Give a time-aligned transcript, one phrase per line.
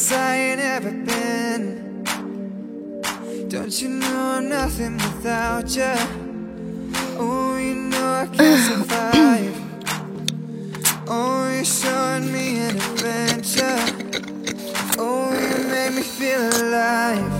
[0.00, 2.04] places I ain't ever been.
[3.48, 5.94] Don't you know I'm nothing without you?
[7.18, 9.56] Oh, you know I can't survive.
[11.06, 13.80] Oh, you're showing me an adventure.
[14.98, 17.39] Oh, you make me feel alive.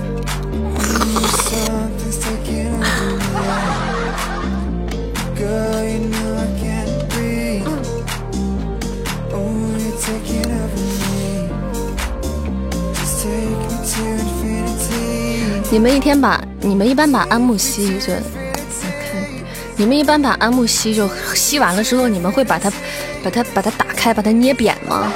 [15.73, 18.13] 你们一天把你们一般把安慕希就，
[19.77, 22.69] 你们一般把安慕希就吸完了之后，你们会把它
[23.23, 25.13] 把它把它打开，把它捏扁吗？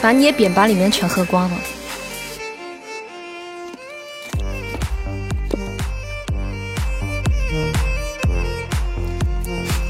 [0.00, 1.56] 把它捏扁，把里面全喝光了。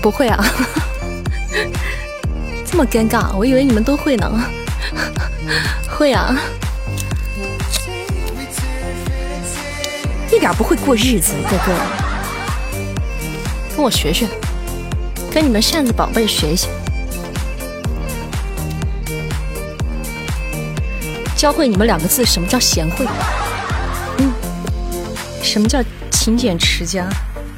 [0.01, 0.43] 不会啊，
[2.65, 4.45] 这么尴尬，我以为你们都会呢。
[5.87, 6.35] 会啊，
[10.43, 11.73] 点不会过日子，哥哥，
[13.77, 14.27] 跟我学学，
[15.33, 16.67] 跟你们扇子宝贝学一学，
[21.37, 23.07] 教会你们两个字，什么叫贤惠，
[24.19, 24.33] 嗯，
[25.45, 27.09] 什么叫勤俭持家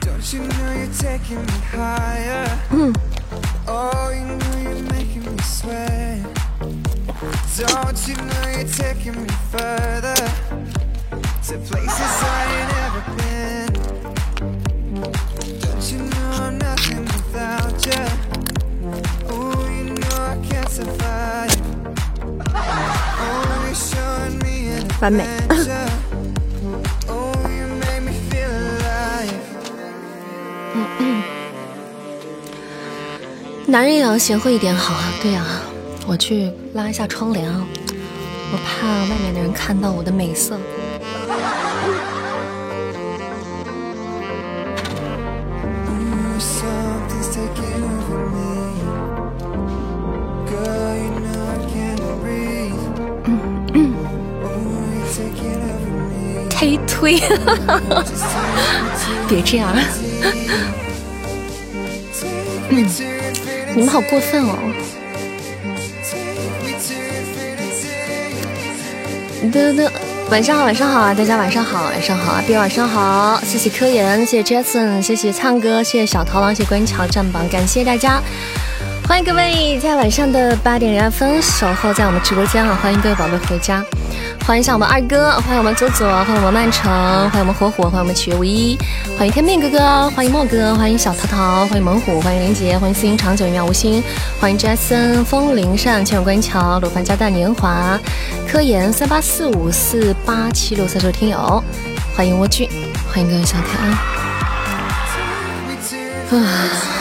[0.03, 2.51] ，Don't you know you're taking me higher?
[2.69, 2.93] 嗯。
[11.47, 13.69] To places I ain't ever been?
[15.61, 18.05] Don't you know I'm nothing without you?
[19.29, 21.55] Oh, you know I can't survive.
[22.49, 25.91] Oh, you're showing me an 完美 adventure.
[27.09, 29.43] Oh, you make me feel alive.
[33.67, 35.45] 男人也要贤惠一点好啊，对呀、
[36.07, 37.67] 我去拉一下窗帘啊，
[38.51, 40.59] 我怕外面的人看到我的美色。
[57.05, 57.21] 推
[59.29, 59.77] 别这样.
[62.71, 64.57] 你们好过分哦.
[69.53, 69.91] 噔噔，
[70.31, 78.23] 晚上好，晚上好啊，大家晚上好，晚上好啊，别晚上好，谢谢科研，谢谢 Jason，谢谢唱歌，谢谢小桃狼，谢谢关桥站榜，感谢大家。
[79.07, 82.79] 欢迎各位在晚上的八点零二分守候在我们直播间啊！
[82.83, 83.85] 欢迎各位宝贝回家，
[84.47, 86.93] 欢迎一下我们二哥，欢迎我们左左，欢迎我们曼城，
[87.31, 88.79] 欢迎我们火火，欢迎我们曲无一，
[89.17, 94.05] 欢迎天命哥哥，欢迎莫哥，欢迎小桃桃，欢迎猛虎，欢迎林杰，欢迎四音长久一秒无心，
[94.39, 97.99] 欢迎 Jason，风铃扇，千手关桥，鲁班加大年华，
[98.47, 101.65] 科研三八四五四八七六三九听友，
[102.15, 102.69] 欢迎蜗苣，
[103.11, 103.89] 欢迎各位小可爱。
[106.37, 106.94] 啊，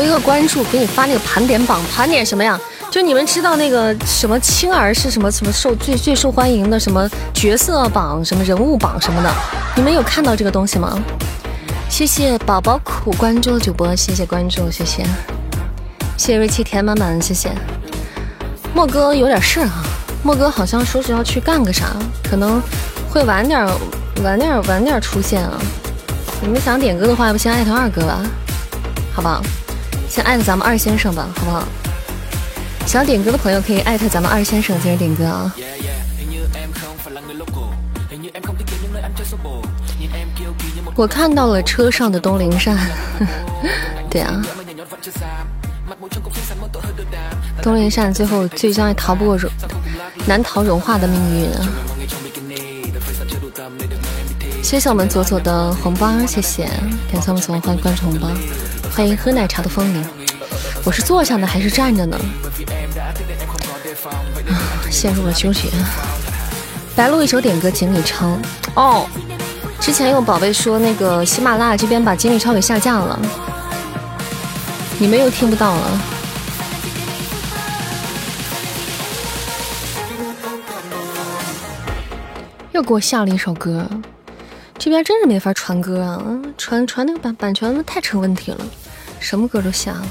[0.00, 2.58] 求一个关注，给你发那个盘点榜，盘点什么呀？
[2.90, 9.30] 就你们知道那个什么青儿是什么什么受最最受欢迎的什么角色榜、什么人物榜什么的，
[9.76, 10.98] 你们有看到这个东西吗？
[11.90, 15.04] 谢谢宝宝苦关注主播，谢谢关注，谢谢，
[16.16, 17.50] 谢谢瑞气甜满满，谢谢。
[18.74, 19.84] 莫哥有点事儿啊，
[20.22, 21.88] 莫哥好像说是要去干个啥，
[22.24, 22.60] 可能
[23.10, 23.66] 会晚点
[24.24, 25.60] 晚点晚点出现啊。
[26.40, 28.22] 你们想点歌的话，要不先艾特二哥吧，
[29.12, 29.42] 好不好？
[30.10, 31.62] 先艾特咱们二先生吧，好不好？
[32.84, 35.54] 想点歌的朋友可以艾特咱们二先生接着点歌啊。
[40.96, 42.76] 我看到了车上的东陵扇，
[44.10, 44.42] 对啊，
[47.62, 49.48] 东陵扇最后最将也逃不过融，
[50.26, 51.68] 难逃融化的命运啊！
[54.60, 56.64] 谢谢我们左左的红包，谢谢，
[57.12, 58.28] 感谢我们左左欢迎关注红包，
[59.00, 60.04] 欢迎喝奶茶的风铃。
[60.84, 62.20] 我是坐下的还是站着呢？
[64.46, 64.60] 啊，
[64.90, 65.70] 陷入了纠结。
[66.94, 68.26] 白录一首点歌《锦鲤抄》
[68.74, 69.08] 哦。
[69.80, 73.18] 之前有宝贝说那个喜马拉雅这边把锦鲤抄给下架了，
[74.98, 76.00] 你们又听不到了。
[82.72, 83.88] 又给我下了一首歌，
[84.78, 86.22] 这边真是没法传歌啊！
[86.58, 88.58] 传传那个版版权太成问题了，
[89.20, 90.06] 什么歌都下了。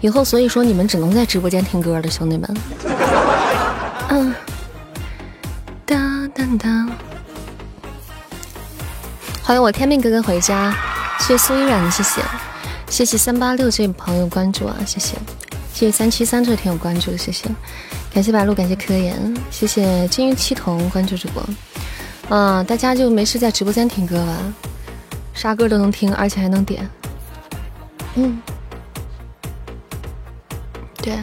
[0.00, 2.56] 以后所以说你们只能在直播间听歌了，兄弟们。
[4.10, 4.32] 嗯，
[5.84, 6.88] 当当当，
[9.42, 10.72] 欢迎我天命哥哥回家，
[11.18, 12.22] 谢谢苏依然，谢谢，
[12.88, 15.16] 谢谢三八六这位朋友关注啊，谢谢，
[15.74, 17.48] 谢谢三七三这位听友关注，谢谢，
[18.14, 21.42] 感谢白鹿，感谢科研，谢谢金玉七童关注主播，
[22.30, 24.36] 嗯，大家就没事在直播间听歌吧，
[25.32, 26.88] 啥歌都能听，而且还能点，
[28.16, 28.40] 嗯。
[31.00, 31.16] 对，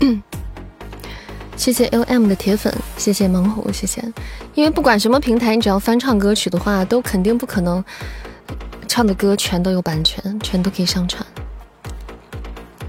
[0.00, 0.20] 嗯，
[1.56, 4.02] 谢谢 L M 的铁粉，谢谢猛虎，谢谢。
[4.54, 7.84] 因为不管什么平台，你只要翻唱歌曲的话，都肯定不可能
[8.88, 11.24] 唱的歌全都有版权，全都可以上传，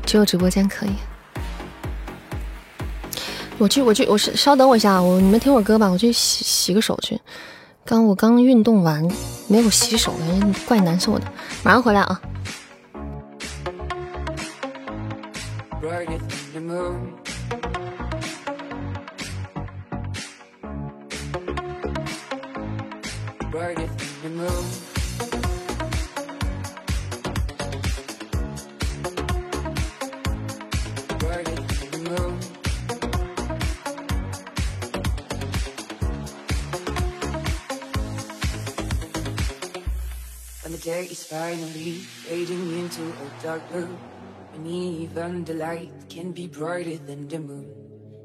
[0.03, 0.93] 只有直播间可以。
[3.59, 7.19] 我去我去我是稍等我一下啊我你们听会歌吧我去洗洗个手去。
[7.83, 9.07] 刚我刚运动完
[9.47, 10.13] 没有洗手
[10.67, 11.25] 怪难受的。
[11.63, 12.21] 马上回来啊。
[15.81, 17.13] Brighter than the moon.
[23.49, 24.86] Brighter than the moon.
[40.87, 43.91] Day is finally fading into a dark blue.
[44.55, 47.67] And even the light can be brighter than the moon.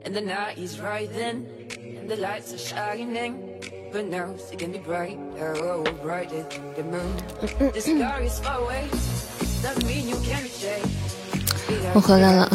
[0.04, 1.42] And the night is rising,
[1.98, 3.58] and the lights are shining.
[3.90, 7.10] But now it can be brighter oh, brighter than the moon.
[7.74, 8.86] The sky is far away,
[9.60, 10.86] doesn't mean you can't reach it.
[11.94, 12.48] 我回来了，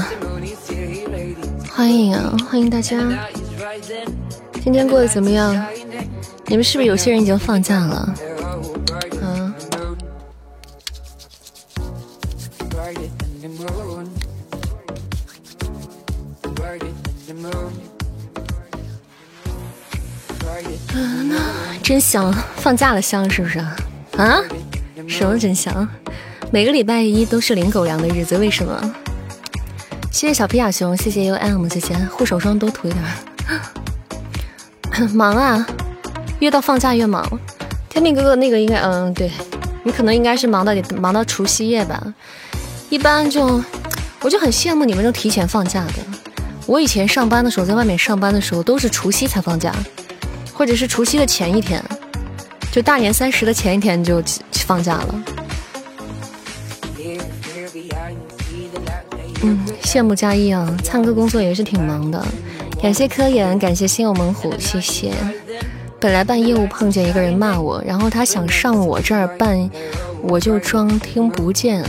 [1.75, 2.98] 欢迎啊，欢迎大家！
[4.63, 5.54] 今天过得怎么样？
[6.45, 8.15] 你们是不是有些人已经放假了？
[21.83, 23.59] 真香，放假了香是不是
[24.17, 24.44] 啊？
[25.07, 25.88] 什么真香？
[26.51, 28.94] 每个礼拜一都是领狗粮的日子，为什么？
[30.11, 33.03] 谢谢小皮亚熊，谢谢 U M，谢谢护手霜多涂一点。
[35.13, 35.65] 忙啊，
[36.39, 37.23] 越到放假越忙。
[37.89, 39.31] 天命哥哥那个应该，嗯，对
[39.83, 42.01] 你可能应该是忙到忙到除夕夜吧。
[42.89, 43.63] 一般就
[44.21, 45.94] 我就很羡慕你们这提前放假的。
[46.65, 49.73] 我以前上班的时候，在外面上班的时候，都是除夕才放假。
[50.57, 51.80] 或者是除夕的前一天，
[52.71, 55.24] 就大年三十的前一天就放假了。
[59.44, 62.25] 嗯，羡慕佳一啊，唱歌工作也是挺忙的。
[62.81, 65.13] 感谢科研，感谢心有猛虎，谢谢。
[66.00, 69.69] 本来办业务碰见一个人骂我，然后他想上我这儿办，
[70.24, 71.86] 我就装听不见。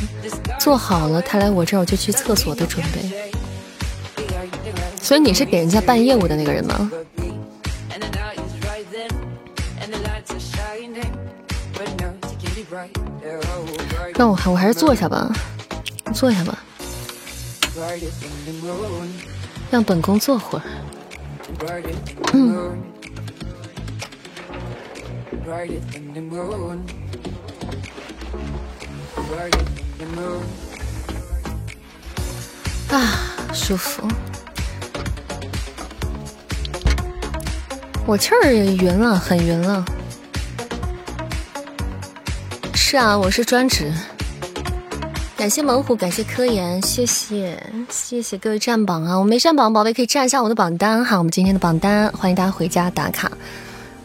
[0.60, 3.00] 做好了，他来我这儿我就去厕所的准备。
[5.00, 6.90] 所以你是给人家办业务的那个人吗？
[14.18, 15.32] 让我我还是坐下吧，
[16.12, 16.58] 坐下吧，
[19.70, 20.62] 让本宫坐会儿。
[22.32, 22.76] 嗯。
[32.90, 33.00] 啊，
[33.54, 34.02] 舒服。
[38.04, 39.84] 我气儿也匀了，很匀了。
[42.90, 43.92] 是啊，我是专职。
[45.36, 49.14] 感谢猛虎，感谢科研，谢谢谢谢各位占榜啊！
[49.18, 51.18] 我没占榜，宝贝可以占一下我的榜单哈。
[51.18, 53.30] 我们今天的榜单，欢迎大家回家打卡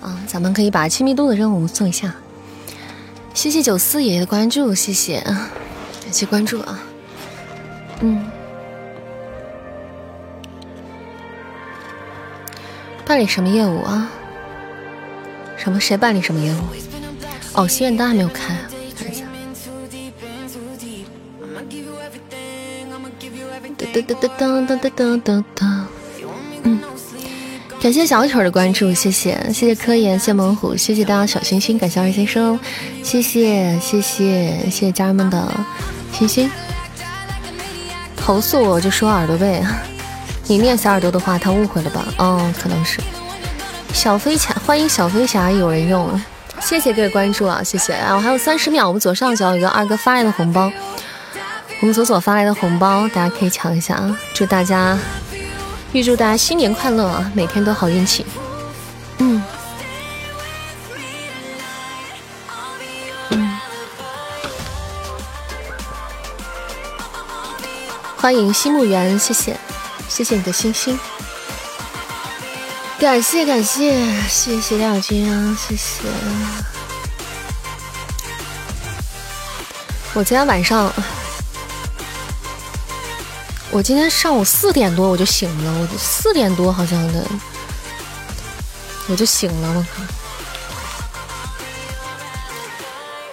[0.01, 0.19] 啊！
[0.27, 2.13] 咱们可以把亲密度的任务做一下。
[3.33, 6.77] 谢谢九四爷的关注，谢谢，感谢关注啊！
[8.01, 8.25] 嗯，
[13.05, 14.11] 办理什么业务啊？
[15.55, 15.79] 什么？
[15.79, 16.57] 谁办理什么业务？
[17.53, 18.53] 哦，心愿单还没有开。
[23.87, 25.81] 噔噔噔噔噔噔噔噔，
[26.63, 26.79] 嗯，
[27.81, 32.59] 感谢小丑的关注，谢谢谢谢科研，谢猛虎，谢谢大家小心心，感谢二先生，
[33.03, 35.51] 谢谢谢谢谢谢家人们的
[36.13, 36.49] 星星。
[38.15, 39.61] 投诉我就说耳朵背，
[40.47, 42.05] 你念小耳朵的话，他误会了吧？
[42.17, 42.99] 哦，可能是。
[43.93, 46.09] 小飞侠，欢迎小飞侠，有人用，
[46.61, 50.71] 谢谢各位关注啊，谢谢啊，我还有三十秒，我们左上角有个二哥发来的红包。
[51.81, 54.17] 我们左左发来的红包，大家可以抢一下啊！
[54.33, 54.97] 祝大家，
[55.91, 57.29] 预祝大家新年快乐啊！
[57.35, 58.25] 每天都好运气。
[59.17, 59.43] 嗯，
[63.31, 63.59] 嗯，
[68.15, 69.57] 欢迎西木园，谢谢，
[70.07, 70.97] 谢谢你的星星，
[72.97, 76.03] 感谢感谢，谢谢亮君啊，谢谢。
[80.13, 80.93] 我今天晚上，
[83.73, 87.25] 我今天上午四点多我就醒了，我四点多好像的，
[89.07, 90.03] 我就醒了，我靠，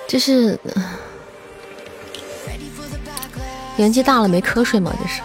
[0.08, 0.58] 这是。
[3.76, 4.90] 年纪大了没瞌睡吗？
[5.02, 5.20] 这是。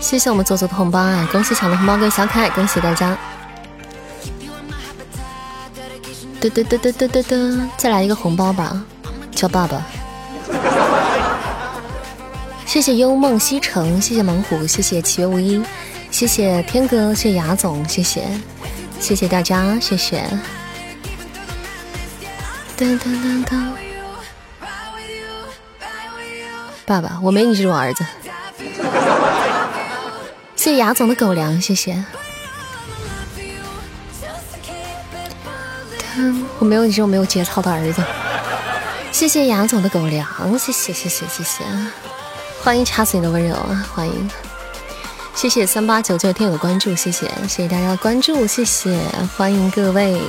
[0.00, 1.28] 谢谢我们左左的红包啊！
[1.30, 3.16] 恭喜抢的红包跟小可爱，恭喜大家。
[6.40, 8.82] 嘚嘚嘚嘚嘚嘚嘚，再来一个红包吧，
[9.30, 9.80] 叫爸爸。
[12.68, 15.64] 谢谢幽梦西城，谢谢猛虎，谢谢七月无一，
[16.10, 18.28] 谢谢天哥，谢谢雅总，谢谢，
[19.00, 20.22] 谢谢大家，谢谢。
[26.84, 28.04] 爸爸，我没你这种儿子。
[30.54, 32.04] 谢谢雅总的狗粮，谢谢。
[36.58, 38.04] 我没有你这种没有节操的儿子。
[39.10, 41.64] 谢谢雅总的狗粮，谢谢谢谢谢谢。
[42.62, 43.86] 欢迎掐死你的温柔啊！
[43.94, 44.30] 欢迎。
[45.34, 48.98] 谢谢三八九九听友的关注，谢谢谢谢大家的关注，谢谢
[49.36, 50.20] 欢迎各位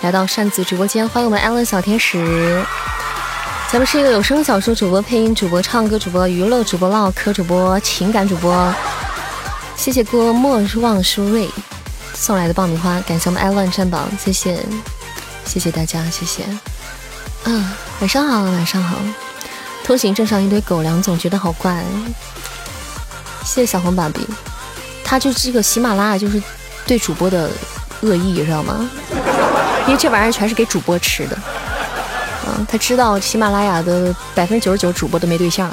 [0.00, 2.62] 来到扇子直播间，欢迎我们艾伦小天使。
[3.70, 8.74] 咱们是一个有声小说主播、配音主播、唱歌主播、娱乐主播、唠嗑主播、情感主播。
[9.76, 11.48] 谢谢郭莫忘舒瑞
[12.12, 14.58] 送来的爆米花，感谢我们艾乱占榜，谢谢，
[15.44, 16.44] 谢谢大家，谢谢。
[17.44, 18.96] 嗯，晚上好，晚上好。
[19.84, 21.84] 通行证上一堆狗粮，总觉得好怪。
[23.44, 24.26] 谢谢小红爸比，
[25.02, 26.40] 他就这个喜马拉雅就是
[26.86, 27.50] 对主播的
[28.02, 28.88] 恶意，知道吗？
[29.86, 31.36] 因为这玩意儿全是给主播吃的。
[32.46, 35.72] 嗯他知道喜马拉雅的百分之九十九主播都没对象。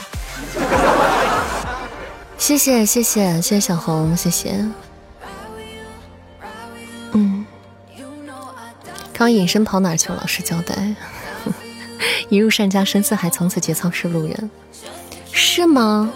[2.38, 4.66] 谢谢谢谢谢谢小红，谢谢。
[7.12, 7.46] 嗯，
[9.14, 10.18] 刚隐身跑哪去了？
[10.22, 10.76] 老实交代。
[12.30, 14.52] 一入善家深似海，从此节操是路人。
[15.32, 16.12] 是吗？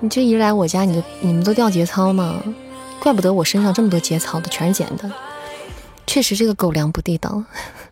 [0.00, 2.42] 你这一来我家，你就你们都掉节操吗？
[3.00, 5.10] 怪不得我身上这么多节操的，全是捡的。
[6.06, 7.44] 确实，这个狗粮不地道。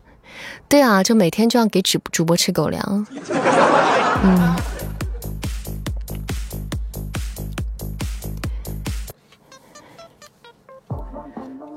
[0.69, 3.07] 对啊，就每天就要给主主播吃狗粮。
[4.23, 4.55] 嗯，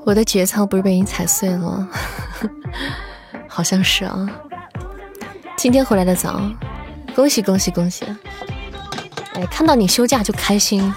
[0.05, 1.89] 我的节操不是被你踩碎了吗？
[3.47, 4.29] 好像是啊。
[5.65, 6.39] 今天回来的早，
[7.15, 8.05] 恭喜恭喜恭喜！
[9.33, 10.93] 哎，看到你休假就开心，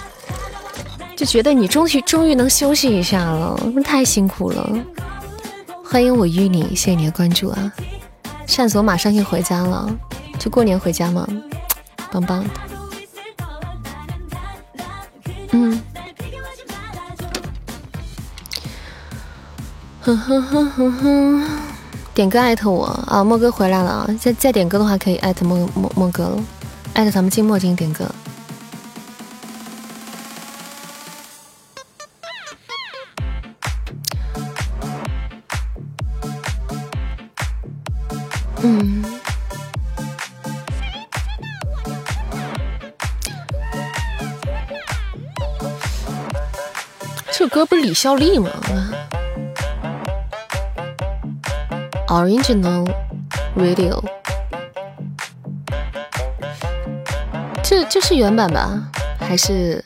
[1.16, 4.70] 就觉得你终于终于能休息一下了，太辛苦了。
[5.82, 7.72] 欢迎我与你，谢谢你的关注啊！
[8.46, 9.88] 扇子，我马上就回家了，
[10.38, 11.26] 就过年回家吗？
[12.12, 12.50] 棒棒的，
[15.52, 15.82] 嗯，
[20.02, 21.46] 哼哼哼哼哼，
[22.18, 24.10] 点歌艾特我啊，莫哥回来了啊！
[24.18, 26.42] 再再点歌的话，可以艾特莫莫莫哥了，
[26.94, 28.10] 艾特咱们静默进点歌。
[38.62, 39.04] 嗯，
[47.30, 48.50] 这歌不是李孝利吗
[52.08, 52.90] ？Original
[53.54, 54.02] Radio，
[57.62, 58.90] 这这是原版吧？
[59.20, 59.84] 还是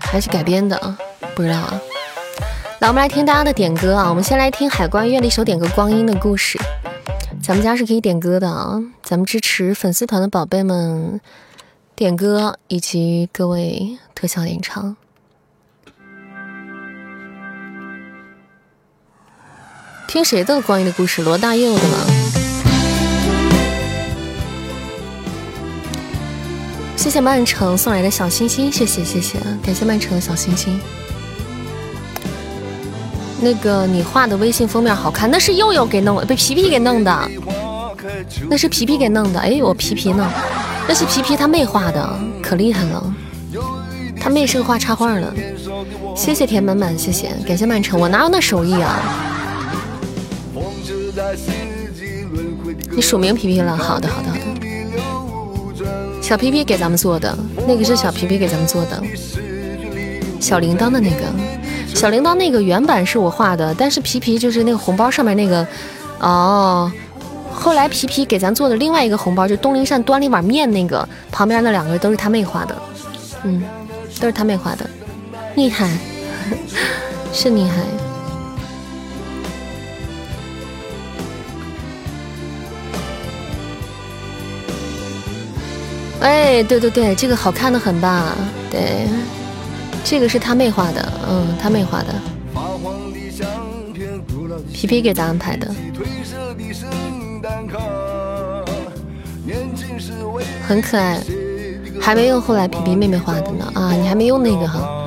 [0.00, 0.96] 还是改编的？
[1.34, 1.80] 不知道啊。
[2.80, 4.08] 来，我们来听大家的点歌啊！
[4.08, 6.58] 我们先来听海关乐的一首点歌《光阴的故事》。
[7.42, 8.80] 咱们家是可以点歌的啊！
[9.02, 11.20] 咱们支持粉丝团的宝贝们
[11.94, 14.96] 点歌，以及各位特效演唱。
[20.08, 21.20] 听谁的《光阴的故事》？
[21.24, 21.98] 罗大佑的吗？
[26.96, 30.80] 谢谢曼城送来的小心心，谢谢谢谢，感谢曼城的小心心。
[33.42, 37.30] 那个你画的微信封面好看，那是佑佑给弄的，被皮皮给弄的，
[38.48, 39.38] 那是皮皮给弄的。
[39.38, 40.26] 哎，我皮皮呢？
[40.88, 43.14] 那是皮皮他妹画的，可厉害了。
[44.18, 45.34] 他妹是个画插画的。
[46.16, 49.36] 谢谢田满满，谢谢，感谢曼城，我哪有那手艺啊？
[52.90, 53.76] 你署名皮皮了？
[53.76, 56.22] 好的，好的，好的。
[56.22, 59.02] 小皮皮给咱们做的，那个是小皮皮给咱们做的，
[60.40, 61.22] 小铃铛的那个。
[61.94, 65.66] 小铃铛那个原版是我画的，但是皮皮就是那个红包上面那个，
[66.20, 66.92] 哦，
[67.50, 72.76] 后来皮皮给咱做的另外一个红包，就东林善端了一碗面那个，旁边那两个都是他妹画的，
[73.42, 73.62] 嗯，
[74.20, 74.88] 都是他妹画的，
[75.56, 75.90] 厉害，
[77.32, 77.82] 是厉害。
[86.20, 88.34] 哎，对对对，这个好看的很吧？
[88.70, 89.06] 对，
[90.02, 92.14] 这个是他妹画的，嗯，他妹画的。
[94.72, 95.72] 皮皮给咱安排的，
[100.66, 101.20] 很可爱，
[102.00, 103.92] 还没用后来皮皮妹妹画的呢啊！
[103.92, 105.06] 你还没用那个哈？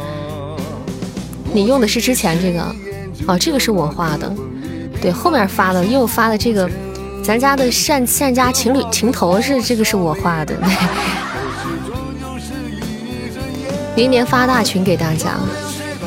[1.54, 2.76] 你用的是之前这个？
[3.28, 4.34] 哦，这个是我画的，
[5.02, 6.70] 对，后面发的又发的这个。
[7.24, 10.56] 咱家的善善家情侣情头是这个是我画的，
[13.96, 15.36] 明年发大群给大家，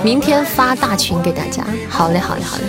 [0.03, 2.65] 明天发大群给大家，好嘞好嘞好嘞。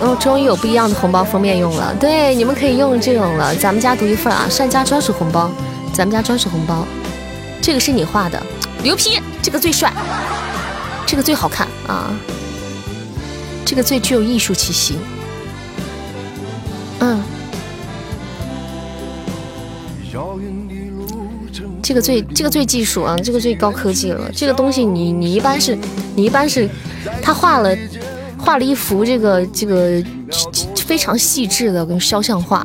[0.00, 5.50] 哦，终于有不一样的红包封面用了，对，你们可以用这种了，咱们家独一份啊，善家专属红包，
[5.94, 6.86] 咱们家专属红包，
[7.62, 8.40] 这个是你画的，
[8.82, 9.90] 牛批，这个最帅，
[11.06, 12.10] 这个最好看啊。
[13.66, 14.94] 这个最具有艺术气息，
[17.00, 17.20] 嗯，
[21.82, 24.30] 这个最这个最技术啊，这个最高科技了。
[24.32, 25.76] 这个东西你你一般是，
[26.14, 26.70] 你一般是，
[27.20, 27.76] 他画了
[28.38, 30.02] 画了一幅这个这个
[30.76, 32.64] 非常细致的跟肖像画，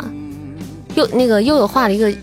[0.93, 2.13] 又那个又有画了一个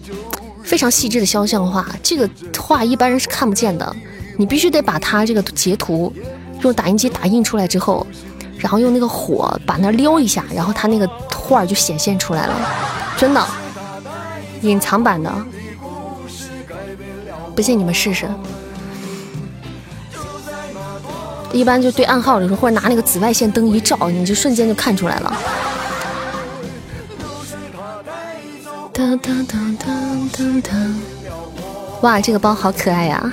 [0.62, 1.84] 非常细致的肖像画。
[2.00, 3.96] 这个画一般人是看不见的，
[4.36, 6.12] 你必须得把它这个截图
[6.62, 8.06] 用打印机打印出来之后。
[8.58, 12.54] 然后用那个火把那撩一下，然后它那个画就显现出来了，
[13.16, 13.46] 真的，
[14.62, 15.32] 隐藏版的，
[17.54, 18.28] 不信你们试试。
[21.50, 25.32] 一般就对暗号的时候，或者拿那个紫外线灯一照，你就瞬间就看出来了。
[32.02, 33.32] 哇，这个包好可爱呀！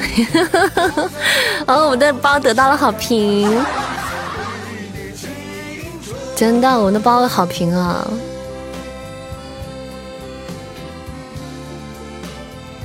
[1.67, 3.51] 哦，我的包得到了好评。
[6.35, 8.05] 真的，我的包好评啊！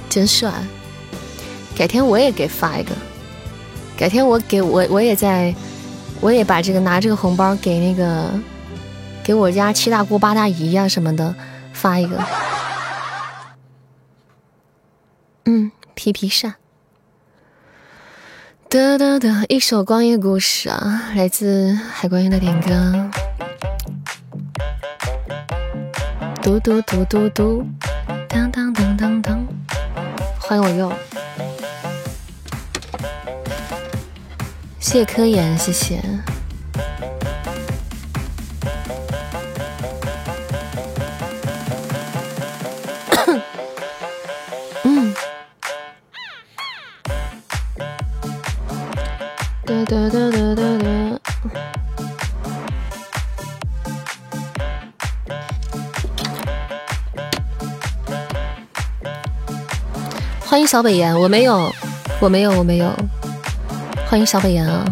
[0.09, 0.53] 真帅，
[1.77, 2.95] 改天我也给发一个，
[3.97, 5.55] 改天我给我我也在，
[6.21, 8.31] 我也把这个拿这个红包给那个
[9.25, 11.35] 给我家七大姑八大姨呀什么的
[11.73, 12.25] 发一个。
[15.47, 16.55] 嗯，皮皮扇。
[18.71, 23.11] 哒哒哒，一首光阴故事啊，来自海关音的点歌。
[26.41, 27.67] 嘟嘟嘟嘟嘟，
[28.29, 29.45] 当当当当当，
[30.39, 30.93] 欢迎我又，
[34.79, 36.01] 谢谢科研，谢谢。
[49.91, 51.21] 哒哒哒哒哒！
[60.47, 61.73] 欢迎小北岩，我没有，
[62.21, 62.89] 我没有，我没有。
[64.07, 64.85] 欢迎小北岩啊！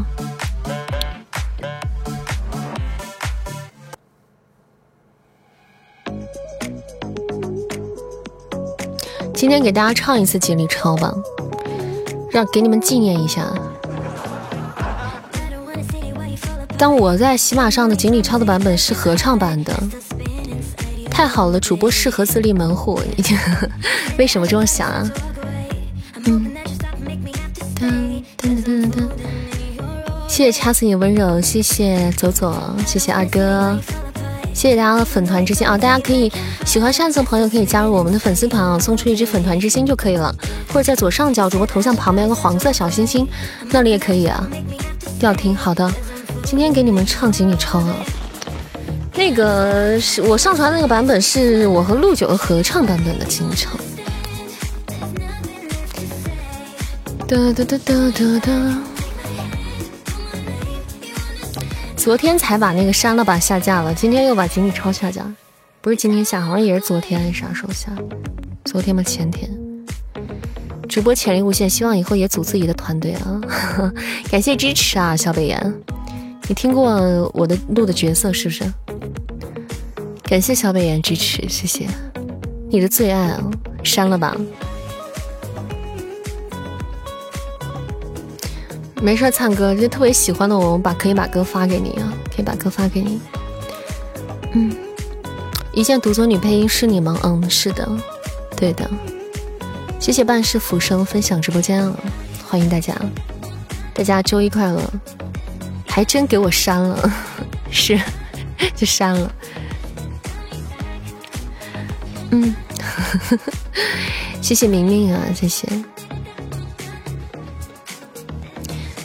[9.32, 11.14] 今天给大家唱一次锦鲤抄吧，
[12.32, 13.44] 让给你们纪念一下。
[16.78, 19.74] 但我在喜马上的锦鲤超的版本是合唱版的，
[21.10, 23.00] 太好了，主播适合自立门户。
[24.16, 25.10] 为什么这么想啊？
[26.24, 26.46] 嗯，
[30.28, 32.54] 谢谢掐死你温柔，谢谢左左，
[32.86, 33.76] 谢谢二哥，
[34.54, 35.76] 谢谢大家的粉团之心啊！
[35.76, 36.30] 大家可以
[36.64, 40.32] 喜欢扇子的朋友可以加入我们的粉丝团啊，送出一支粉团之心就可以了，
[40.68, 43.26] 或者在左上角主播头像旁边有个黄色小心心，
[43.70, 44.46] 那里也可以啊。
[45.20, 45.92] 要听好的。
[46.44, 47.96] 今天给你们唱锦鲤超啊，
[49.14, 53.70] 那个是我上传那个版本，是我和陆九的合唱版本的锦鲤超。
[57.26, 58.78] 哒哒哒哒哒哒。
[61.96, 63.92] 昨天才把那个删了吧，下架了。
[63.92, 65.22] 今天又把锦鲤超下架，
[65.82, 67.92] 不是今天下，好像也是昨天啥时候下？
[68.64, 69.02] 昨天吗？
[69.02, 69.50] 前天。
[70.88, 73.38] 直播潜力无限，希望以后也组自己的团队啊！
[74.32, 75.74] 感谢支持啊，小北岩。
[76.48, 78.64] 你听过我的录的角色是不是？
[80.22, 81.86] 感谢小北岩支持，谢谢
[82.70, 83.50] 你的最爱啊！
[83.84, 84.34] 删了吧，
[89.02, 93.20] 没事，灿哥，就特别喜欢的我，我把可以把歌发给你啊，可以把歌发给你。
[94.52, 94.74] 嗯，
[95.72, 97.18] 一键独尊女配音是你吗？
[97.24, 97.86] 嗯，是的，
[98.56, 98.88] 对的。
[100.00, 101.94] 谢谢半世浮生分享直播间啊，
[102.48, 102.94] 欢迎大家，
[103.92, 104.82] 大家周一快乐！
[105.98, 107.12] 还真给我删了，
[107.72, 108.00] 是，
[108.76, 109.32] 就删了。
[112.30, 112.54] 嗯，
[114.40, 115.66] 谢谢明明啊，谢谢。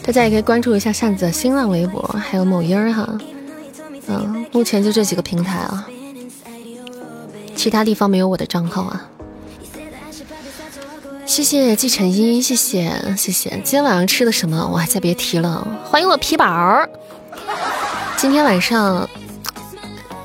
[0.04, 3.18] 大家也可以关注一下扇子的新浪微博，还有某音儿哈。
[4.06, 5.88] 嗯，目前就这几个平台啊，
[7.56, 9.10] 其他地方没有我的账号啊。
[11.26, 13.50] 谢谢季晨一，谢谢谢谢。
[13.50, 14.70] 今天晚上吃的什么？
[14.72, 15.66] 我再别提了。
[15.86, 16.88] 欢迎我皮宝儿。
[18.18, 19.08] 今天晚上，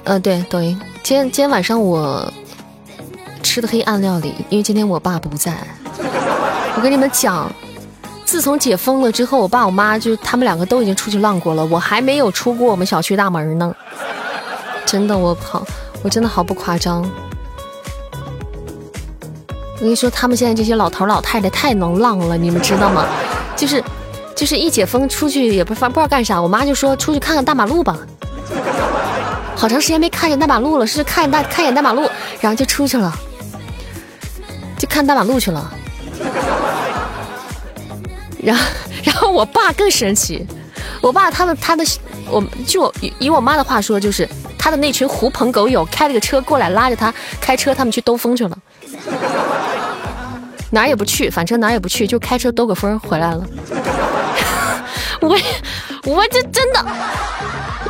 [0.05, 0.79] 呃，对，抖音。
[1.03, 2.31] 今天今天晚上我
[3.43, 5.57] 吃的黑暗料理，因为今天我爸不在。
[6.77, 7.51] 我跟你们讲。
[8.25, 13.75] 自从解封了之后，我爸我妈就他们两个都已经出去浪过了，我还没有出过我们小区大门呢。
[14.85, 15.65] 真的，我好，
[16.03, 17.11] 我真的毫不夸张。
[19.79, 23.07] 我跟你说，他们现在这些老头老太太太能浪了，你们知道吗？
[23.57, 23.83] 就是，
[24.35, 27.97] 就是一解封出去也不不知道干啥，我妈就说出去看看大马路吧。
[29.55, 32.09] 好长时间没看见大马路了，是看大看一眼大马路，
[32.41, 33.13] 然后就出去了，
[34.77, 35.73] 就看大马路去了。
[38.43, 38.65] 然后，
[39.05, 40.45] 然后我爸更神奇，
[41.01, 41.85] 我爸他的他的，
[42.29, 48.57] 我就我以我妈的话说，就是他的那群狐朋狗友开了个车过来，拉着他开车，他们去兜风去了，
[50.71, 53.45] 哪儿也不去，反正哪儿也不去，就开车兜个风回来了。
[55.21, 55.37] 我
[56.05, 56.85] 我这真的，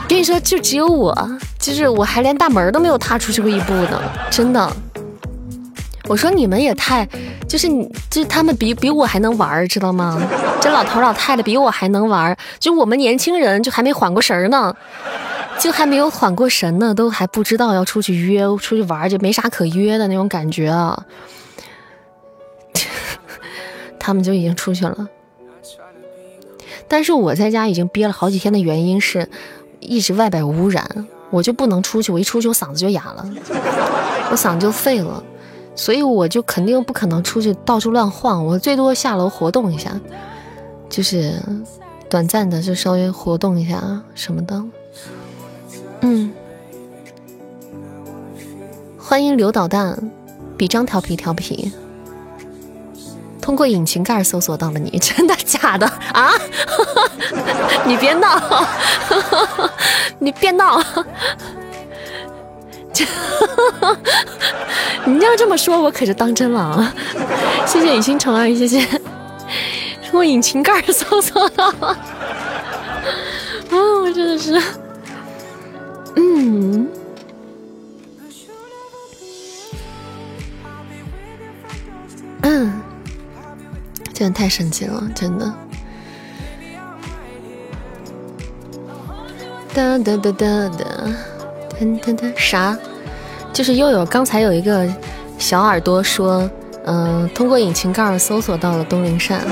[0.09, 1.13] 跟你说，就只有我，
[1.59, 4.01] 就是我还连大门都没有踏出去过一步呢，
[4.31, 4.71] 真的。
[6.09, 7.07] 我说你们也太，
[7.47, 10.19] 就是你，就是他们比比我还能玩，知道吗？
[10.59, 14.75] 这老头老太太比我还能玩，就我们年轻人就还没缓过神呢，
[15.61, 21.07] 就还没有缓过神呢，都还不知道要出去约出去玩，就没啥可约的那种感觉啊。
[23.99, 25.09] 他们就已经出去了，
[26.87, 29.29] 但是我在家已经憋了好几天的原因是，
[29.81, 33.29] 一直外边污染，我就不能出去，我一出去我嗓子就哑了，
[34.31, 35.23] 我嗓子就废了。
[35.75, 40.01] 所以我就肯定不可能出去到处乱晃，我最多下楼活动一下，
[40.89, 41.35] 就是
[42.09, 44.65] 短暂的就稍微活动一下什么的。
[46.01, 46.33] 嗯，
[48.99, 49.99] 欢迎刘导弹，
[50.57, 51.73] 比张调皮调皮。
[53.41, 56.31] 通过引擎盖搜索到了你，真的假的啊？
[57.87, 58.67] 你别闹，
[60.21, 60.83] 你别闹。
[65.07, 66.93] 你要这么说，我可是当真了啊！
[67.65, 68.87] 谢谢雨欣宠爱，谢谢。
[70.13, 71.89] 我引擎盖搜索到了，
[73.71, 74.61] 啊，我真的是，
[84.19, 85.55] 真的太神奇了，真的。
[89.73, 90.85] 哒哒哒哒哒。
[91.79, 92.77] 噔噔噔，啥？
[93.53, 94.85] 就是又有刚才有一个
[95.39, 96.51] 小耳朵说，
[96.85, 99.47] 嗯，通过引擎盖搜索到了东林善。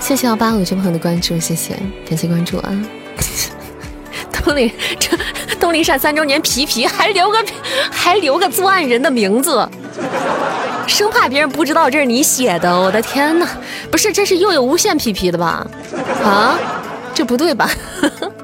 [0.00, 2.84] 谢谢幺八五这朋友的关注，谢谢，感谢关注啊。
[4.42, 5.16] 东林这
[5.60, 7.38] 东林善三周年皮皮还留个
[7.92, 9.68] 还留个作案人的名字，
[10.86, 12.78] 生怕别人不知道这是你写的。
[12.78, 13.46] 我的天哪，
[13.90, 15.66] 不是，这是又有无限皮皮的吧？
[16.22, 16.58] 啊，
[17.14, 17.70] 这不对吧？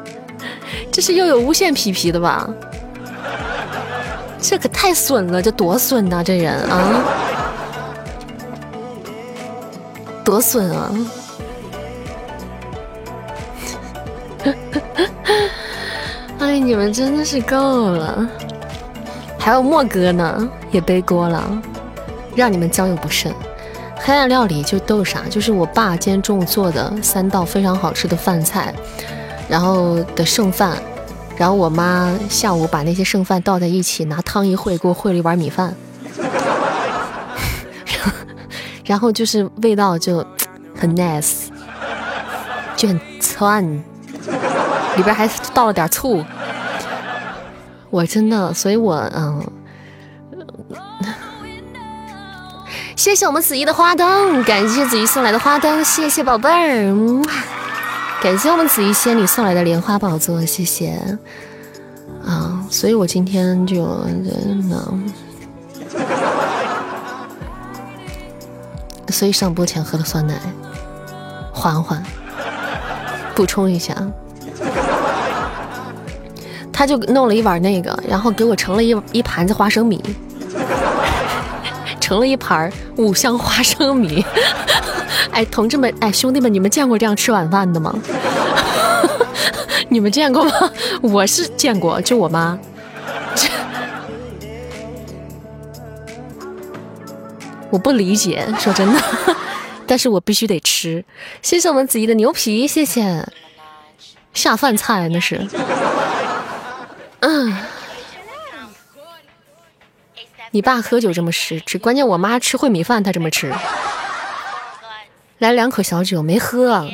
[0.90, 2.48] 这是又有无限皮皮的吧？
[4.40, 6.22] 这可太损了，这多损呐！
[6.24, 7.02] 这人啊，
[10.24, 10.90] 多损啊！
[16.38, 18.26] 哎，你们真的是够了！
[19.38, 21.42] 还有莫哥呢，也背锅了，
[22.38, 23.34] 让你们交友不慎。
[23.96, 25.22] 黑暗料理就都有啥？
[25.28, 28.72] 就是我爸今天中午做的三道非常好吃的饭菜，
[29.48, 30.78] 然后的剩饭。
[31.36, 35.74] 然后我妈下午把那些剩饭倒在一起，拿汤一烩，给我烩了一碗米饭。
[38.86, 40.24] 然后就是味道就
[40.76, 41.46] 很 nice，
[42.76, 43.64] 就很窜，
[44.96, 46.24] 里边还倒了点醋。
[47.90, 49.44] 我真的，所以我嗯，
[52.98, 56.92] 谢谢我们子怡的花灯，感谢子怡送来的花灯，谢谢宝贝儿。
[58.20, 61.00] 感谢我们紫衣仙女送来的莲花宝座，谢谢
[62.26, 62.66] 啊！
[62.68, 64.92] 所以我今天就真的，
[69.12, 70.34] 所以上播前喝了酸奶，
[71.52, 72.02] 缓缓，
[73.32, 73.94] 补充一下。
[76.72, 80.02] 他就弄了一碗那个，然后给我盛了一一盘子花生米，
[82.08, 84.24] 盛了一盘五香花生米。
[85.30, 87.94] 哎，同志们，哎，兄弟们，你们见过这样吃晚饭的吗？
[89.90, 90.50] 你们见过吗？
[91.02, 92.58] 我是见过，就我妈。
[97.68, 98.98] 我不理解，说真的，
[99.86, 101.04] 但是我必须得吃。
[101.42, 103.28] 谢谢我们子怡的牛皮，谢谢。
[104.32, 105.46] 下饭菜那是。
[107.20, 107.54] 嗯，
[110.50, 113.52] 你爸喝酒这么吃，只关键我妈吃烩米饭，她这么吃。
[115.38, 116.88] 来两口小酒没喝，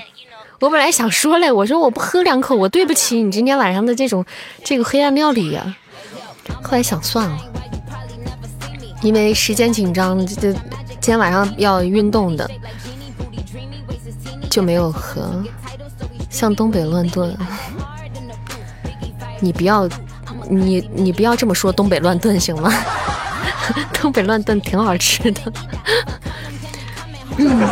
[0.61, 4.25] 我本来想说嘞，我说我不喝两口，我对不起你今天晚上的这种
[4.63, 5.77] 这个黑暗料理呀。
[6.63, 7.39] 后来想算了，
[9.03, 12.51] 因为时间紧张，这今天晚上要运动的，
[14.51, 15.43] 就没有喝。
[16.29, 17.37] 像东北乱炖，
[19.41, 19.89] 你不要。
[20.47, 22.71] 你你不要这么说，东北乱炖行吗？
[23.95, 25.53] 东北乱炖挺好吃的。
[27.37, 27.69] 嗯，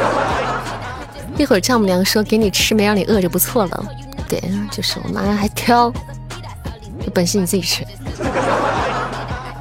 [1.37, 3.85] 一会儿丈母娘说给你吃，没让你饿就不错了。
[4.29, 5.93] 对，就是我妈还挑，
[7.05, 7.87] 有本事你自己吃。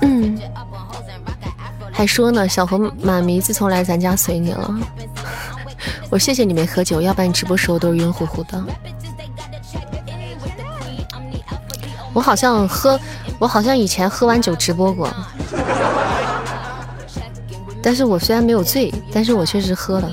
[0.01, 0.39] 嗯，
[1.91, 4.73] 还说呢，小红妈咪自从来咱家随你了，
[6.09, 8.63] 我谢谢你没喝酒，要不然你直播时候都是晕乎乎的。
[12.13, 12.99] 我好像喝，
[13.39, 15.13] 我好像以前喝完酒直播过，
[17.83, 20.11] 但是我虽然没有醉，但是我确实喝了。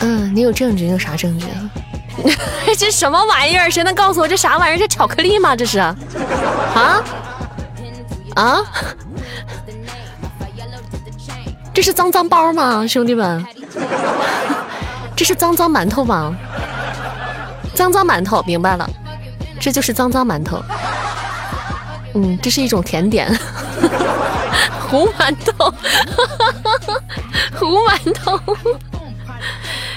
[0.00, 0.86] 嗯，你有证据？
[0.88, 1.70] 有啥证据啊？
[2.78, 3.70] 这什么玩意儿？
[3.70, 4.78] 谁能告诉我这啥玩意儿？
[4.78, 5.54] 这巧克力吗？
[5.54, 5.78] 这是？
[5.78, 5.96] 啊？
[8.34, 8.62] 啊？
[11.72, 13.44] 这是脏脏包吗，兄弟们？
[15.14, 16.34] 这是脏脏馒头吗？
[17.74, 18.88] 脏脏馒头，明白了。
[19.60, 20.62] 这就是脏脏馒头，
[22.14, 23.30] 嗯，这是一种甜点，
[24.90, 25.72] 糊馒头，
[27.54, 28.40] 糊馒头，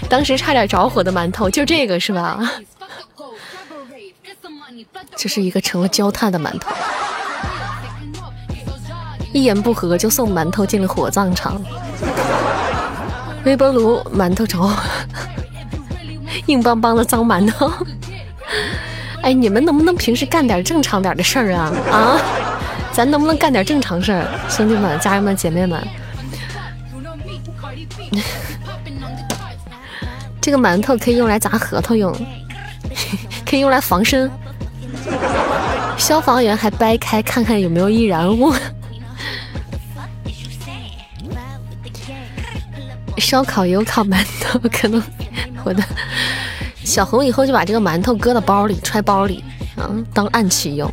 [0.07, 2.39] 当时差点着火的馒头，就这个是吧？
[5.15, 6.71] 这是一个成了焦炭的馒头，
[9.33, 11.59] 一言不合就送馒头进了火葬场，
[13.45, 14.69] 微波炉馒头着，
[16.45, 17.71] 硬邦邦的脏馒头。
[19.23, 21.73] 哎，你们能不能平时干点正常点的事儿啊？
[21.89, 22.19] 啊，
[22.93, 25.81] 咱能不能干点正常事儿，兄弟们、家人们、姐妹们？
[30.39, 32.13] 这个馒头可以用来砸核桃用，
[33.49, 34.29] 可以用来防身。
[35.97, 38.53] 消防员还掰开看看有没有易燃物。
[43.17, 45.01] 烧烤有烤馒头，可能
[45.63, 45.83] 我的。
[46.83, 49.43] 小红以后就把这个馒头搁到包里，揣包里，
[49.77, 50.91] 啊，当暗器用，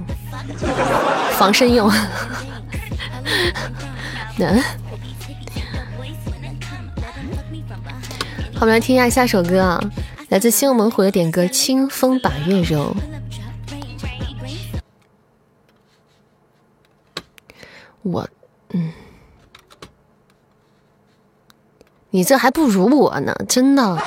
[1.40, 1.88] 防身用。
[8.54, 9.80] 好，我们来听一下下首歌啊，
[10.28, 12.94] 来自新猛虎的点歌《清风把月柔》。
[18.02, 18.28] 我，
[18.74, 18.92] 嗯，
[22.10, 23.98] 你这还不如我呢，真的。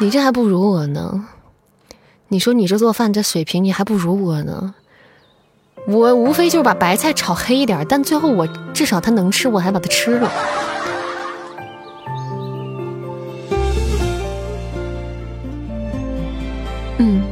[0.00, 1.28] 你这还不如我呢，
[2.26, 4.74] 你说你这做饭这水平，你还不如我呢。
[5.86, 10.32] 我无非就是把白菜炒黑一点，但最后我至少它能吃，我还把它吃了。
[16.98, 17.22] 嗯，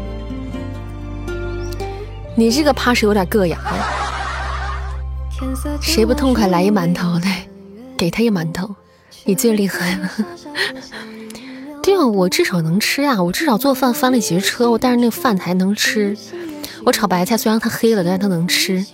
[2.37, 3.59] 你这个怕是有点硌牙。
[5.81, 7.47] 谁不痛快来一馒头来，
[7.97, 8.77] 给他一馒头，
[9.25, 10.11] 你最厉害了。
[11.83, 13.21] 对啊，我至少能吃呀！
[13.21, 16.17] 我至少做饭翻了几十车，我但是那饭还能吃。
[16.85, 18.85] 我炒白菜虽然它黑了，但是它能吃。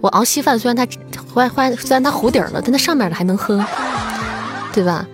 [0.00, 0.86] 我熬稀饭虽然它
[1.34, 3.64] 坏坏，虽然它糊底了，但它上面的还能喝，
[4.72, 5.06] 对吧？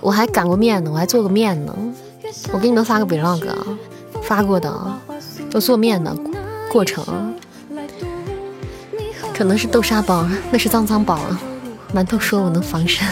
[0.00, 1.76] 我还擀过面呢，我还做过面呢。
[2.52, 3.56] 我给你们发个 vlog 啊，
[4.22, 4.72] 发过的，
[5.52, 6.16] 我做面的
[6.70, 7.34] 过程。
[9.34, 11.18] 可能是豆沙包，那是脏脏包。
[11.94, 13.06] 馒头说我能防身。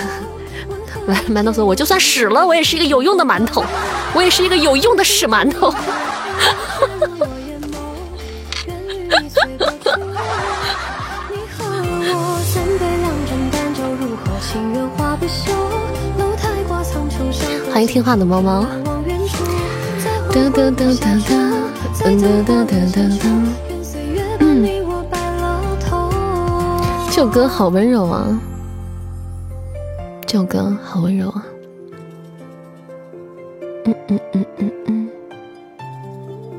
[1.07, 3.65] 来， 馒头说：“我就算屎了，我也是一个有用的馒头，
[4.15, 5.73] 我也是一个有用的屎馒头。”
[17.71, 18.67] 欢迎听话的猫猫。
[24.41, 24.69] 嗯，
[27.11, 28.41] 这首歌好温柔啊。
[30.27, 31.45] 这首歌好温柔啊！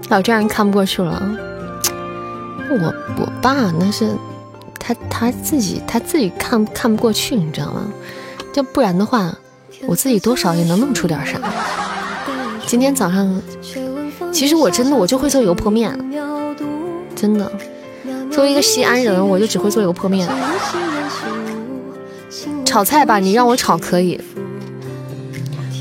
[0.10, 1.32] 老丈人看不过去了。
[2.72, 4.12] 我我爸那是
[4.80, 7.88] 他他自己他自己看看不过去，你知道吗？
[8.52, 9.34] 就不然的话，
[9.88, 11.40] 我自己多少也能弄出点啥。
[12.66, 13.42] 今天早上，
[14.32, 15.92] 其实我真的我就会做油泼面，
[17.16, 17.52] 真的。
[18.32, 20.30] 作为一个西安人，我就只会做油泼面。
[22.66, 24.20] 炒菜吧，你让我炒可以，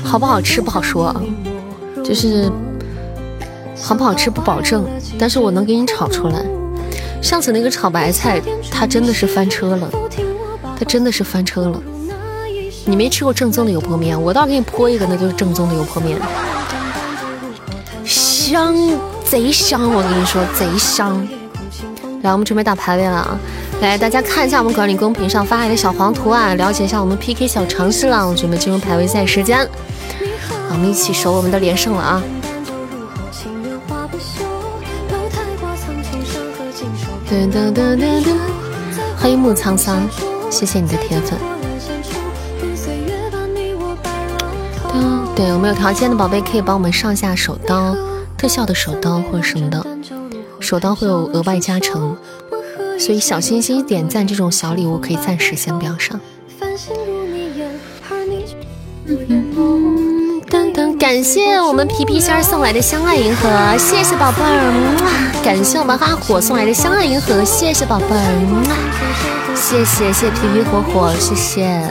[0.03, 1.15] 好不好吃不好说，
[2.03, 2.51] 就是
[3.81, 4.85] 好不好吃不保证，
[5.17, 6.45] 但是我能给你炒出来。
[7.21, 9.89] 上次那个炒白菜，它真的是翻车了，
[10.77, 11.81] 它真的是翻车了。
[12.85, 16.17] 你没吃过正宗的油泼面，我倒给你泼一个，那就是正宗的油泼面，
[18.05, 18.73] 香，
[19.25, 21.27] 贼香，我跟你说，贼香。
[22.21, 23.39] 来，我们准备打排位了啊！
[23.81, 28.27] 来，大家看一下我们管理公屏上发来的小黄图案，了解一下我们 PK 小常识了。
[28.27, 29.65] 我准备进入排位赛时间，
[30.71, 32.21] 我们一起守我们的连胜了啊！
[39.15, 40.01] 欢迎木沧桑，
[40.49, 41.37] 谢谢你的铁粉。
[45.35, 47.95] 对，我们有条件的宝贝可以帮我们上下手刀，
[48.35, 49.85] 特效的手刀或者什么的。
[50.59, 52.17] 手刀会有额外加成，
[52.97, 56.19] 所以小心心点赞这种小礼物可以暂时先不要上。
[61.09, 65.41] 感谢我们皮皮仙送来的相爱银河，谢谢宝贝儿。
[65.43, 69.55] 感谢我们阿火送来的相爱银河，谢谢宝贝儿。
[69.55, 71.81] 谢谢谢皮皮火火，谢谢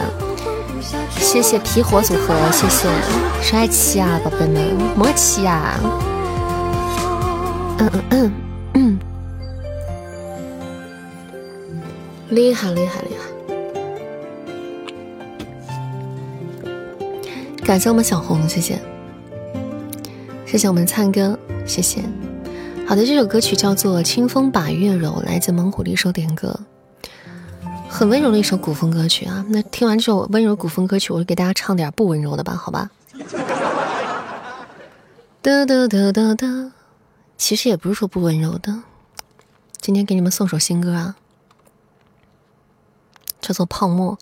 [1.19, 2.87] 谢谢皮火组合，谢谢
[3.43, 4.63] 帅气啊，宝贝们，
[4.95, 5.75] 默契呀。
[7.79, 8.33] 嗯嗯
[8.75, 9.01] 嗯。
[12.29, 13.25] 厉害厉害厉害！
[17.67, 18.81] 感谢我们小红，谢谢，
[20.59, 22.03] 谢谢我们灿哥，谢谢。
[22.85, 26.59] 好的，这首歌曲叫做《清风把月柔》，来自蒙古的一首点歌，
[27.89, 29.47] 很温柔的一首古风歌曲啊。
[29.51, 32.91] 那听完这首温柔古风歌曲，我就给大家唱点不温柔的吧，好吧？
[35.41, 36.73] 哒哒哒哒哒，
[37.37, 38.83] 其实也不是说不温柔的，
[39.81, 41.15] 今天给你们送首新歌啊。
[43.41, 44.19] 叫做泡沫。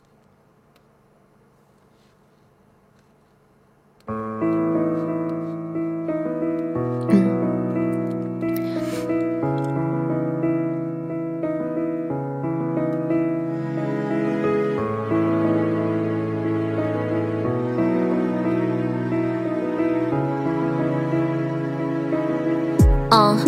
[23.16, 23.45] 嗯。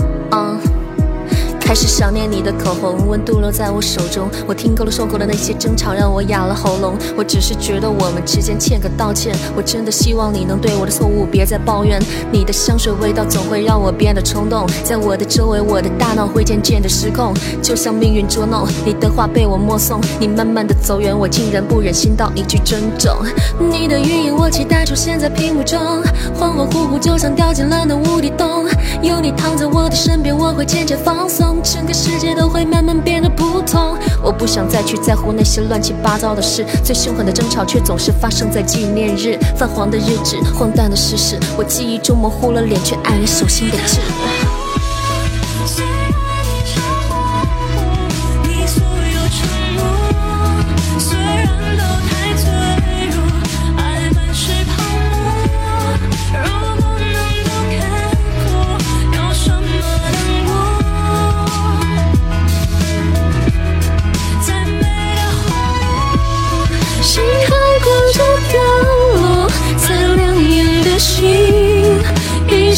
[1.69, 4.27] 开始想念你的口红，温度落在我手中。
[4.47, 6.97] 我听够了受够了那些争吵，让我哑了喉咙。
[7.15, 9.37] 我只是觉得我们之间欠个道歉。
[9.55, 12.01] 我真的希望你能对我的错误别再抱怨。
[12.33, 18.67] 你的香水味道总会让我变得冲动，在我的周围，我的大脑会渐渐的失控，就像命运捉弄。
[18.87, 23.15] 你的话被我默诵，你慢慢的走远，我竟然不忍心道一句珍重。
[23.59, 25.79] 你的语音我期待出现在屏幕中，
[26.41, 28.65] 恍恍惚惚就像掉进了那无底洞。
[29.03, 31.59] 有你躺在我的身边，我会渐渐放松。
[31.73, 33.97] 整个世界都会慢慢变得不同。
[34.23, 39.39] 我不想再去在乎那些乱七八糟的事，最凶狠的争吵却总是发生在纪念日。
[39.57, 44.58] 泛黄的日志，荒诞的事实，我记忆中模糊了脸，却爱你手心的痣。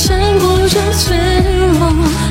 [0.00, 1.14] 闪过着脆
[1.78, 2.29] 弱。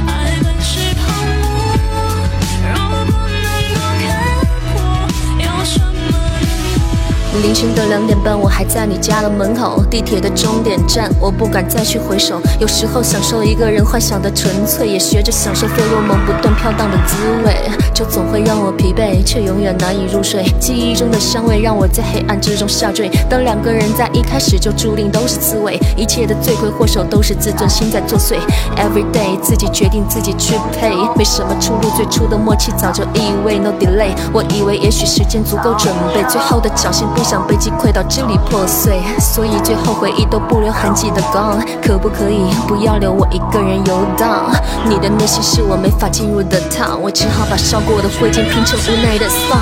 [7.38, 12.42] 凌晨的两点半，我还在你家的门口，地铁的终点站，我不敢再去回首。
[12.60, 17.16] 有时候享受一个人幻想的纯粹，也学着享受费洛蒙不断飘荡的滋
[17.46, 17.56] 味，
[17.94, 20.44] 就总会让我疲惫，却永远难以入睡。
[20.60, 23.10] 记忆中的香味让我在黑暗之中下坠。
[23.30, 28.36] 当两个人在一开始就注定都是刺猬，一切的罪魁祸首都是自尊心在作祟。
[28.76, 34.16] Every day 自己决定自己去配，没什么出路，最初的默契早就意味 no delay。
[34.34, 37.30] 我以为也许时间足够准备，最后的侥幸不。
[37.30, 41.64] 想被击溃到支离破碎，所以最后回忆都不留痕迹的 gone。
[41.80, 44.52] 可不可以不要留我一个人游荡？
[44.88, 49.60] 你的内心是我没法进入的汤，我只好把烧过的灰烬拼成无奈的丧。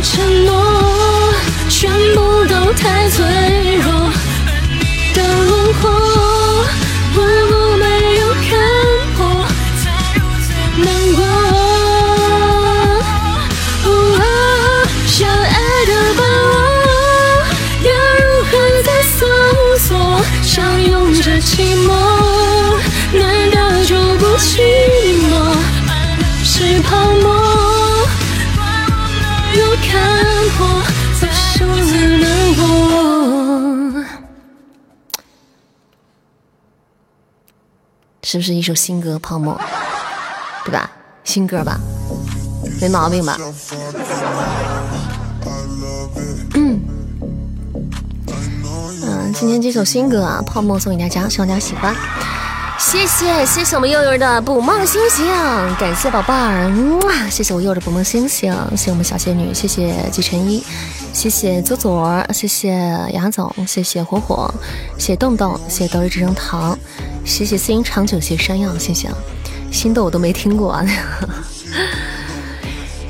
[0.00, 0.54] 承诺
[1.68, 4.10] 全部都太脆弱。
[5.12, 5.90] 的轮廓，
[38.30, 39.54] 是不是一首新歌《泡沫》？
[40.62, 40.90] 对吧？
[41.24, 41.80] 新歌吧，
[42.78, 43.38] 没毛病吧？
[46.52, 46.78] 嗯，
[49.02, 51.96] 嗯，今天这首新歌啊，《泡沫》送给大家，希望大家喜欢。
[52.78, 55.26] 谢谢，谢谢我们悠悠的捕梦星星，
[55.80, 56.70] 感谢宝贝儿，
[57.06, 60.62] 哇，谢谢我悠悠的捕梦星星，谢谢我们小仙女，谢谢季晨一，
[61.14, 62.78] 谢谢左左，谢谢
[63.14, 64.52] 杨总，谢谢火火，
[64.98, 66.78] 谢谢洞洞，谢谢德日之声糖，
[67.28, 69.14] 谢谢心长久，谢山药，谢谢啊，
[69.70, 70.84] 新的我都没听过啊。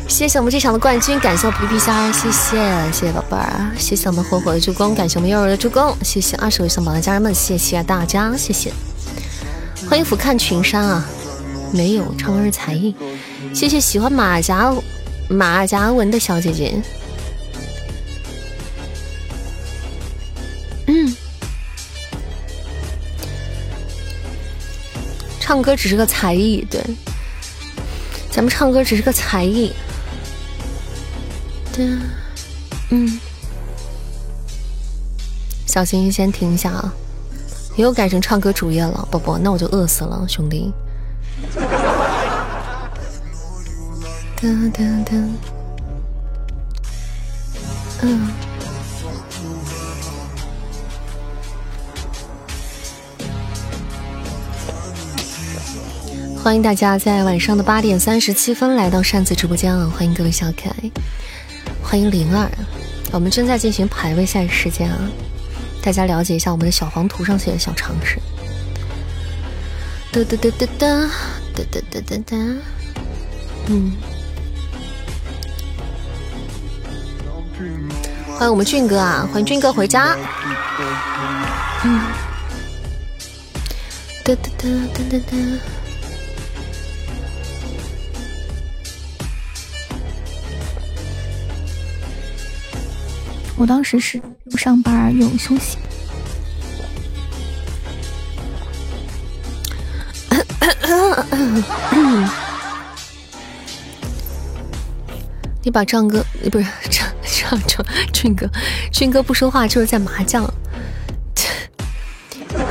[0.08, 2.56] 谢谢我们这场的冠军，感谢我皮皮虾，谢谢
[2.92, 8.72] 谢谢宝贝儿，谢谢我们火火的助攻，感谢我们幼儿的助攻，谢谢二十位上榜的家人们，谢谢大家，谢谢，
[9.88, 11.06] 欢迎俯瞰群山啊，
[11.72, 12.96] 没有唱歌是才艺，
[13.54, 14.74] 谢谢喜欢马甲
[15.28, 16.82] 马甲纹的小姐姐，
[20.86, 21.14] 嗯，
[25.48, 26.78] 唱歌只是个才艺，对，
[28.30, 29.72] 咱们唱歌只是个才艺。
[32.90, 33.18] 嗯，
[35.64, 36.92] 小心先停一下啊！
[37.74, 40.70] 你又改成唱歌主页了，宝宝，那我就饿死了，兄弟。
[44.36, 45.12] 哒哒哒，
[48.02, 48.28] 嗯，
[56.48, 59.92] 欢迎大家在晚上的八点三十七分来到扇子直播间啊！
[59.94, 60.90] 欢迎各位小可爱。
[61.82, 62.50] 欢迎灵儿，
[63.12, 64.98] 我们正在进行排位赛时间啊，
[65.82, 68.18] 大家了解一下我们的小黄图上写的小常识。
[70.10, 70.88] 哒哒哒哒哒
[71.54, 72.36] 哒哒哒哒哒，
[73.66, 73.92] 嗯，
[78.38, 80.16] 欢迎我们俊哥啊，欢迎俊哥回家。
[81.84, 82.00] 嗯，
[84.24, 85.36] 哒哒哒哒哒哒。
[93.58, 95.76] 我当时是又上班又休息。
[105.64, 108.48] 你把张哥，不是张张张俊哥，
[108.92, 110.48] 俊哥不说话就是在麻将，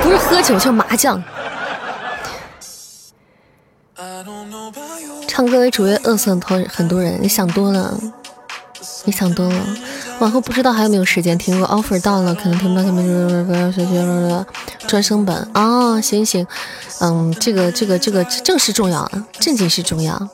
[0.02, 1.22] 不是喝酒就是麻将。
[5.28, 7.96] 唱歌为主业饿死很多很多人，你想多了，
[9.04, 9.78] 你想多了。
[10.20, 11.58] 往后不知道还有没有时间听。
[11.58, 12.84] 如果 offer 到了，可能听不到。
[12.84, 14.46] 他们学学
[14.88, 16.46] 专升本啊，行行，
[17.02, 20.30] 嗯，这个这个这个正是重要啊，正经是重要。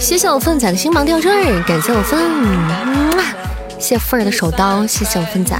[0.00, 2.18] 谢谢我凤仔的星芒吊坠，感谢我凤，
[3.78, 5.56] 谢谢凤儿的手刀，谢谢我凤仔，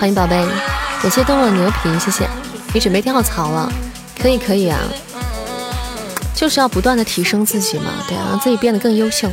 [0.00, 0.44] 欢迎宝贝，
[1.02, 2.28] 感谢冬的牛皮，谢谢。
[2.74, 3.72] 你准备跳槽了？
[4.20, 4.78] 可以可以啊，
[6.34, 9.30] 就是要不断的提升自己嘛，对啊，让自己变得更优秀。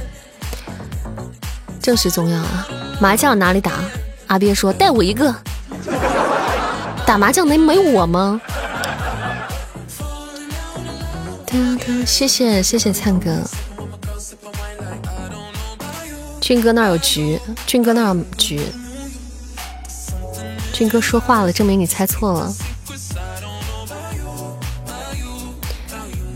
[1.86, 2.68] 正是重要啊！
[3.00, 3.74] 麻将哪里打？
[4.26, 5.32] 阿鳖说带我一个。
[7.06, 8.42] 打麻将能没我吗？
[12.04, 13.38] 谢谢谢谢灿哥，
[16.42, 18.60] 俊哥那儿有局，俊哥那儿有局，
[20.74, 22.52] 俊哥说话了，证明你猜错了。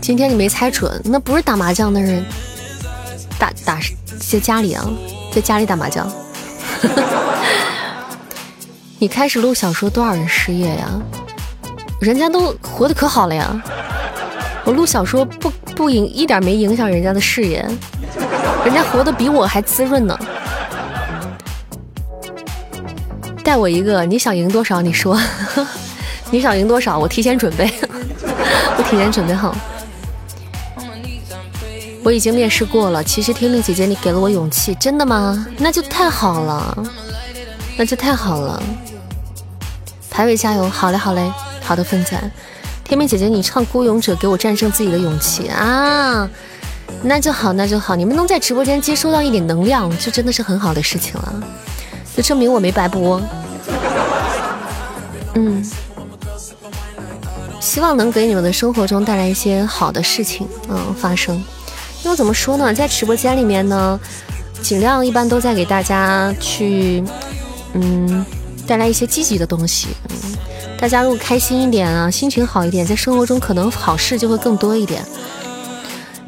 [0.00, 2.22] 今天你没猜准，那不是打麻将，那是
[3.36, 3.80] 打打
[4.30, 4.88] 在家里啊。
[5.30, 6.10] 在家里打麻将，
[8.98, 10.88] 你开始录小说，多少人失业呀？
[12.00, 13.62] 人家都活得可好了呀！
[14.64, 17.64] 我录小说不不影一点没影响人家的事业，
[18.64, 20.18] 人家活得比我还滋润呢。
[23.44, 24.80] 带我一个，你想赢多少？
[24.82, 25.18] 你说，
[26.30, 26.98] 你想赢多少？
[26.98, 27.70] 我提前准备，
[28.76, 29.54] 我提前准备好。
[32.02, 33.02] 我已经面试过了。
[33.04, 35.46] 其实天命姐姐，你给了我勇气，真的吗？
[35.58, 36.76] 那就太好了，
[37.76, 38.62] 那就太好了。
[40.10, 40.68] 排位加油！
[40.68, 41.32] 好嘞，好嘞，
[41.62, 42.18] 好的，分仔。
[42.84, 46.28] 天命姐姐，你唱《孤勇者》，给我战胜自己的勇气啊！
[47.02, 47.94] 那就好，那就好。
[47.94, 51.42] 你们能在直播间接收到一点能量，就真的是很好的事情了，
[52.16, 53.22] 就证明我没白播。
[55.34, 55.64] 嗯，
[57.60, 61.42] 希望能给你们的生活中带来一些好的事情，嗯，发生。
[62.04, 63.98] 因为怎么说呢，在直播间里面呢，
[64.62, 67.04] 尽量一般都在给大家去，
[67.74, 68.24] 嗯，
[68.66, 69.88] 带来一些积极的东西。
[70.08, 70.16] 嗯，
[70.78, 75.04] 大家如果开心一点啊，心情好一点，在生活中可能好事就会更多一点。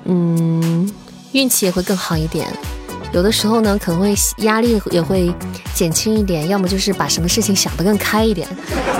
[0.05, 0.93] 嗯，
[1.33, 2.47] 运气也会更好一点。
[3.13, 5.35] 有的时候呢，可能会压力也会
[5.75, 8.49] 减轻一点，要么就是把什么事情想得更开一点，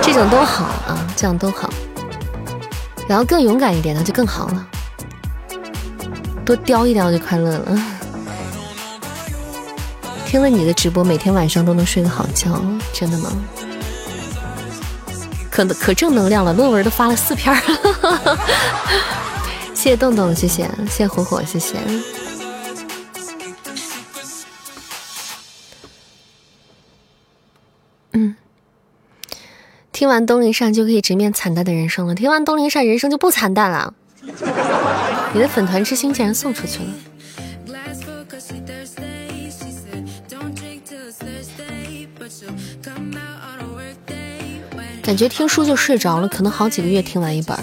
[0.01, 1.69] 这种都好啊，这样都好。
[3.07, 4.67] 然后更勇敢一点呢，就更好了。
[6.45, 7.83] 多叼一叼就快乐了。
[10.25, 13.31] 听了你的直播，每天晚上都能睡个好觉，真的吗？
[15.51, 17.61] 可可正能量了，论文都发了四篇了。
[19.75, 21.77] 谢谢洞洞，谢谢谢谢火火，谢谢。
[28.13, 28.35] 嗯，
[29.91, 32.15] 听完东林善就可以直面惨淡的人生了。
[32.15, 33.93] 听完东林善，人生就不惨淡了。
[35.33, 36.89] 你的粉团之星竟然送出去了。
[45.01, 47.57] 感觉听书就睡着了，可能好几个月听完一本。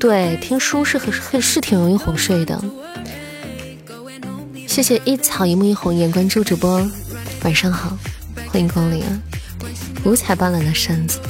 [0.00, 2.62] 对，听书是很很是挺容易哄睡的。
[4.66, 6.86] 谢谢一草一木一红颜关注主播，
[7.42, 7.96] 晚上好，
[8.50, 9.20] 欢迎光临啊！
[10.04, 11.20] 五彩斑斓的扇子。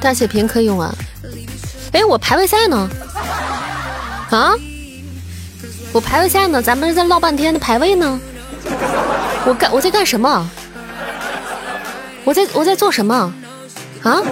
[0.00, 0.94] 大血瓶可以用啊！
[1.92, 2.88] 哎，我排位赛呢？
[4.30, 4.54] 啊？
[5.92, 6.62] 我排位赛呢？
[6.62, 8.20] 咱们是在唠半天的排位呢？
[9.46, 10.48] 我干我在干什么？
[12.24, 13.32] 我在我在做什么？
[14.02, 14.22] 啊？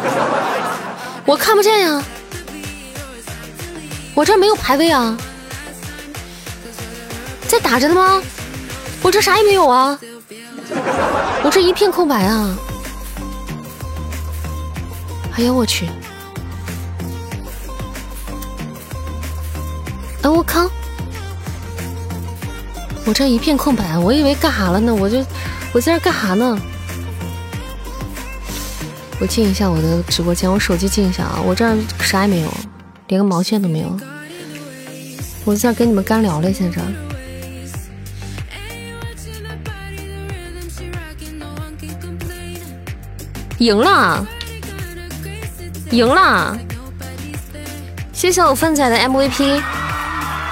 [1.24, 2.02] 我看不见呀！
[4.14, 5.16] 我这没有排位啊！
[7.48, 8.22] 在打着呢吗？
[9.02, 9.98] 我这啥也没有啊！
[11.42, 12.56] 我这一片空白啊！
[15.36, 15.86] 哎呀，我去！
[20.22, 20.70] 哎，我靠！
[23.04, 24.94] 我这一片空白，我以为干啥了呢？
[24.94, 25.18] 我就
[25.72, 26.56] 我在这干啥呢？
[29.18, 31.40] 我进一下我的直播间，我手机进一下啊！
[31.44, 32.54] 我这儿啥也没有，
[33.08, 33.98] 连个毛线都没有。
[35.44, 36.80] 我在跟你们干聊嘞，现在。
[43.58, 44.26] 赢了。
[45.94, 46.58] 赢了！
[48.12, 49.62] 谢谢我粪仔的 MVP，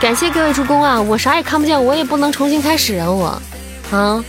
[0.01, 1.01] 感谢各位助攻啊！
[1.01, 3.11] 我啥也看不见，我也不能重新开始啊！
[3.11, 3.43] 我，
[3.91, 4.25] 啊，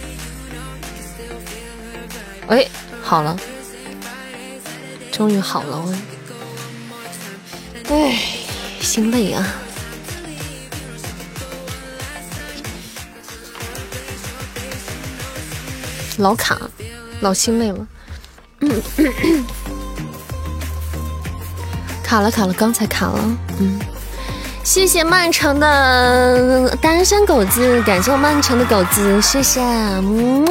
[2.47, 2.67] 哎，
[3.03, 3.37] 好了，
[5.11, 5.79] 终于好了！
[5.85, 5.93] 我，
[7.89, 8.17] 哎，
[8.81, 9.45] 心累啊，
[16.17, 16.57] 老卡，
[17.21, 17.87] 老心累了。
[18.61, 18.81] 嗯
[22.03, 23.79] 卡了卡了，刚才卡了，嗯，
[24.63, 30.45] 谢谢曼城的单身狗子，感谢我曼城的狗子，谢谢，嗯，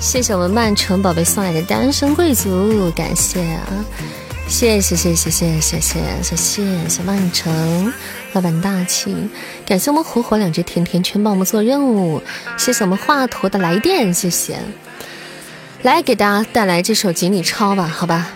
[0.00, 3.62] 谢谢我们曼城宝贝送来的单身贵族，感谢啊，
[4.48, 7.92] 谢谢谢谢谢谢谢谢谢谢曼城
[8.32, 9.14] 老板大气，
[9.64, 12.20] 感谢我们火火两只甜甜圈帮我们做任务，
[12.56, 14.58] 谢谢我们华佗的来电，谢谢，
[15.82, 18.32] 来给大家带来这首《锦鲤抄》吧，好吧。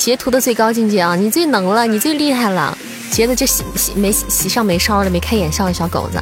[0.00, 1.14] 截图的最高境界啊！
[1.14, 2.76] 你最能了，你最厉害了，
[3.10, 6.18] 截的这喜喜没喜上眉梢的，没开眼笑的小狗子。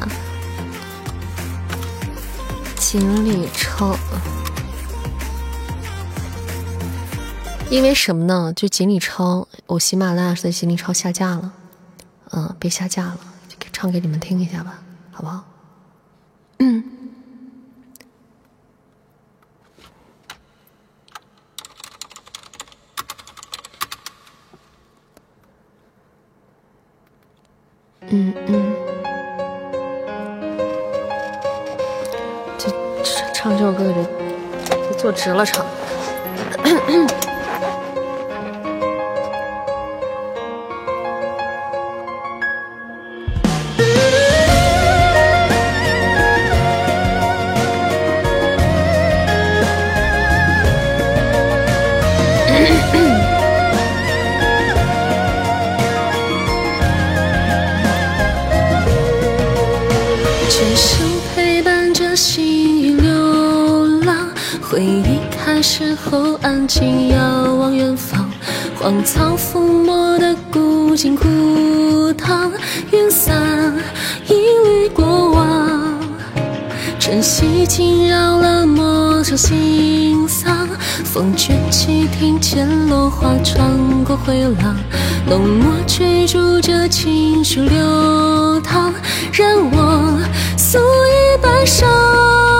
[2.75, 3.95] 锦鲤抄，
[7.69, 8.51] 因为什么呢？
[8.53, 11.53] 就锦鲤抄，我喜马拉雅的锦鲤抄下架了，
[12.31, 13.17] 嗯，被下架了，
[13.71, 15.45] 唱给你们听一下吧，好不好？
[16.57, 16.83] 嗯。
[28.11, 28.75] 嗯嗯，
[32.57, 32.67] 这
[33.33, 35.63] 唱这首歌得坐直了唱。
[64.79, 68.29] 回忆开始后，安静遥望远方，
[68.79, 72.49] 荒草覆没的古井枯塘，
[72.89, 73.77] 云散
[74.29, 75.99] 一缕过往。
[76.97, 80.65] 晨曦惊扰了陌上心桑，
[81.03, 83.69] 风卷起，庭前落花穿
[84.05, 84.77] 过回廊，
[85.29, 88.93] 浓墨追逐着情绪流淌，
[89.33, 90.17] 任我
[90.55, 92.58] 素衣半裳。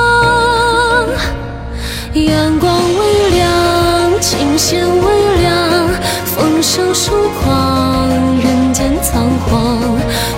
[2.15, 5.89] 阳光微凉，琴弦微凉，
[6.25, 8.09] 风声疏狂，
[8.41, 9.77] 人间仓皇，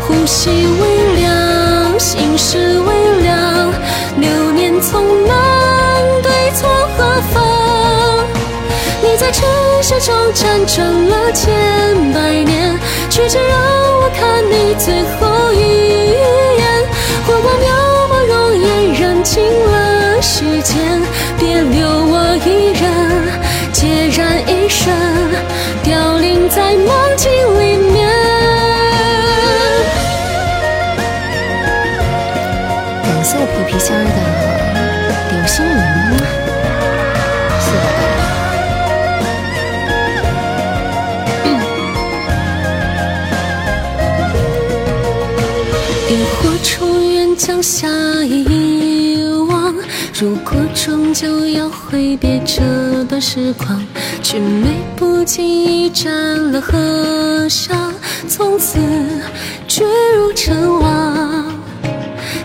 [0.06, 3.72] 呼吸微凉，心事微凉，
[4.18, 5.32] 流年匆忙，
[6.22, 8.26] 对错何妨？
[9.02, 9.48] 你在尘
[9.82, 10.44] 世中辗
[10.76, 11.54] 转了千
[12.14, 12.78] 百年，
[13.10, 13.58] 却只让
[14.02, 15.58] 我看你最后一
[16.60, 16.62] 眼，
[17.26, 17.66] 火光渺
[18.12, 18.68] 茫，容颜
[19.00, 19.71] 燃尽了
[20.42, 20.74] 世间。
[21.38, 22.82] 别留我一人，
[23.72, 23.86] 孑
[24.18, 24.92] 然一身，
[25.84, 28.10] 凋零在梦境里面。
[33.04, 34.12] 感谢皮皮仙的
[35.30, 35.78] 流星雨，
[37.60, 38.20] 谢谢大家。
[46.10, 46.70] 萤火虫
[47.14, 47.88] 愿将夏
[48.24, 48.51] 一，
[50.22, 53.84] 如果终究要挥别这段时光，
[54.22, 57.92] 却美不经意沾了河上，
[58.28, 58.78] 从此
[59.68, 59.84] 坠
[60.16, 61.52] 入尘网。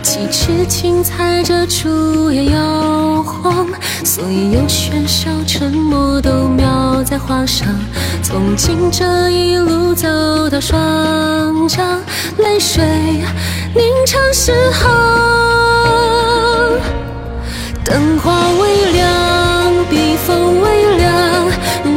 [0.02, 3.68] 几尺青踩着竹叶摇晃，
[4.02, 7.68] 所以有喧嚣沉默都描在画上。
[8.22, 10.08] 从今这一路走
[10.48, 12.00] 到双江，
[12.38, 12.82] 泪水
[13.74, 15.55] 凝成诗行。
[17.88, 21.48] 灯花微亮，笔锋微凉，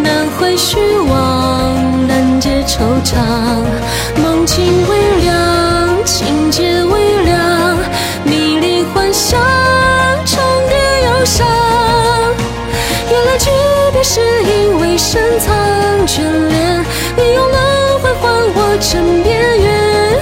[0.03, 3.17] 难挥虚妄，难解惆怅。
[4.21, 7.75] 梦境微凉，情节微凉，
[8.23, 9.39] 迷离幻想，
[10.27, 10.77] 重叠
[11.07, 11.47] 忧伤。
[13.09, 13.49] 原来诀
[13.91, 15.57] 别是因为深藏
[16.05, 16.85] 眷恋，
[17.17, 20.19] 你用轮回换我枕边月圆。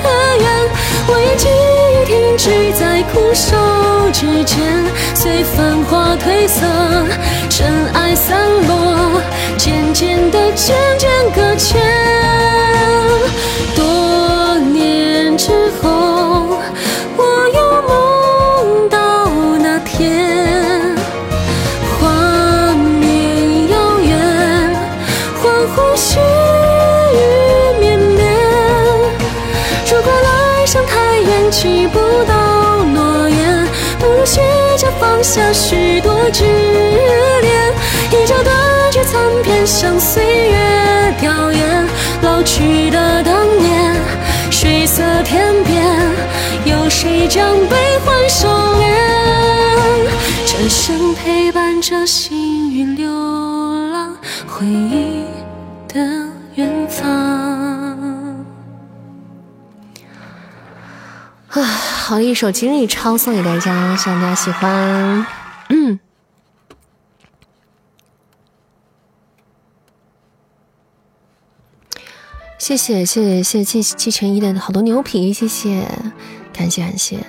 [1.10, 3.56] 我愿记忆停止在枯瘦
[4.14, 4.56] 指尖，
[5.28, 6.62] 随繁华褪色，
[7.50, 9.22] 尘埃散落，
[9.58, 11.82] 渐渐的渐渐搁浅。
[13.76, 15.52] 多年之
[15.82, 16.62] 后，
[35.28, 37.74] 下许多执念，
[38.14, 38.56] 一朝断
[38.94, 41.58] 句残篇，向岁月吊唁。
[42.22, 43.94] 老去的当年，
[44.50, 45.84] 水色天边，
[46.64, 47.76] 有谁将悲
[48.06, 48.88] 欢收敛？
[50.46, 52.47] 这声陪伴着心
[62.08, 65.28] 好一首今日超送给大家，希望大家喜欢。
[65.68, 66.00] 嗯，
[72.58, 75.86] 谢谢谢谢谢谢季季晨一的好多牛皮，谢谢，
[76.54, 77.20] 感谢感谢，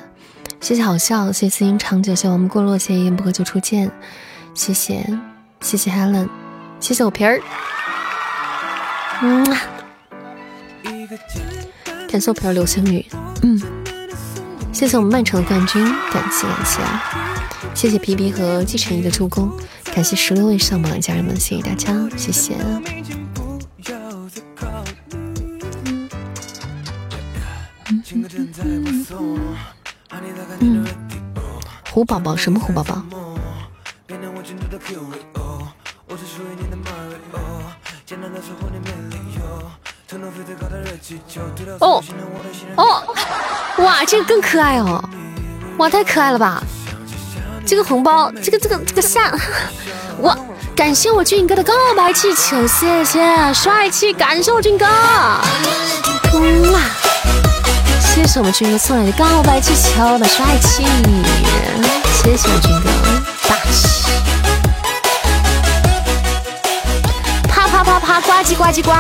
[0.60, 3.90] 谢谢好笑，谢谢思音长久，谢谢我们过落，谢谢一言不合就初见，
[4.54, 5.04] 谢谢
[5.60, 6.28] 谢谢 Helen，
[6.78, 7.42] 谢谢我皮儿，
[9.22, 9.44] 嗯，
[12.08, 13.04] 感谢我皮儿流星雨，
[13.42, 13.77] 嗯。
[14.78, 16.80] 谢谢我们曼城的冠军，感谢感谢，
[17.74, 19.50] 谢谢皮皮和季晨一的助攻，
[19.92, 22.54] 感谢十六位上榜的家人们，谢谢大家，谢谢。
[30.60, 30.86] 嗯，
[31.90, 33.02] 虎宝宝什么虎宝宝？
[41.80, 42.00] 哦
[42.76, 43.02] 哦，
[43.78, 45.02] 哇，这个更可爱哦！
[45.78, 46.62] 哇，太可爱了吧！
[47.64, 49.32] 这个红包，这个这个这个下，
[50.22, 50.36] 哇！
[50.74, 53.20] 感谢我俊哥的告白气球，谢谢
[53.54, 56.80] 帅气，感谢我俊哥，哇！
[58.00, 60.84] 谢谢我们俊哥送来的告白气球的帅气，
[62.22, 62.90] 谢谢我俊哥，
[63.48, 64.10] 大气！
[67.48, 68.90] 啪啪啪啪，呱唧呱唧呱！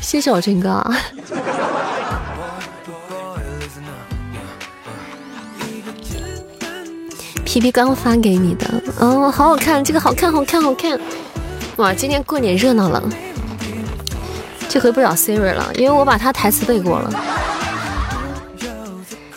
[0.00, 0.84] 谢谢我俊哥。
[7.52, 10.96] 皮皮刚发给你的，哦，好好看，这个好看，好看，好看，
[11.78, 13.02] 哇，今天过年热闹了，
[14.68, 17.12] 这回不找 Siri 了，因为我把他台词背过了。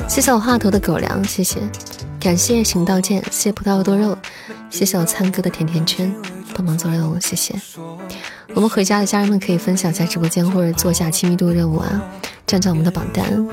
[0.08, 1.60] 谢谢我画头的狗粮，谢谢，
[2.20, 4.16] 感谢行道剑，谢谢葡萄多肉，
[4.70, 6.14] 谢谢我灿哥的甜甜圈，
[6.54, 7.56] 帮忙做任务，谢谢。
[8.54, 12.00] 我们回家的家人们可以分享一下直播间，或者做一下亲密度任务啊，
[12.46, 13.44] 占占我们的榜单。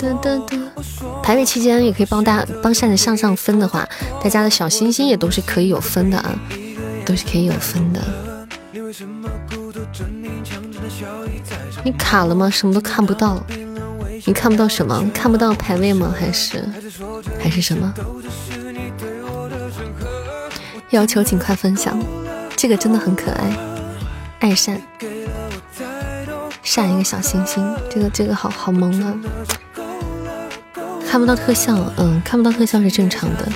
[0.00, 0.58] 噔噔噔，
[1.22, 3.86] 排位期间也可以帮大帮扇子上上分的话，
[4.22, 6.34] 大家的小心心也都是可以有分的啊。
[7.06, 8.00] 都是可以有分的。
[11.82, 12.48] 你卡了吗？
[12.48, 13.42] 什么都看不到。
[14.26, 15.10] 你看不到什么？
[15.12, 16.14] 看不到排位吗？
[16.16, 16.62] 还是
[17.42, 17.92] 还是什么？
[20.90, 22.00] 要求尽快分享。
[22.54, 23.56] 这个真的很可爱，
[24.40, 24.80] 爱扇
[26.62, 27.74] 扇一个小星星。
[27.90, 29.14] 这个这个好好萌啊！
[31.10, 33.48] 看不到特效，嗯，看不到特效是正常的。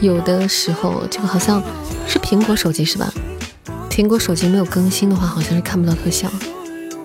[0.00, 1.62] 有的时候这个好像。
[2.06, 3.08] 是苹果手机是吧？
[3.88, 6.28] 苹果手机没有更新的话，好像是看不到特效，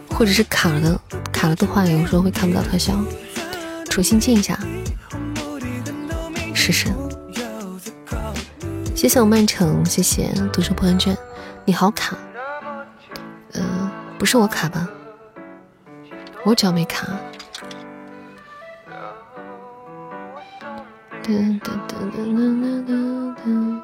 [0.10, 1.00] 或者是卡了的，
[1.32, 3.00] 卡了的话，有时候会看不到特效。
[3.88, 4.58] 重新进一下，
[6.56, 6.88] 试试。
[8.96, 11.16] 谢谢我曼城，谢谢读书破万卷。
[11.66, 12.18] 你好卡，
[13.54, 14.89] 呃，不是我卡吧？
[16.43, 17.08] 我只要没卡。
[21.26, 23.82] 噔噔噔噔噔噔噔。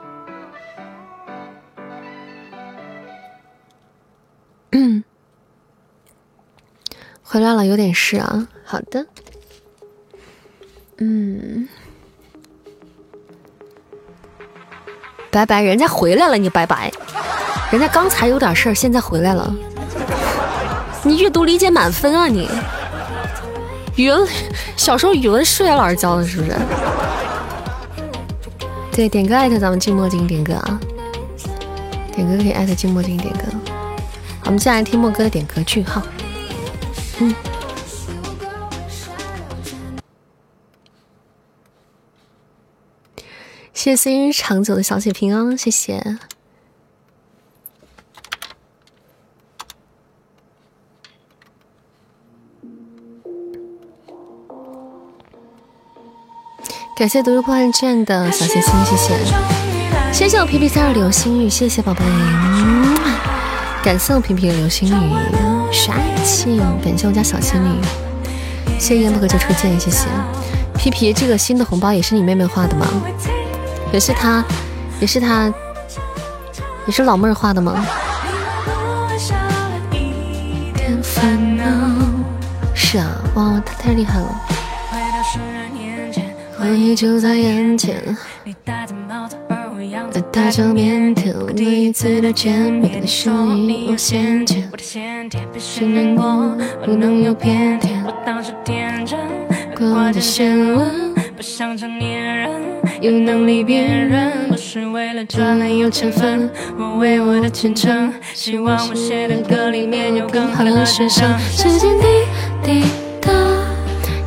[4.73, 5.03] 嗯，
[7.23, 8.47] 回来了，有点事啊。
[8.63, 9.07] 好的，
[10.99, 11.67] 嗯，
[15.31, 16.91] 拜拜，人家回来了，你拜拜。
[17.71, 19.51] 人家刚才有点事儿，现在回来了。
[21.03, 22.47] 你阅读理解满分啊，你
[23.95, 24.27] 语文
[24.77, 26.55] 小时候语文数学老师教的，是不是？
[29.01, 30.79] 对，点歌艾特咱们静墨镜点歌啊，
[32.13, 33.45] 点歌可以艾特静墨镜点歌。
[34.45, 36.03] 我们接下来听莫哥的点歌句号。
[37.19, 37.33] 嗯，
[43.73, 46.19] 谢谢思雨长久的小血瓶哦，谢谢。
[57.01, 59.15] 感谢读书破案卷的小心心，谢谢。
[60.13, 62.01] 谢谢我皮皮三的流星雨，谢谢宝贝。
[63.83, 65.15] 感谢我皮皮的流星雨，
[65.71, 66.61] 帅气！
[66.83, 67.69] 感谢我家小仙女，
[68.77, 70.05] 谢谢烟不可就初见，谢谢
[70.77, 71.11] 皮皮。
[71.11, 72.85] 这个新的红包也是你妹妹画的吗？
[73.91, 74.45] 也是她，
[74.99, 75.51] 也是她，
[76.85, 77.83] 也是老妹儿画的吗？
[82.75, 84.27] 是啊，哇，她太厉害了！
[86.61, 88.15] 回忆就在眼前。
[90.31, 96.55] 大场面，头一次的见面，你声音我先见，别信任我，
[96.85, 98.03] 不能有偏见。
[98.05, 99.17] 我当时天真，
[99.75, 102.51] 过着先问，不想成年人，
[103.01, 106.47] 有能力辨认，不是为了赚来有钱分。
[106.77, 111.27] 我为我的前程，希望我写的歌里面有更好的学生。
[111.39, 112.05] 时间滴
[112.63, 113.00] 滴答。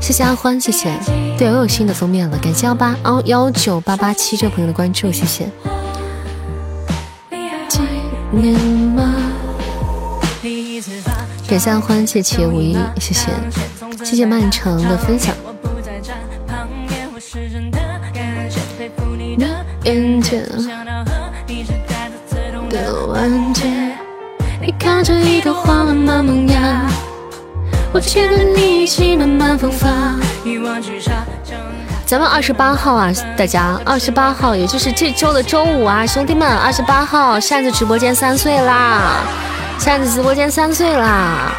[0.05, 0.92] 谢谢阿欢，谢谢。
[1.38, 5.48] 对，我有新的封面了，感谢幺八哦幺九八八七这位朋友的关注，谢谢。
[11.48, 13.30] 感谢阿欢，谢谢五一，谢谢，
[14.05, 15.34] 谢谢漫长的分享。
[19.84, 20.46] 眼前
[22.68, 23.64] 的完结
[24.61, 26.90] 你看着一朵花慢慢萌芽，
[27.95, 29.88] 我牵着你一起慢慢风发。
[32.05, 39.20] 咱们二十八号啊，大家二十八号，也就是这周的周五啊，兄弟们，二十八号扇子直播间三岁啦，
[39.78, 41.53] 扇子直播间三岁啦，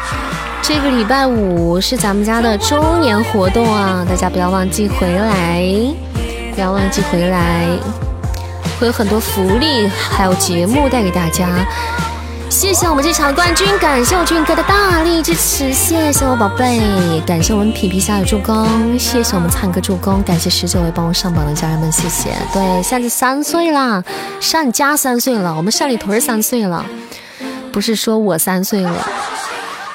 [0.60, 5.64] 这个礼拜五是咱们家的周年活动啊，大家不要忘记回来，
[6.54, 7.66] 不要忘记回来，
[8.78, 11.48] 会有很多福利，还有节目带给大家。
[12.48, 16.80] 谢谢我们这场冠军，感谢我俊哥的大力支持，谢谢我宝贝，
[17.26, 22.30] 感谢我们皮皮虾的助攻，谢谢我们灿哥助攻，感谢十九位帮我上榜的家人们，谢谢。
[22.52, 24.02] 对，现在三岁啦，
[24.40, 26.84] 善家三岁了，我们善里屯三岁了，
[27.72, 29.06] 不是说我三岁了，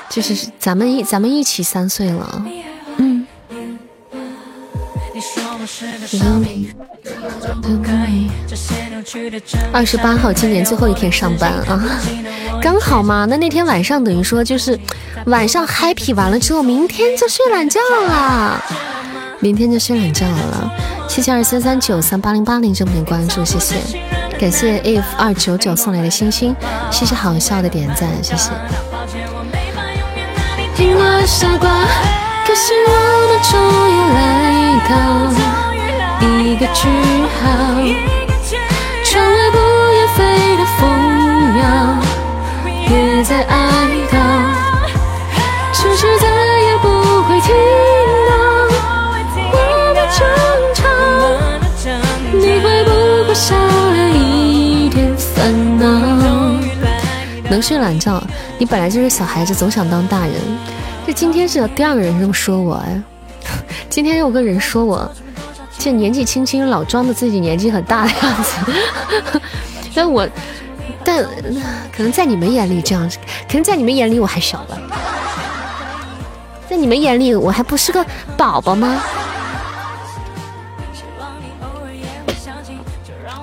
[0.09, 2.43] 就是咱们一咱们一起三岁了，
[2.97, 3.27] 嗯。
[9.71, 11.79] 二十八号，今年最后一天上班啊，
[12.61, 13.25] 刚好嘛。
[13.29, 14.79] 那那天晚上等于说就是
[15.25, 18.63] 晚上 happy 完了之后，明天就睡懒觉了，
[19.39, 20.71] 明天就睡懒觉了。
[21.07, 23.75] 谢谢二三三九三八零八零这么点关注，谢谢，
[24.39, 26.55] 感谢 if 二九九送来的星星，
[26.89, 28.49] 谢谢好笑的点赞，谢谢。
[30.75, 31.69] 听我傻瓜，
[32.51, 32.91] 可是我
[33.29, 33.55] 们终
[33.87, 34.19] 于来
[34.89, 34.91] 到
[36.43, 36.81] 一个句
[37.39, 37.39] 号。
[39.05, 39.57] 窗外不
[39.93, 40.19] 愿飞
[40.57, 40.79] 的蜂
[41.55, 41.63] 鸟，
[42.89, 43.55] 也在哀
[44.11, 44.13] 悼，
[45.71, 46.89] 只是再也不
[47.23, 47.55] 会听
[48.27, 48.31] 到
[49.53, 49.55] 我
[49.95, 50.19] 们争
[50.75, 50.79] 吵。
[52.33, 52.89] 你会不
[53.29, 55.87] 会少了一点烦恼？
[57.49, 58.21] 能睡懒觉，
[58.57, 60.35] 你本来就是小孩子，总想当大人。
[61.13, 63.01] 今天是第二个人这么说我哎，
[63.89, 65.09] 今天有个人说我，
[65.77, 69.41] 这年纪轻轻老装的自己年纪很大的样子，
[69.93, 70.27] 但我，
[71.03, 71.23] 但
[71.95, 73.09] 可能在你们眼里这样，
[73.47, 74.77] 可能在你们眼里我还小吧，
[76.69, 78.05] 在你们眼里我还不是个
[78.37, 79.03] 宝宝吗？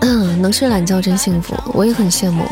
[0.00, 2.44] 嗯，能睡懒觉真幸福，我也很羡慕。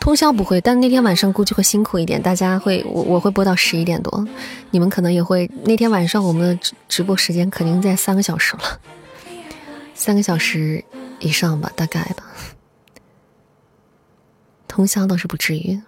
[0.00, 2.22] 通宵不会，但那天晚上估计会辛苦一点。
[2.22, 4.26] 大家会，我我会播到十一点多，
[4.70, 5.50] 你们可能也会。
[5.64, 8.80] 那天晚上我们的直直播时间肯定在三个小时了，
[9.94, 10.82] 三个小时
[11.18, 12.24] 以上吧，大概吧。
[14.66, 15.80] 通宵倒是不至于。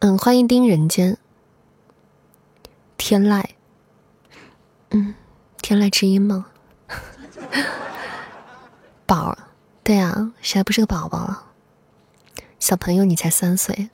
[0.00, 1.18] 嗯，欢迎丁人间，
[2.96, 3.44] 天籁，
[4.90, 5.14] 嗯，
[5.60, 6.46] 天籁之音吗？
[9.06, 9.36] 宝，
[9.82, 11.46] 对啊，谁还不是个宝宝了？
[12.60, 13.88] 小朋友，你才三岁，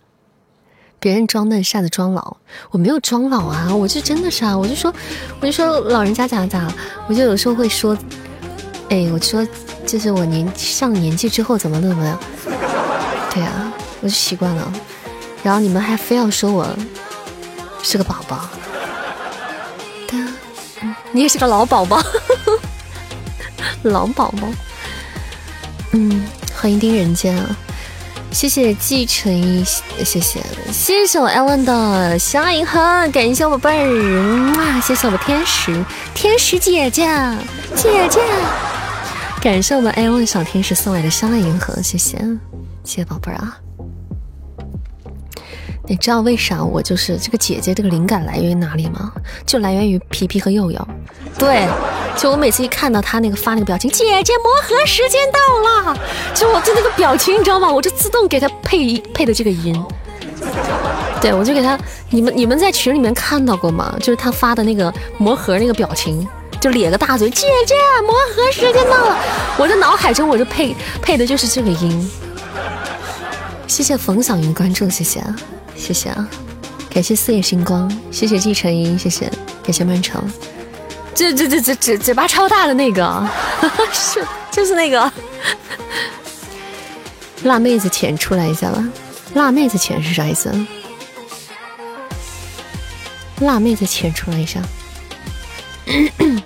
[0.99, 2.37] 别人装嫩，晒的装老，
[2.73, 4.93] 我没有装老啊，我就真的是啊，我就说，
[5.41, 6.71] 我就说老人家咋咋，
[7.09, 7.97] 我就有时候会说，
[8.91, 9.47] 哎，我说
[9.87, 12.19] 就是我年上年纪之后怎么怎么样，
[13.33, 14.73] 对啊，我就习惯了，
[15.45, 16.69] 然后你们还非要说我
[17.85, 18.49] 是个宝宝，
[20.09, 20.29] 对啊，
[21.13, 22.03] 你也是个老宝宝，
[23.85, 24.49] 老宝宝，
[25.93, 27.57] 嗯，欢迎丁人间啊。
[28.37, 32.79] 谢谢季承一，谢谢谢谢我艾文的小爱银河，
[33.11, 35.83] 感谢我贝儿，哇，谢谢我们天使
[36.15, 37.09] 天使姐姐
[37.75, 38.21] 姐姐，
[39.41, 42.19] 感谢我们艾文小天使送来的相爱银河，谢谢
[42.85, 43.57] 谢谢宝贝儿啊。
[45.89, 49.11] 你知道为啥我就是这个姐姐这个灵感来源于哪里吗？
[49.47, 50.89] 就来源于皮皮和佑佑。
[51.39, 51.69] 对，
[52.17, 55.39] 就我每次一看到他那个发那个表情，姐姐魔盒时间到
[55.93, 55.99] 了，
[56.35, 57.71] 就我就那个表情，你知道吗？
[57.71, 59.81] 我就自动给他配配的这个音。
[61.21, 61.79] 对，我就给他，
[62.11, 63.95] 你们你们在群里面看到过吗？
[64.01, 66.27] 就是他发的那个魔盒那个表情，
[66.61, 67.75] 就咧个大嘴，姐姐
[68.07, 69.17] 魔盒时间到了，
[69.59, 72.11] 我的脑海中我就配配的就是这个音。
[73.67, 75.37] 谢谢冯小云关注，谢谢啊。
[75.75, 76.27] 谢谢啊，
[76.89, 79.31] 感谢四野星光，谢谢季晨英，谢谢，
[79.63, 80.25] 感谢漫长，
[81.17, 83.27] 这这这这嘴嘴巴超大的那个，
[83.91, 85.11] 是就是那个
[87.45, 88.85] 辣妹子钱出来一下吧，
[89.35, 90.53] 辣妹子钱是啥意思？
[93.41, 94.61] 辣妹子钱出来一下，
[95.87, 96.43] 噔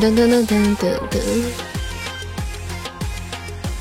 [0.00, 1.18] 噔噔噔噔噔噔。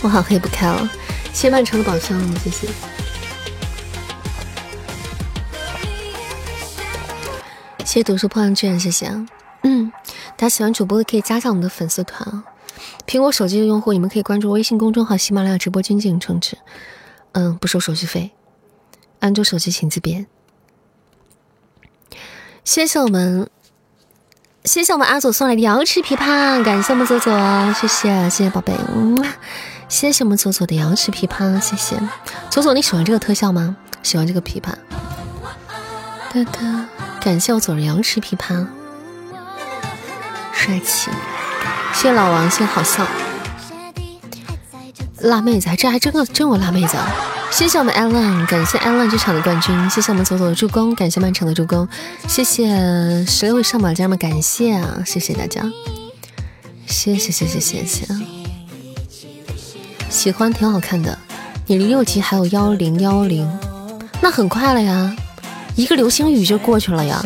[0.02, 0.90] 我好黑不开了，
[1.34, 2.68] 谢曼城的宝箱，谢谢。
[7.96, 9.10] 谢谢读书破浪卷，谢谢。
[9.64, 9.90] 嗯，
[10.36, 12.44] 大家喜欢主播的可以加上我们的粉丝团啊。
[13.08, 16.58] 苹果手机的用户，你们可以关注微信公众号“喜马拉雅直播间”进行充值，
[17.32, 18.32] 嗯，不收手续费。
[19.22, 20.28] 安卓手机请自便。
[22.66, 23.50] 谢谢我们，
[24.66, 27.32] 谢谢我们阿左送来的瑶池琵琶，感谢我们左左，
[27.76, 29.26] 谢谢谢谢宝贝，嗯。
[29.88, 31.98] 谢谢我们左左的瑶池琵琶，谢谢
[32.50, 33.78] 左左，你喜欢这个特效吗？
[34.04, 34.74] 喜欢这个琵琶？
[36.34, 36.90] 哒哒，
[37.26, 38.68] 感谢我左的瑶池琵琶，
[40.54, 41.10] 帅气！
[41.92, 43.04] 谢谢老王，谢谢好笑，
[45.22, 46.96] 辣妹子，这还真个真有辣妹子！
[47.50, 51.88] 谢谢我们艾浪感谢艾浪这场的冠军，谢谢我们左左的助攻，感谢漫长的助攻，
[52.28, 55.64] 谢谢十六位上榜家人们，感谢啊，谢谢大家，
[56.86, 58.06] 谢谢谢谢谢谢。
[60.12, 61.18] 喜欢挺好看的，
[61.66, 63.50] 你离六级还有幺零幺零，
[64.22, 65.16] 那很快了呀，
[65.76, 67.22] 一个流星雨就过去了呀，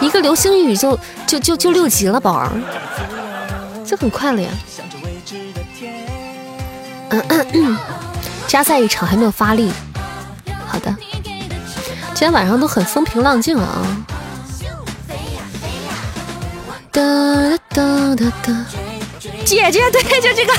[0.00, 2.50] 一个流星雨就就就就六级了，宝儿，
[3.84, 4.48] 这很快了呀。
[7.10, 7.76] 嗯嗯嗯，
[8.46, 9.72] 加赛一场还没有发力，
[10.66, 14.06] 好的，今天晚上都很风平浪静了啊。
[16.90, 17.02] 哒
[17.68, 18.83] 哒哒哒。
[19.44, 20.52] 姐姐，对，就这个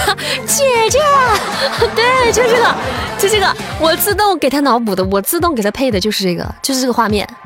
[0.45, 0.99] 姐姐，
[1.95, 2.75] 对，就这个，
[3.17, 7.27] 就这个，我自动给他脑补的，我自动给他配的就是这个，就是这个画面。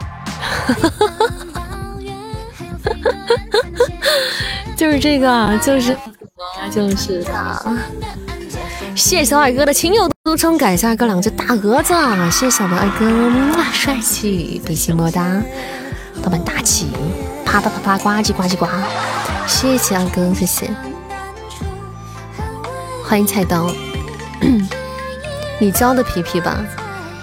[4.77, 5.95] 就是这个，就是
[6.71, 7.77] 就是的。
[8.95, 11.93] 谢谢小二哥的情有独钟，感谢二哥两只大蛾子，
[12.31, 13.05] 谢谢小的二哥，
[13.73, 15.41] 帅气，比心么哒，
[16.23, 16.87] 老板大气，
[17.45, 18.65] 啪啪啪啪，呱唧呱唧呱，
[19.47, 20.69] 谢谢二哥，谢谢，
[23.09, 23.73] 欢迎菜刀，
[25.59, 26.63] 你教的皮皮吧？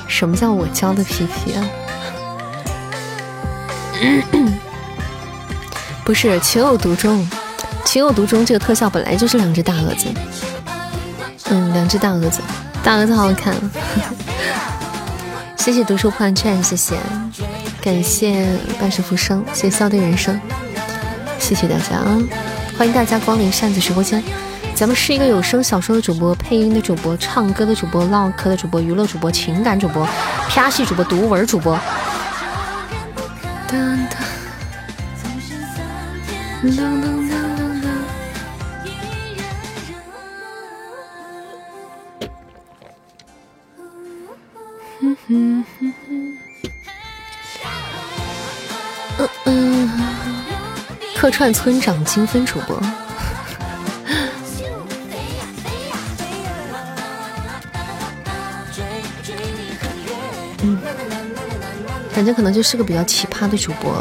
[0.09, 1.65] 什么叫我教的皮皮啊？
[6.03, 7.25] 不是情有独钟，
[7.85, 10.09] 情有独钟这个特效本来就是两只大蛾子，
[11.51, 12.41] 嗯，两只大蛾子，
[12.83, 13.55] 大蛾子好好看。
[15.57, 16.97] 谢谢读书换券，谢谢，
[17.81, 18.45] 感谢
[18.81, 20.41] 半世浮生，谢谢笑对人生，
[21.39, 22.19] 谢谢大家啊！
[22.77, 24.21] 欢迎大家光临扇子直播间，
[24.77, 30.07] 咱们是一个有声小说的主播、配音的主播、唱歌的主播、唠嗑的主播、娱乐主播、情感主播、
[30.51, 31.79] 啪戏主播、读文主播。
[51.17, 52.79] 客串村长精分主播，
[62.17, 63.95] 感觉可能就是个比较奇葩的主播，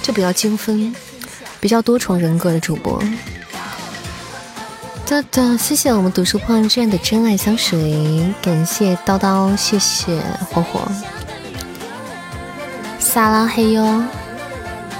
[0.00, 0.94] 就比较精分。
[1.60, 3.02] 比较多重人格的主播，
[5.06, 10.20] 哒哒，谢谢我们读书破万卷的真爱香水，感谢叨叨，谢谢
[10.50, 10.86] 火火，
[12.98, 13.82] 撒拉嘿哟，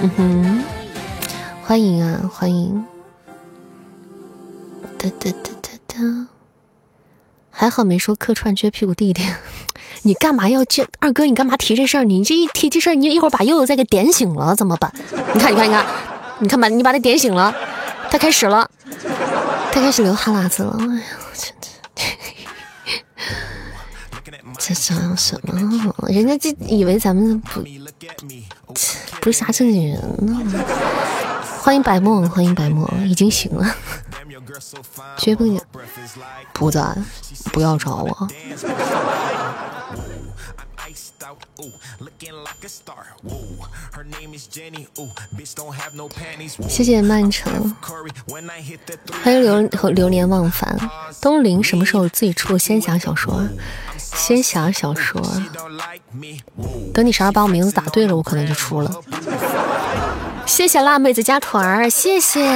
[0.01, 0.63] 嗯哼，
[1.61, 2.83] 欢迎啊，欢迎，
[4.97, 6.27] 哒哒哒哒哒，
[7.51, 9.23] 还好没说客串撅屁股弟弟，
[10.05, 11.25] 你干嘛要撅二哥？
[11.25, 12.03] 你干嘛提这事儿？
[12.03, 14.93] 你这一提这事儿，你一会儿把悠悠再给点醒了怎么办？
[15.33, 15.83] 你看，你看，你看。
[16.37, 17.51] 你看吧，你把他点醒了，
[18.11, 18.69] 他开始了，
[19.71, 20.77] 他开始流哈喇子了。
[20.79, 21.67] 哎呀，我真的，
[24.59, 25.95] 这想什么？
[26.07, 27.63] 人家就以为咱们不
[29.21, 30.39] 不是啥正经人呢。
[31.61, 33.75] 欢迎白沫，欢迎白沫，已经醒了，
[35.17, 35.45] 绝不
[36.53, 36.95] 不在，
[37.51, 38.27] 不要找我。
[46.67, 47.75] 谢谢曼城，
[49.23, 50.77] 欢迎流流连忘返。
[51.21, 53.43] 东林什么时候自己出仙侠小说？
[53.97, 55.21] 仙侠小说，
[56.93, 59.01] 等你啥时候把我名字打对了，我可能就出了。
[60.45, 62.49] 谢谢辣妹子加团儿，谢谢，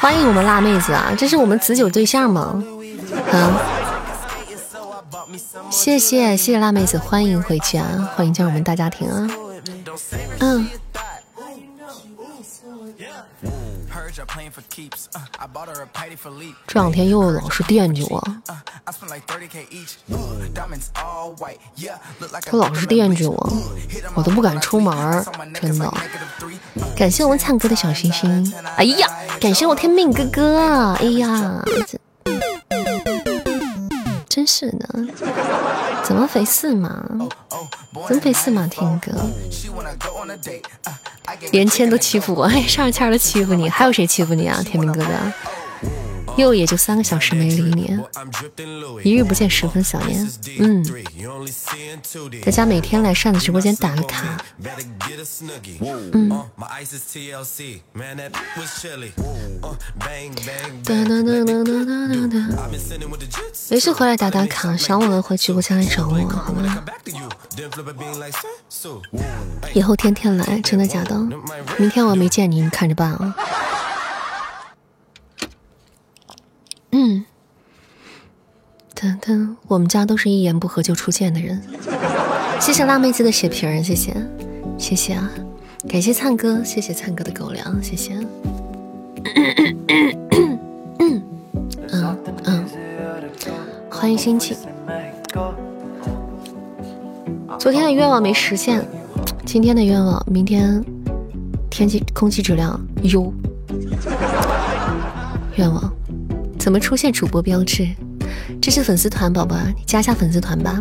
[0.00, 1.12] 欢迎我们辣妹子啊！
[1.16, 2.62] 这是我们子酒对象吗？
[3.32, 3.60] 啊。
[5.70, 9.28] 谢谢谢谢辣妹子，欢迎回去啊，欢迎加入我们大家庭啊！
[10.40, 10.66] 嗯。
[16.66, 18.22] 这两天又老是惦记我，
[22.42, 23.52] 他老是惦记我，
[24.14, 25.24] 我都不敢出门，
[25.60, 25.92] 真的。
[26.96, 29.08] 感谢我们灿哥的小星星，哎呀，
[29.40, 31.62] 感谢我天命哥哥，哎呀。
[34.38, 34.88] 真是的，
[36.04, 37.04] 怎么回事嘛？
[38.06, 38.68] 怎么回事嘛？
[38.70, 39.10] 天哥，
[41.50, 44.62] 连谦都欺负我，哎，上签都欺负你，还有谁欺负你啊？
[44.64, 45.08] 天明哥哥。
[46.36, 47.98] 又也就三个小时没理你，
[49.02, 50.28] 一日不见十分想念。
[50.58, 50.84] 嗯，
[52.44, 54.36] 在家每天来扇子直播间打个卡。
[56.12, 56.48] 嗯。
[63.70, 66.84] 没事回来打打卡，想我了回直播间来找我，好吗？
[69.74, 71.18] 以后天天来，真的假的？
[71.78, 73.34] 明天我没见你，你看着办啊。
[76.90, 77.24] 嗯，
[78.94, 81.60] 等等，我们家都是一言不合就出现的人。
[82.60, 84.14] 谢谢辣妹子的血瓶儿，谢谢，
[84.78, 85.30] 谢谢啊！
[85.88, 88.14] 感谢灿哥，谢谢灿哥的狗粮，谢谢。
[90.98, 91.22] 嗯
[92.44, 92.64] 嗯，
[93.90, 94.56] 欢迎心情。
[97.58, 98.84] 昨天的愿望没实现，
[99.44, 100.84] 今天的愿望，明天
[101.70, 103.32] 天气空气质量优。
[105.56, 105.92] 愿望。
[106.68, 107.88] 怎么出现主播标志？
[108.60, 110.78] 这是粉丝团，宝宝，你加下粉丝团吧。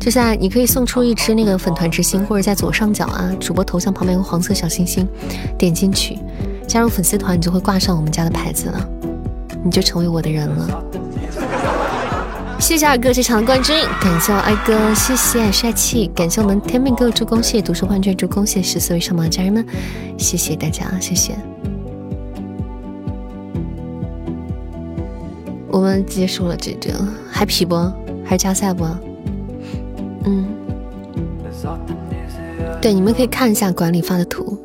[0.00, 5.06] 就在你可以送出一支那个粉团之星，或者在左上角啊，主播头像旁边有个黄色小星星，
[5.58, 6.18] 点进去
[6.66, 8.88] 加入粉丝团，你就会挂上我们家的牌子了，
[9.62, 10.82] 你就成为我的人了。
[12.58, 19.62] 谢谢二哥这场的冠军，感谢我二哥，谢谢帅气，感谢我们天命哥助攻，谢谢读书幻卷助攻，谢谢十四位上榜家人们，
[20.16, 21.36] 谢谢大家，谢谢。
[25.78, 26.90] 我们结束了这这
[27.30, 27.76] 还皮不？
[28.24, 28.84] 还是加赛不？
[30.24, 30.44] 嗯，
[32.82, 34.58] 对，你们可以看一下管理发的图，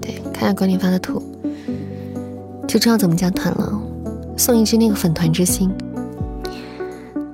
[0.00, 1.22] 对，看一下管理发的图，
[2.66, 3.80] 就知道怎么加团了。
[4.36, 5.70] 送一只那个粉团之心。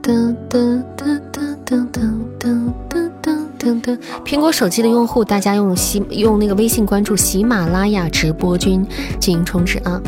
[0.03, 3.11] 噔噔噔噔噔噔噔噔
[3.59, 3.99] 噔噔。
[4.22, 8.87] 苹果手机的用户，大家用喜用那个微信关注喜马拉雅直播君
[9.18, 9.99] 进行充值啊。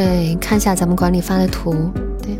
[0.00, 1.74] 对，看一下咱们管理发的图，
[2.22, 2.34] 对，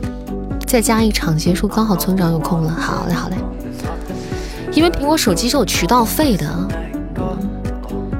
[0.66, 2.70] 再加一场结束，刚好村长有空了。
[2.70, 3.36] 好嘞，好嘞。
[4.72, 6.46] 因为苹果手机是有渠道费的，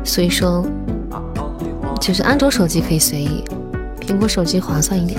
[0.05, 0.63] 所以说
[1.99, 3.43] 就是安卓手机可以随意。
[3.99, 5.19] 苹果手机划算一点。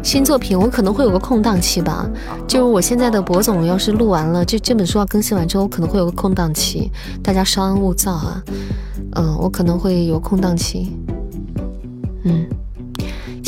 [0.00, 2.08] 新作品我可能会有个空档期吧，
[2.46, 6.92] 就是我现在的博总要是录完了，这这本书要更新完之后，可能会有个空档期，
[7.24, 8.40] 大家稍安勿躁啊。
[9.16, 10.92] 嗯，我可能会有空档期。
[12.24, 12.46] 嗯，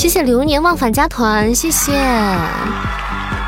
[0.06, 1.92] 谢谢流年忘返加团，谢谢，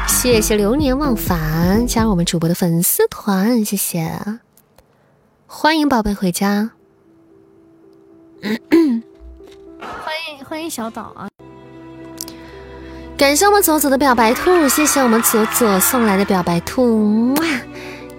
[0.08, 4.20] 谢谢流年忘返加入我们主播的粉丝团，谢谢，
[5.46, 6.72] 欢迎宝贝回家。
[8.42, 8.50] 欢
[10.28, 11.28] 迎欢迎小岛啊！
[13.16, 17.36] 感谢我们左左的表白兔，谢谢我们左左送来的表白兔，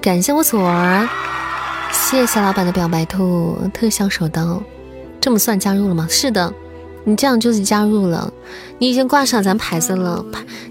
[0.01, 1.05] 感谢我左儿，
[1.91, 4.63] 谢谢老板的表白兔，特效手刀，
[5.19, 6.07] 这么算加入了吗？
[6.09, 6.53] 是的，
[7.09, 8.31] 你这样就是加入了，
[8.77, 10.23] 你已经挂上咱牌子了，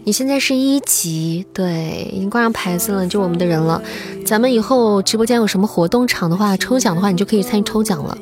[0.04, 3.82] 你现在是一级，对，已经挂上牌子了，就我们的人了。
[4.24, 8.16] 咱们以后直播间有什么活动场的话，抽奖的话，你就可以参与抽奖了。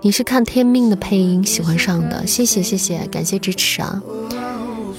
[0.00, 4.02] 你是看天命的配音喜欢上的，谢谢谢谢，感谢支持啊！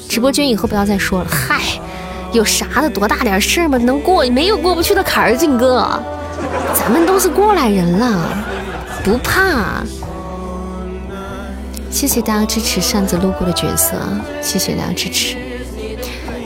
[0.08, 1.60] 直播间以后不要再说了，嗨，
[2.32, 6.02] 有啥的，多大点事儿嘛，能过没有过不去的坎儿，静哥，
[6.74, 8.30] 咱们都是过来人了，
[9.04, 9.84] 不怕。
[11.94, 13.96] 谢谢大家支持扇子路过的角色，
[14.42, 15.38] 谢谢大家支持。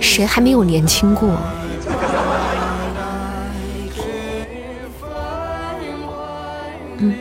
[0.02, 1.30] 谁还没有年轻过？
[6.98, 7.16] 嗯。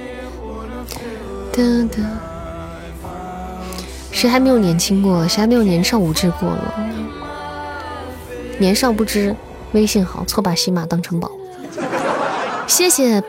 [1.53, 1.63] 哒
[1.97, 2.03] 哒，
[4.11, 5.27] 谁还没有年轻过？
[5.29, 6.75] 谁还没有年少无知过了？
[8.59, 9.35] 年少不知，
[9.71, 11.31] 微信好，错把喜马当成宝。
[12.67, 13.23] 谢谢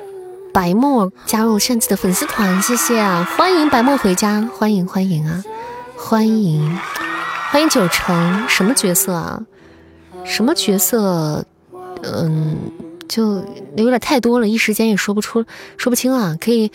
[0.57, 3.23] 白墨加入扇子的粉丝团，谢谢啊！
[3.37, 5.43] 欢迎白墨回家，欢迎欢迎啊！
[5.95, 6.75] 欢迎
[7.51, 9.39] 欢迎九成，什么角色啊？
[10.25, 11.45] 什么角色？
[12.01, 12.57] 嗯，
[13.07, 13.35] 就
[13.75, 15.45] 有点太多了，一时间也说不出，
[15.77, 16.71] 说不清啊，可以。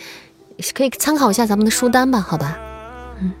[0.73, 2.57] 可以参考一下咱们的书单吧，好吧，
[3.19, 3.33] 嗯，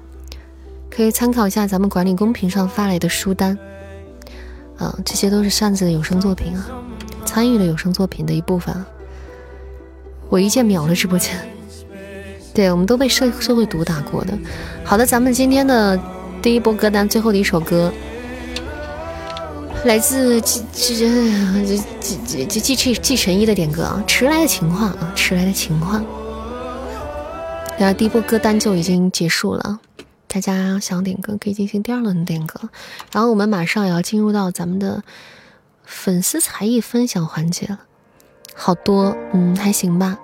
[0.91, 3.57] 可以参考一下咱们管理公屏上发来的书单，
[4.77, 6.67] 啊，这些都是扇子的有声作品啊，
[7.23, 8.75] 参与了有声作品的一部分。
[10.33, 11.29] 我一键秒了直播间，
[12.55, 14.35] 对我们都被社社会毒打过的。
[14.83, 15.95] 好的，咱们今天的
[16.41, 17.93] 第一波歌单最后的一首歌，
[19.85, 22.17] 来自继继继
[22.47, 26.03] 继继继继承一的点歌啊，迟来的情况啊，迟来的情况。
[27.77, 29.79] 啊第一波歌单就已经结束了，
[30.27, 32.69] 大家想点歌可以进行第二轮点歌，
[33.11, 35.03] 然后我们马上也要进入到咱们的
[35.83, 37.81] 粉丝才艺分享环节了。
[38.55, 40.17] 好多，嗯，还行吧。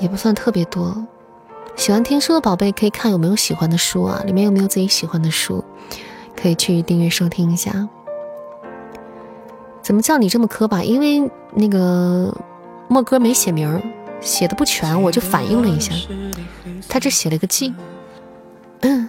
[0.00, 1.06] 也不算特别多。
[1.76, 5.64] 喜欢听书的宝贝可以看有没有喜欢的书啊，里面有没有自己喜欢的书，
[6.40, 7.88] 可以去订阅收听一下。
[9.82, 10.82] 怎么叫你这么磕巴？
[10.82, 12.34] 因为那个
[12.88, 13.82] 墨哥没写名儿。
[14.20, 15.92] 写的不全，我就反应了一下，
[16.88, 17.74] 他这写了个记。
[18.82, 19.08] 嗯，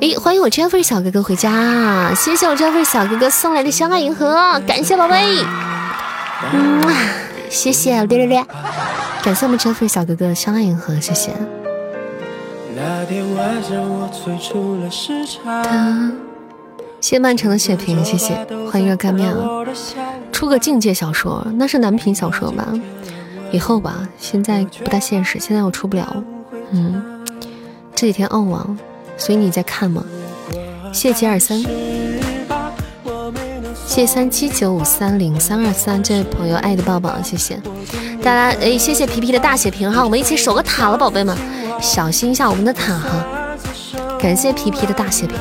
[0.00, 5.42] 诶，欢迎我 Jeffrey 小哥哥回家，谢谢我 Jeffrey 小哥哥送来的相爱银河，感谢宝贝，
[6.52, 6.82] 嗯，
[7.50, 8.42] 谢谢六六六，
[9.24, 11.32] 感谢我们 Jeffrey 小哥哥的相爱银河，谢谢。
[17.00, 18.34] 谢曼城的血瓶，谢谢，
[18.70, 19.66] 欢迎热干面啊，
[20.30, 22.72] 出个境界小说，那是男频小说吧？
[23.50, 25.40] 以后吧，现在不大现实。
[25.40, 26.24] 现在我出不了，
[26.70, 27.02] 嗯，
[27.96, 28.78] 这几天傲网，
[29.16, 30.04] 所以你在看吗？
[30.92, 31.64] 谢杰尔森，
[33.90, 37.60] 谢三七九五三零三二三这位朋友爱的抱抱，谢谢
[38.22, 41.36] 大家，哎，谢谢皮皮的大血瓶哈，我们一起守个塔了，宝贝们，
[41.82, 43.58] 小心一下我们的塔哈。
[44.16, 45.36] 感谢皮皮的大血瓶，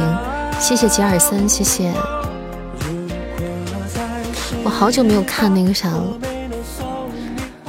[0.60, 1.94] 谢谢吉尔森，谢谢。
[4.64, 6.18] 我好久没有看那个啥了。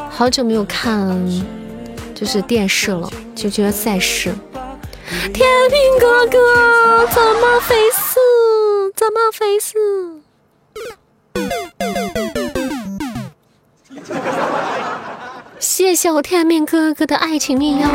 [0.09, 1.45] 好久没有看，
[2.15, 4.35] 就是电视了，就觉得赛事。
[5.35, 8.19] 天平哥哥怎么回事？
[8.97, 10.20] 怎么回事？
[15.59, 17.87] 谢谢我天命哥哥的爱情密钥，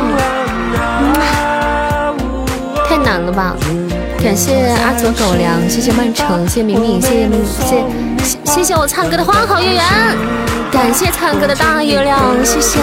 [2.87, 3.55] 太难了吧！
[4.23, 7.29] 感谢阿左狗粮，谢谢曼城，谢谢明明，谢谢
[8.23, 9.83] 谢谢谢我灿哥的花好月圆，
[10.71, 12.79] 感谢灿哥的大月亮，谢谢，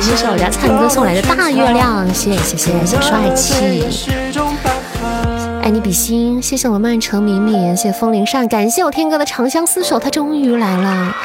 [0.00, 3.84] 谢谢我家灿哥送来的大月亮，谢谢谢谢谢帅气，
[5.64, 11.16] 爱你比心，谢谢我曼城明明，谢谢风铃扇，感谢我天哥的长相厮守，他终于来了。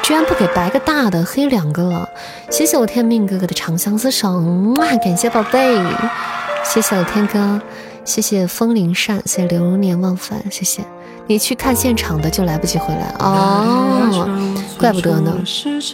[0.00, 2.08] 居然不给白个大的，黑两个。
[2.50, 4.30] 谢谢我天命哥哥的长相厮守，
[4.76, 4.86] 哇！
[4.98, 5.76] 感谢宝贝，
[6.62, 7.60] 谢谢我天哥，
[8.04, 10.80] 谢谢风铃扇，谢谢流年忘返，谢谢
[11.26, 14.24] 你去看现场的就来不及回来哦，
[14.78, 15.32] 怪不得呢。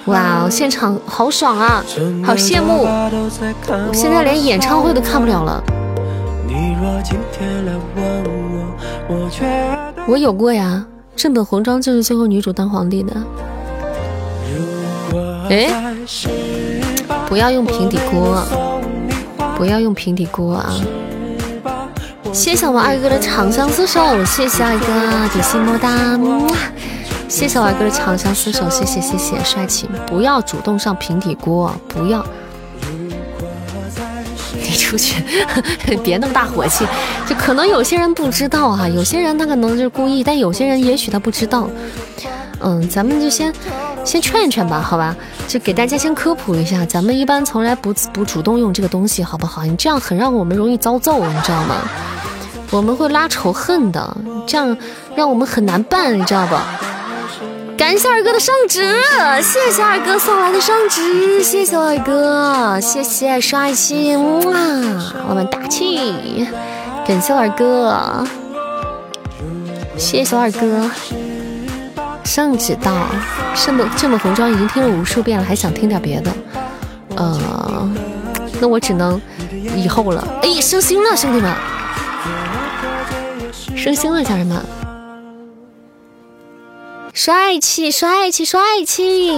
[0.05, 1.82] 哇，现场好爽啊，
[2.23, 2.86] 好羡慕，
[3.94, 5.65] 现在连演唱会都看不了了。
[10.06, 10.84] 我有过呀，
[11.14, 13.12] 正本红妆就是最后女主当皇帝的。
[15.48, 15.70] 哎，
[17.28, 18.42] 不要用平底锅，
[19.56, 20.72] 不要用平底锅啊！
[22.32, 26.18] 谢谢我们二哥的长相厮守，谢谢二哥比心么哒，
[27.28, 32.49] 谢谢我二哥的长相厮守，谢谢谢谢帅气，不要主动上平底锅，不要，你
[34.90, 35.22] 出去，
[36.02, 36.84] 别那么大火气，
[37.26, 41.68] 就可能有些人不知道哈，有些人他可能就是故意，但有些人也许他不知道，
[42.60, 43.52] 嗯，咱们就先。
[44.02, 45.14] 先劝一劝吧，好吧，
[45.46, 49.62] 就给大家先科普一下，咱们一般从来不不主动用这个东西，好不好？
[49.66, 51.76] 你这样很让我们容易遭揍，你知道吗？
[52.70, 54.74] 我们会拉仇恨的，这样
[55.14, 56.56] 让我们很难办，你知道不？
[57.81, 58.94] 感谢二哥的圣旨，
[59.43, 64.52] 谢谢二哥送来的圣旨，谢谢二哥，谢谢帅气，哇，
[65.27, 66.47] 我们打气，
[67.07, 68.23] 感谢二哥，
[69.97, 70.90] 谢谢二哥。
[72.23, 72.94] 圣旨到，
[73.55, 76.31] 圣么这么红妆已经听了无数遍了，还想听点别的？
[77.16, 77.90] 呃，
[78.61, 79.19] 那我只能
[79.74, 80.23] 以后了。
[80.43, 81.51] 哎，升星了，兄弟们，
[83.74, 84.62] 升星了，家人们，
[87.22, 89.30] 帅气，帅气，帅气！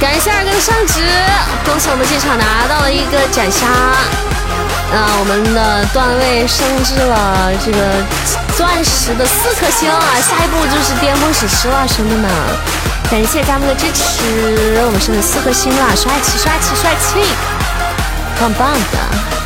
[0.00, 1.06] 感谢二哥的圣旨，
[1.64, 3.64] 恭喜我们这场拿到了一个斩杀。
[4.90, 7.78] 那我们的段位升至了这个
[8.56, 10.18] 钻石的四颗星啊！
[10.18, 12.28] 下一步就是巅峰史诗了，兄弟们，
[13.08, 17.22] 感谢咱们的支持，我们升了四颗星了，帅气帅气帅气，
[18.40, 19.45] 棒棒的！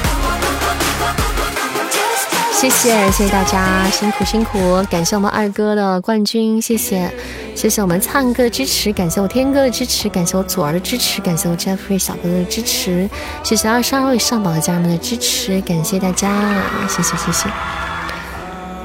[2.60, 4.58] 谢谢谢谢大家，辛苦辛苦，
[4.90, 7.10] 感谢我们二哥的冠军，谢谢。
[7.54, 13.08] 谢谢我们灿哥的支持，感谢我天哥的支持，感谢我左儿的支持，感谢我 Jeffrey 小哥哥的支持，
[13.42, 17.48] 谢谢二十二位上榜的家人们的支持，感谢大家，谢谢谢谢。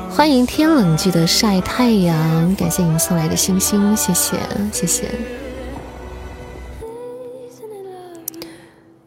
[0.09, 4.37] 欢迎天冷记得晒太阳，感谢您送来的星星，谢谢
[4.71, 5.11] 谢谢。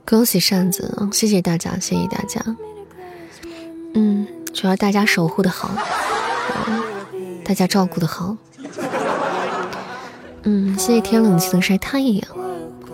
[0.07, 2.39] 恭喜扇子，谢谢大家，谢谢大家。
[3.95, 5.71] 嗯，主要大家守护的好，
[7.45, 8.37] 大家照顾的好。
[10.43, 12.23] 嗯，谢谢天冷记得晒太阳，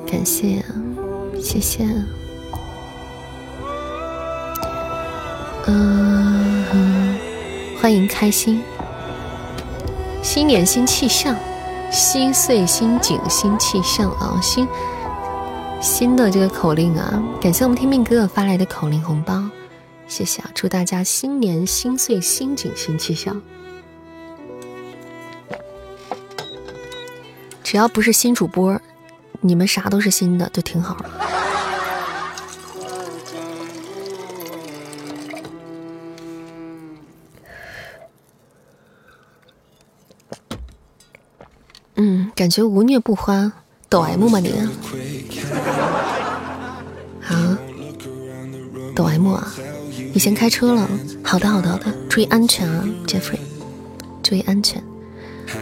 [0.06, 0.62] 感谢，
[1.40, 1.86] 谢谢。
[5.66, 7.16] 嗯，
[7.81, 8.62] 欢迎开心，
[10.22, 11.35] 新年新气象，
[11.90, 14.39] 新岁新景新气象啊！
[14.43, 14.66] 新
[15.81, 19.43] 新的这个口令啊，感谢我们天命哥哥发来的口令红包，
[20.06, 20.51] 谢谢啊！
[20.55, 23.43] 祝大家新年新岁新景新气象。
[27.62, 28.81] 只要不是新主播，
[29.40, 30.97] 你们啥都是新的，就挺好。
[41.97, 43.51] 嗯，感觉无虐不欢，
[43.89, 44.52] 抖 M 吗你？
[47.26, 47.59] 啊，
[48.94, 49.52] 抖 M 啊？
[50.15, 50.89] 你先开车了？
[51.24, 53.36] 好的，好的，好的，注意安全啊，Jeffrey，
[54.23, 54.81] 注意安全。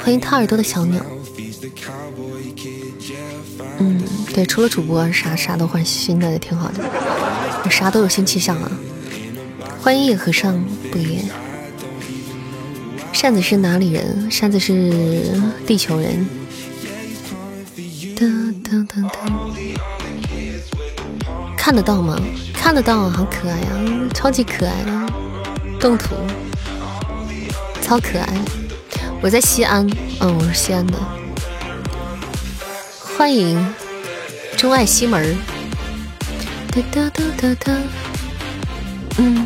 [0.05, 1.03] 欢迎掏耳朵的小鸟。
[3.79, 4.05] 嗯，
[4.35, 8.71] 对，除了主播，啥啥都换新的，也挺好的，啥都有新气象啊！
[9.81, 11.25] 欢迎野和尚不夜，
[13.11, 14.31] 扇子是哪里人？
[14.31, 15.33] 扇子是
[15.67, 16.27] 地球人。
[21.57, 22.21] 看得到吗？
[22.63, 23.67] 看得到，好可爱呀，
[24.15, 25.13] 超级可爱的
[25.81, 26.15] 动图，
[27.83, 28.29] 超可爱。
[29.21, 29.85] 我在西安，
[30.21, 30.95] 嗯，我是西安的。
[33.19, 33.75] 欢迎
[34.57, 35.37] 钟爱西门
[36.71, 37.73] 哒哒哒哒哒，
[39.19, 39.45] 嗯。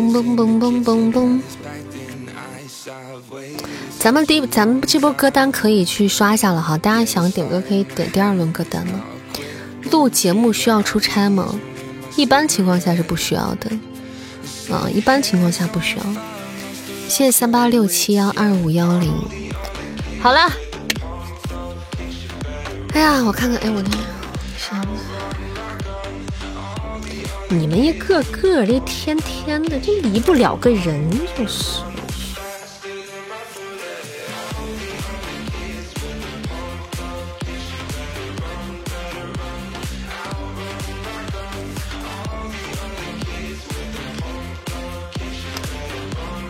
[0.00, 1.40] 嘣嘣嘣嘣嘣嘣！
[3.98, 9.02] 咱们第咱们这波歌单可以去刷下了哈，大家想点歌可以点第二轮歌单吗？
[9.90, 11.54] 录节目需要出差吗？
[12.16, 13.70] 一般情况下是不需要的
[14.74, 16.04] 啊，一般情况下不需要。
[17.06, 19.12] 谢谢三八六七幺二五幺零。
[20.22, 20.50] 好了，
[22.94, 23.90] 哎呀，我看看，哎，我那
[27.52, 31.82] 你们一个个的，天天的就离不了个人，就是。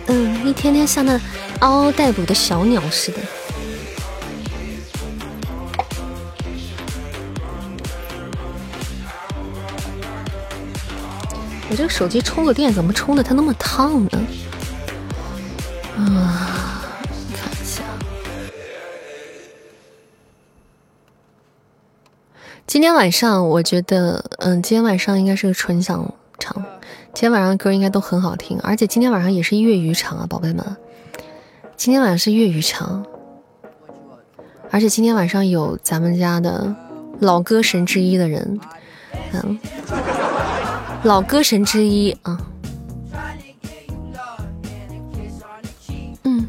[0.07, 1.19] 嗯，一天天像那
[1.61, 3.40] 嗷嗷待哺的小鸟似的。
[11.81, 14.11] 这个手机充个电，怎么充的它那么烫呢？
[15.97, 16.85] 啊，
[17.33, 17.83] 看一下，
[22.67, 26.07] 今天晚上我觉得，嗯，今天晚上应该是个纯享
[26.39, 26.55] 场，
[27.15, 30.77] 今天晚上的歌应该都很好听，而且今天晚上也是粤语场啊，宝贝们，
[31.79, 33.07] 今天晚上是粤语场，
[34.71, 36.77] 而且今天晚上有咱们家的
[37.21, 38.61] 老歌神之一的人，
[39.33, 39.59] 嗯。
[41.03, 42.39] 老歌神之一啊，
[46.25, 46.47] 嗯，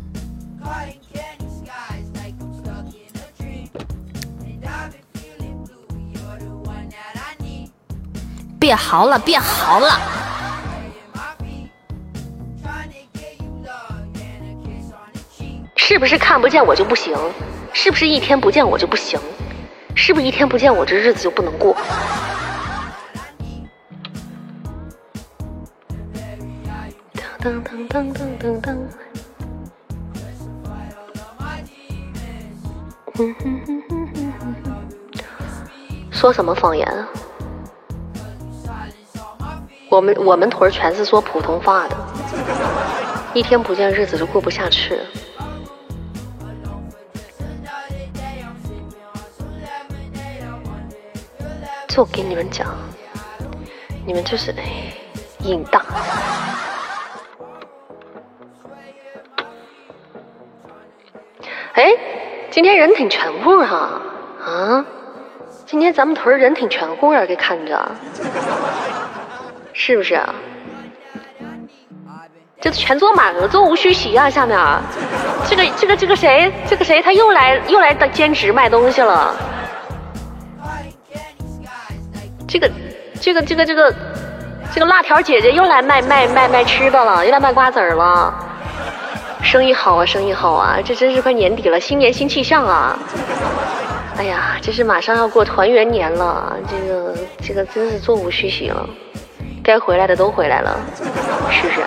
[8.60, 10.00] 别嚎了，别嚎了，
[15.78, 17.18] 是不是看不见我就不行？
[17.72, 19.18] 是不是一天不见我就不行？
[19.96, 21.76] 是不是一天不见我这日子就不能过？
[27.42, 28.78] 噔噔噔噔噔噔。
[36.12, 37.10] 说什么方言啊？
[39.90, 41.98] 我们我们屯全是说普通话的，
[43.34, 45.00] 一天不见日子就过不下去。
[51.88, 52.74] 就给你们讲，
[54.06, 54.54] 你们就是
[55.40, 55.84] 瘾大。
[61.82, 61.96] 哎，
[62.52, 64.00] 今天人挺全乎哈
[64.46, 64.86] 啊！
[65.66, 67.92] 今天咱们屯人挺全乎啊，给看着，
[69.74, 70.20] 是不是？
[72.60, 74.30] 这全坐满了，座无虚席啊！
[74.30, 74.56] 下面
[75.50, 76.54] 这个这个这个谁？
[76.68, 77.02] 这个谁？
[77.02, 79.36] 他又来又来当兼职卖东西了。
[82.48, 82.70] 这个
[83.20, 83.96] 这个这个这个
[84.72, 88.32] 这个辣条姐姐又来卖卖卖卖吃的了，又来卖瓜子了。
[89.44, 90.80] 生意好啊，生意好啊！
[90.84, 92.98] 这真是快年底了，新年新气象啊！
[94.16, 98.88] 哎呀，这是马上要过团圆年了，这个这个真是座无虚席了，
[99.62, 100.80] 该回来的都回来了，
[101.50, 101.82] 是不是？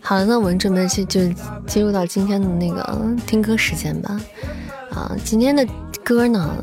[0.00, 1.20] 好了，那我们准备去就
[1.66, 2.96] 进入到今天的那个
[3.26, 4.20] 听歌时间吧。
[4.94, 5.66] 啊，今天的
[6.04, 6.54] 歌呢，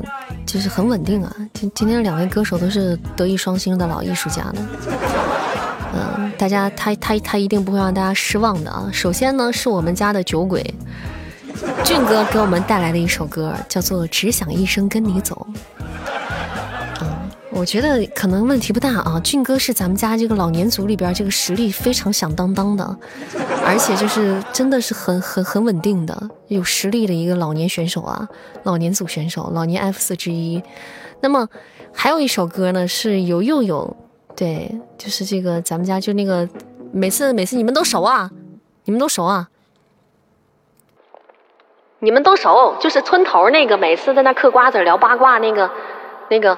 [0.45, 1.35] 就是很稳定啊。
[1.53, 4.55] 今今天的两位歌手都是德艺双馨的老艺术家了。
[5.93, 8.89] 嗯，大家他他他一定不会让大家失望的啊！
[8.93, 10.73] 首先呢，是我们家的酒鬼
[11.83, 15.45] 俊哥给我们带来的一首歌，叫做《只想一生跟你走》。
[17.01, 17.07] 嗯，
[17.51, 19.19] 我觉得可能问题不大啊。
[19.21, 22.97] 俊哥是咱们家这个老年组里边这个实力非常响当当的，
[23.65, 28.27] 而且就是真的是很很很稳定的有实力的一个老年选手啊，
[28.63, 30.63] 老年组选手，老年 F 四之一。
[31.19, 31.49] 那么
[31.93, 33.97] 还有一首歌呢，是由佑佑。
[34.35, 36.47] 对，就是这个，咱们家就那个，
[36.91, 38.29] 每次每次你们都熟啊，
[38.85, 39.49] 你们都熟啊，
[41.99, 45.69] 你们都熟，就是村头那个，每次在那嗑瓜子聊八卦那个，
[46.29, 46.57] 那个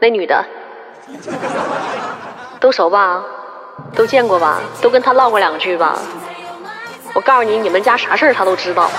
[0.00, 0.44] 那女的，
[2.58, 3.24] 都熟吧？
[3.94, 4.60] 都见过吧？
[4.80, 5.98] 都跟他唠过两句吧？
[7.14, 8.90] 我告诉你，你们家啥事儿他都知道，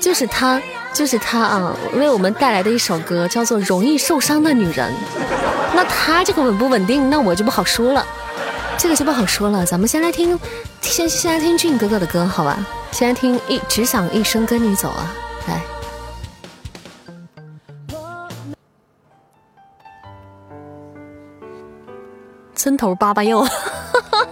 [0.00, 0.60] 就是他。
[0.96, 4.90] 就是他啊，为我们带来的一首歌叫做《容易受伤的女人》。
[5.74, 8.02] 那他这个稳不稳定，那我就不好说了，
[8.78, 9.66] 这个就不好说了。
[9.66, 10.40] 咱们先来听，
[10.80, 12.56] 先先来听俊哥哥的歌，好吧？
[12.92, 15.12] 先来听一只想一生跟你走啊，
[15.48, 15.60] 来。
[22.54, 23.46] 村头八八药，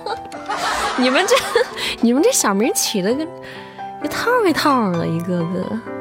[0.96, 1.36] 你们这
[2.00, 3.28] 你们这小名起的跟
[4.02, 5.93] 一套一套的，一个个。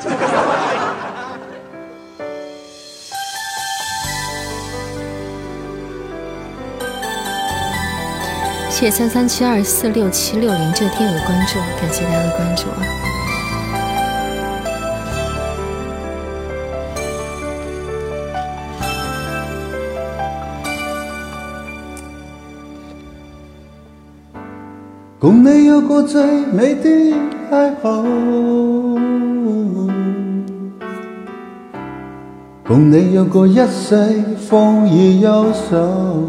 [8.70, 12.80] 谢谢三三七二四六七六零这个听友的关注，感谢大家的关注啊！
[25.18, 26.88] 共你有过最美的
[27.50, 28.04] 邂逅，
[32.64, 36.28] 共你有过一世风雨忧愁，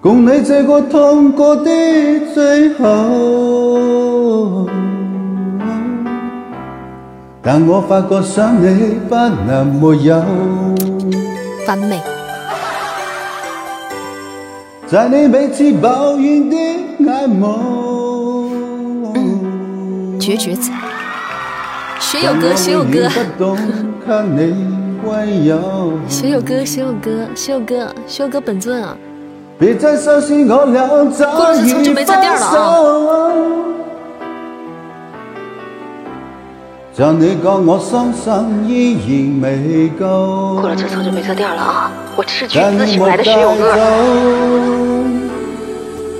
[0.00, 1.70] 共你这个痛过的
[2.32, 4.66] 最后。
[7.42, 10.16] 但我发觉想你不能没有，
[11.68, 12.00] 完美。
[14.86, 16.56] 在你每次抱怨的
[20.20, 20.70] 绝绝子，
[21.98, 23.08] 学友哥，学友哥，
[26.08, 28.96] 学友哥，学友哥，学友哥，学友哥本尊啊！
[29.58, 32.12] 别再相信我俩早已分手。
[36.94, 38.32] 像你讲我伤心
[38.68, 40.60] 依然未够。
[40.60, 41.90] 过了这层就没这店了啊！
[42.14, 44.91] 我斥巨资请来的学友哥。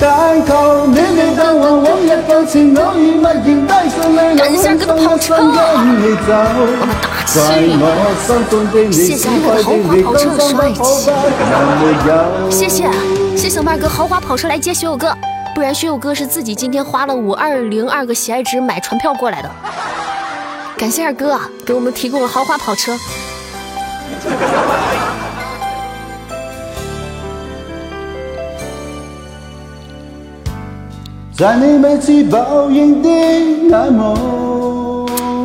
[0.00, 5.58] 但求你未淡忘往日旧情，我愿默然带上泪流，很想一生跟
[6.00, 6.30] 你走。
[7.26, 7.82] 在我
[8.24, 10.78] 心中的你，只爱的你，今生不
[11.36, 12.50] 可能没有。
[12.50, 12.88] 谢谢，
[13.36, 15.12] 谢谢我们二哥豪华跑车来接学友哥，
[15.52, 19.50] 不然学友哥是自己今天花了五二零二个喜爱值买船票过来的。
[20.76, 22.92] 感谢二哥给我们提供了豪华跑车。
[31.38, 33.08] 在你每次抱怨的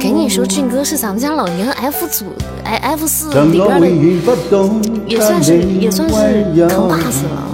[0.02, 2.34] 你说，俊哥是咱们家老年 F 组
[2.64, 3.88] 哎 F 四里边的，
[5.06, 6.16] 也算是也算是
[6.68, 7.46] 扛把子了。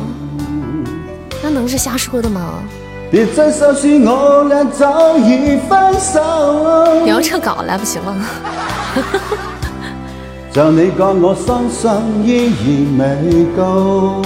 [1.43, 2.53] 那能是瞎说的吗？
[3.11, 7.03] 别再相信我俩早已分手。
[7.03, 8.15] 你要撤稿来不及了。
[10.53, 11.91] 就你讲我伤心
[12.23, 12.53] 依
[12.97, 14.21] 然未够，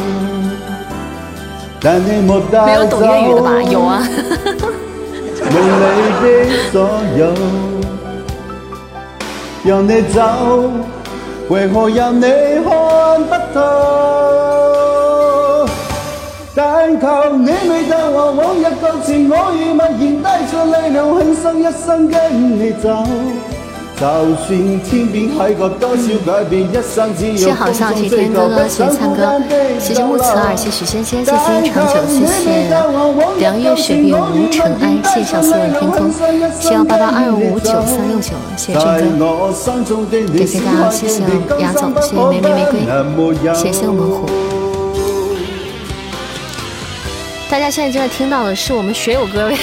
[1.83, 3.61] 没有懂粤语的吧？
[3.61, 4.01] 有啊。
[5.43, 6.25] 的
[6.71, 6.73] 所
[7.17, 7.21] 有，
[9.65, 10.21] 让你走，
[11.49, 12.65] 为何让你看
[13.25, 13.59] 不透？
[16.55, 22.17] 但求你未淡忘往日旧情，我愿默然带着泪流，很想一生跟
[22.59, 23.05] 你走。
[23.95, 32.67] 就算天边海角多少改变，一生只有风中追求，不想孤单的谢谢木慈儿，谢谢轩轩，谢谢长久，谢谢
[33.39, 36.11] 凉月雪碧无尘埃，谢谢小四望天空，
[36.59, 39.53] 七幺八八二五九三六九，谢谢俊哥，
[40.37, 41.21] 感谢大家，谢谢
[41.59, 44.27] 雅总，谢谢玫瑰玫瑰，谢谢我们虎。
[47.49, 49.47] 大家现在正在听到的是我们学友歌。
[49.47, 49.55] 为，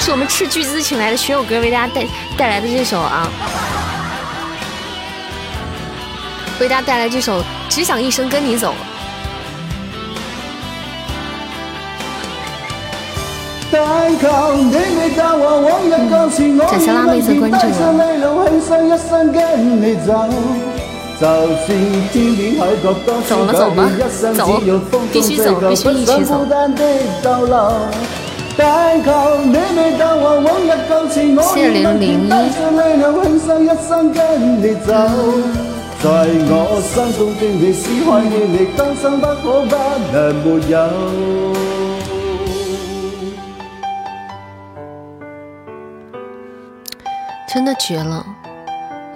[0.00, 2.06] 是我们斥巨资请来的学友哥为大家带
[2.36, 3.28] 带来的这首啊，
[6.58, 8.72] 为大家带来这首《只想一生跟你走》。
[16.70, 17.68] 感谢辣妹子关注我。
[23.28, 23.90] 走了走吧，
[24.34, 24.62] 走，
[25.12, 26.40] 必须走，必须一起走。
[31.54, 32.30] 谢零零一。
[47.52, 48.24] 真的绝了，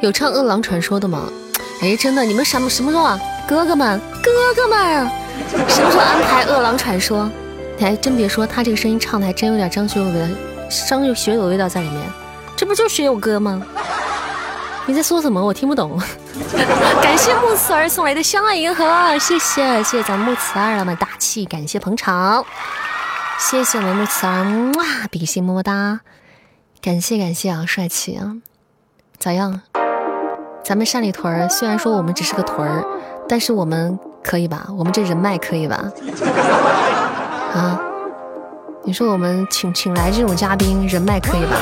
[0.01, 1.29] 有唱《饿狼传说》的吗？
[1.83, 5.09] 哎，真的，你们什么什么时候啊，哥哥们，哥哥们，
[5.51, 7.25] 什么时候安排《饿狼传说》？
[7.85, 10.27] 还，真别说，他这个声音唱的还真有点张学友的
[10.89, 12.01] 张学友味道在里面，
[12.57, 13.61] 这不就学友哥吗？
[14.87, 15.45] 你在说什么？
[15.45, 16.01] 我听不懂。
[17.03, 18.87] 感谢木慈儿送来的相爱银河，
[19.19, 22.43] 谢谢谢谢咱们木慈儿那么大气，感谢捧场，
[23.39, 26.01] 谢谢我们木慈儿，哇，比心么么哒，
[26.81, 28.37] 感谢感谢啊，帅气啊，
[29.19, 29.61] 咋样？
[30.65, 32.83] 咱们山里屯儿虽然说我们只是个屯儿，
[33.29, 34.69] 但是我们可以吧？
[34.71, 35.93] 我们这人脉可以吧？
[37.55, 37.81] 啊，
[38.83, 41.57] 你说我们请请来这种嘉宾，人脉可以吧？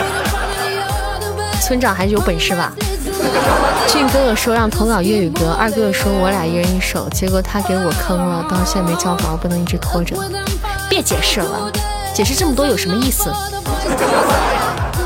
[1.61, 2.73] 村长还是有本事吧？
[3.87, 10.17] 俊哥哥说让投稿粤语歌，二哥哥说我俩一人一首，结果他给我坑了，到现在没交稿，不能一直拖着。
[10.89, 11.71] 别解释了，
[12.15, 13.31] 解释这么多有什么意思？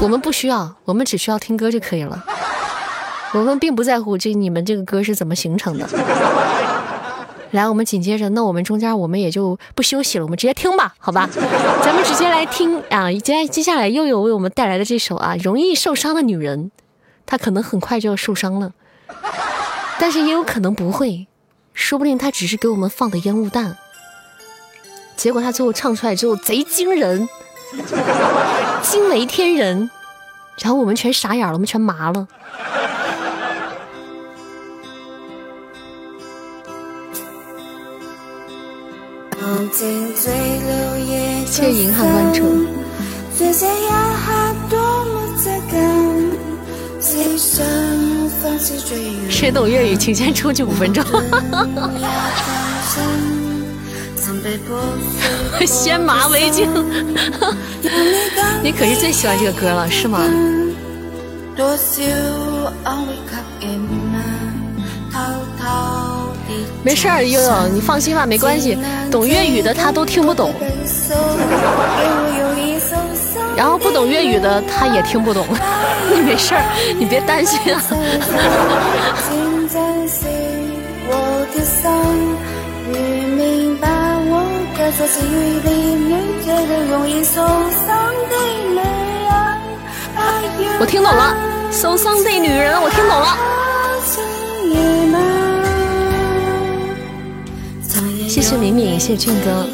[0.00, 2.24] 我们不需要，我们只需要听歌就可以了。
[3.34, 5.84] 我们并不在乎这你们这个歌是怎么形成的。
[7.52, 11.28] 来，我们紧接着，那我们中间我们也就不休息了，我们直接听吧，好吧？
[11.82, 13.10] 咱们直接来听啊！
[13.12, 16.70] 接接下来又有为我们带来的这首啊，容易受伤的女人，
[17.24, 18.72] 她可能很快就要受伤了，
[19.98, 21.28] 但是也有可能不会，
[21.72, 23.76] 说不定她只是给我们放的烟雾弹，
[25.16, 27.28] 结果她最后唱出来之后贼惊人，
[28.82, 29.88] 惊为天人，
[30.60, 32.26] 然后我们全傻眼了，我们全麻了。
[41.44, 42.66] 谢谢银汉关注。
[49.30, 51.04] 谁懂粤语，请先出去五分钟。
[55.66, 56.68] 先麻为敬。
[58.62, 60.20] 你可是最喜欢这个歌了，是吗？
[66.86, 68.78] 没事儿，悠悠，你放心吧，没关系。
[69.10, 70.54] 懂粤语的他都听不懂，
[73.56, 75.44] 然后不懂粤语的他也听不懂。
[76.14, 76.62] 你 没事儿，
[76.96, 77.82] 你别担心啊。
[90.78, 91.34] 我听懂了，
[91.72, 93.65] 受伤的女人，我听懂了。
[98.36, 99.66] 谢谢敏敏，谢谢俊哥。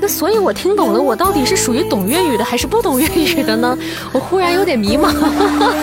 [0.00, 3.76] 那所以，我听懂了，我到底是属于懂粤语的，还是不懂粤语的呢？
[4.12, 5.12] 我忽然有点迷茫。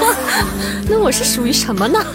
[0.90, 2.04] 那我是属于什么呢？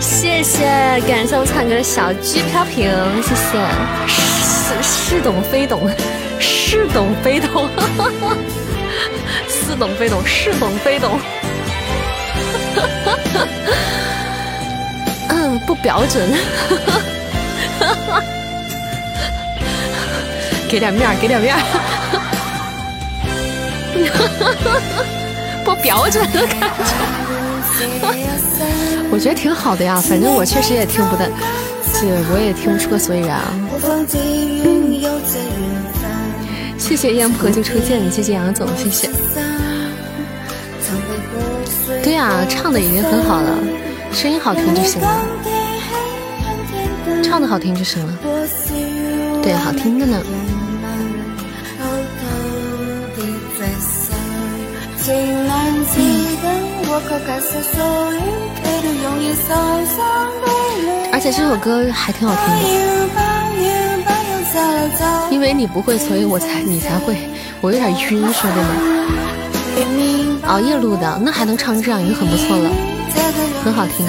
[0.00, 0.64] 谢谢，
[1.06, 2.90] 感谢我灿哥的小鸡飘屏，
[3.22, 3.58] 谢谢。
[4.08, 4.72] 似
[5.12, 5.86] 似懂非懂，
[6.40, 7.68] 似懂非懂，
[9.46, 11.20] 似懂非懂，似懂非懂。
[12.80, 13.46] 哈
[15.30, 16.28] 嗯，不标准。
[20.68, 21.60] 给点面儿，给点面儿。
[25.64, 26.66] 不标准的感觉。
[29.10, 31.26] 我觉得挺好的呀，反正我确实也听不得，
[31.94, 33.50] 这我也听不出个所以然啊。
[36.78, 39.08] 谢谢烟婆就初见，谢谢杨总，谢谢。
[42.18, 43.56] 对呀，唱的已经很好了，
[44.10, 45.08] 声音好听就行了，
[47.22, 48.12] 唱的好听就行了。
[49.40, 50.20] 对，好听的呢。
[61.12, 62.62] 而且这首歌还挺好听的。
[65.30, 67.16] 因为你不会，所以我才你才会，
[67.60, 68.64] 我有点晕，说真的。
[70.46, 72.70] 熬夜录的，那还能唱成这样，已经很不错了，
[73.64, 74.06] 很好听。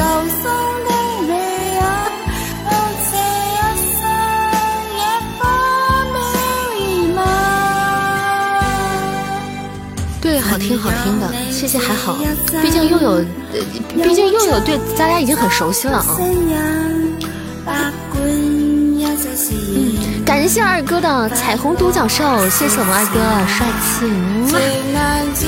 [10.22, 12.18] 对，好听好听的，谢谢还好，
[12.62, 13.24] 毕竟又有，
[14.04, 15.98] 毕竟又有对大家已经很熟悉了
[17.66, 17.92] 啊。
[20.26, 24.06] 感谢二哥的彩虹独角兽，谢谢我们二哥帅气，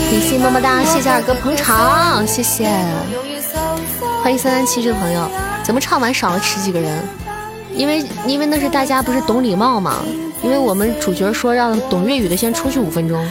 [0.09, 2.69] 比心么么哒，谢谢二哥捧场，谢谢，
[4.23, 5.29] 欢迎三三七这个朋友，
[5.63, 7.03] 怎么唱完少了十几个人？
[7.73, 9.97] 因为因为那是大家不是懂礼貌嘛，
[10.43, 13.25] 因为我们主角说让懂粤语的先出去五分钟，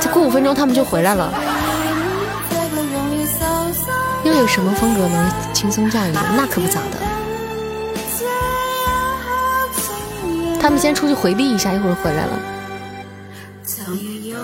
[0.00, 1.32] 再过五分钟他们就回来了。
[4.24, 6.12] 又有什么风格能轻松驾驭？
[6.34, 6.93] 那可不咋的。
[10.64, 12.32] 他们先出去回避一下，一会儿回来了。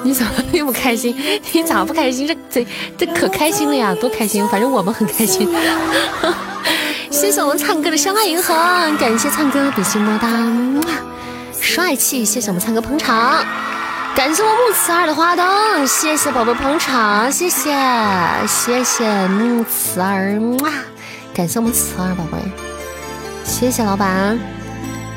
[0.04, 1.16] 你怎么并不开心？
[1.50, 2.26] 你咋不开心？
[2.28, 2.66] 这这
[2.98, 4.46] 这可开心了呀，多开心！
[4.48, 5.48] 反正我们很开心。
[7.10, 8.54] 谢谢我们灿哥的相爱银河，
[8.98, 10.28] 感谢灿哥比心么哒，
[11.58, 12.22] 帅气！
[12.22, 13.42] 谢谢我们灿哥捧场。
[14.14, 17.74] 感谢我木慈儿的花灯，谢谢宝贝捧场，谢谢
[18.46, 20.70] 谢谢木慈儿，哇！
[21.32, 22.36] 感谢我们慈儿宝贝，
[23.42, 24.38] 谢谢老板，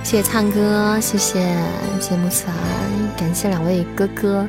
[0.03, 1.41] 谢谢灿哥，谢谢
[1.99, 2.53] 谢谢木慈儿，
[3.17, 4.47] 感谢两位哥哥。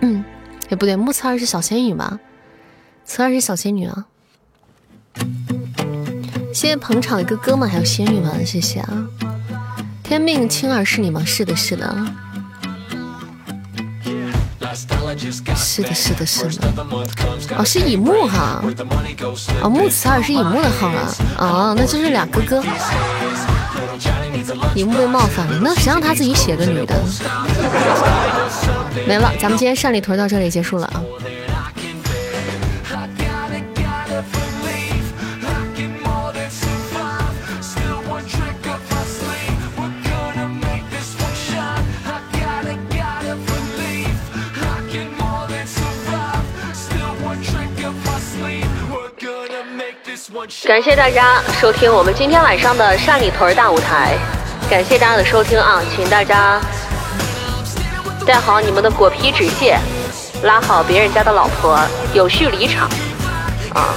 [0.00, 0.22] 嗯，
[0.68, 2.18] 哎不对，木慈儿是小仙女吗？
[3.04, 4.04] 慈儿是小仙女啊。
[6.52, 9.06] 谢谢捧场的哥哥们，还有仙女们，谢谢啊！
[10.02, 11.22] 天命青儿是你吗？
[11.24, 11.96] 是的，是的。
[15.56, 16.68] 是的，是的，是的。
[17.56, 18.62] 哦，是乙木哈。
[19.62, 21.14] 哦，木慈儿是乙木的号啊。
[21.38, 22.62] 哦，那就是俩哥哥。
[24.74, 26.94] 乙木被冒犯了，那谁让他自己写个女的？
[29.06, 31.02] 没了，咱们今天善里屯到这里结束了啊。
[50.66, 54.16] 感谢大家收听我们今天晚上的善里屯大舞台，
[54.70, 56.58] 感谢大家的收听啊，请大家
[58.26, 59.78] 带好你们的果皮纸屑，
[60.42, 61.78] 拉好别人家的老婆，
[62.14, 62.88] 有序离场
[63.74, 63.92] 啊！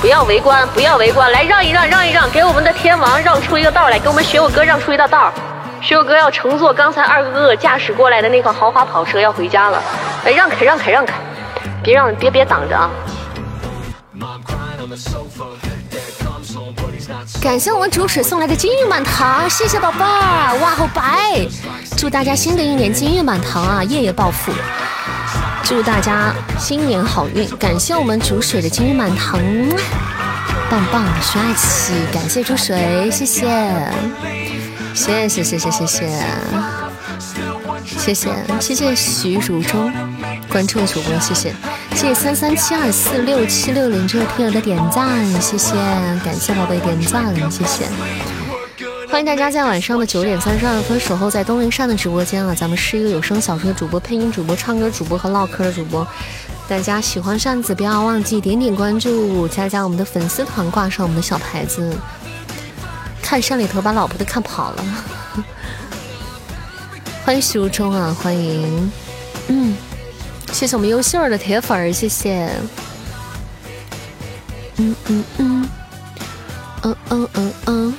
[0.00, 5.32] 不要围观，不要围观，来让一让，让一让，给我们的天王让出一个道来，给我们学我哥让出一道道。
[5.82, 9.82] 学我哥要乘坐刚才二哥哥驾驶过来的那款豪华跑车要回家了，
[10.24, 11.14] 哎让开，让开，让开，
[11.82, 12.90] 别让，别别挡着啊！
[17.40, 21.46] 感谢我们主水送来的金玉满堂，谢谢宝贝儿，哇好白！
[21.96, 24.52] 祝大家新的一年金玉满堂啊，夜夜暴富！
[25.62, 27.48] 祝大家新年好运！
[27.56, 29.40] 感谢我们煮水的金玉满堂，
[30.70, 31.92] 棒棒的帅气！
[32.12, 33.26] 感谢煮水，谢，
[34.94, 36.83] 谢谢谢谢谢谢，谢
[37.98, 38.30] 谢谢
[38.60, 39.92] 谢谢徐如中
[40.50, 41.54] 关注主播，谢谢。
[41.94, 45.74] 谢谢三三七二四六七六零这位听友的点赞，谢谢，
[46.24, 47.86] 感谢宝贝点赞，谢谢。
[49.08, 52.54] 欢迎大家在晚上的九点三十二分守候在东林善的直播间啊！
[52.54, 56.06] 咱们是一个有声小说的主播、配音主播、唱歌主播和唠嗑的主播。
[56.68, 61.96] 大家喜欢扇子，不要忘记点点关注，加加我们的粉丝团，挂上我们的小牌子。
[63.22, 64.84] 看山里头把老婆都看跑了。
[67.24, 68.92] 欢迎徐如中啊，欢迎，
[69.48, 69.74] 嗯。
[70.52, 72.48] 谢谢我们优秀儿的铁粉儿，谢谢。
[74.76, 75.68] 嗯嗯嗯，
[76.82, 77.94] 嗯嗯嗯嗯。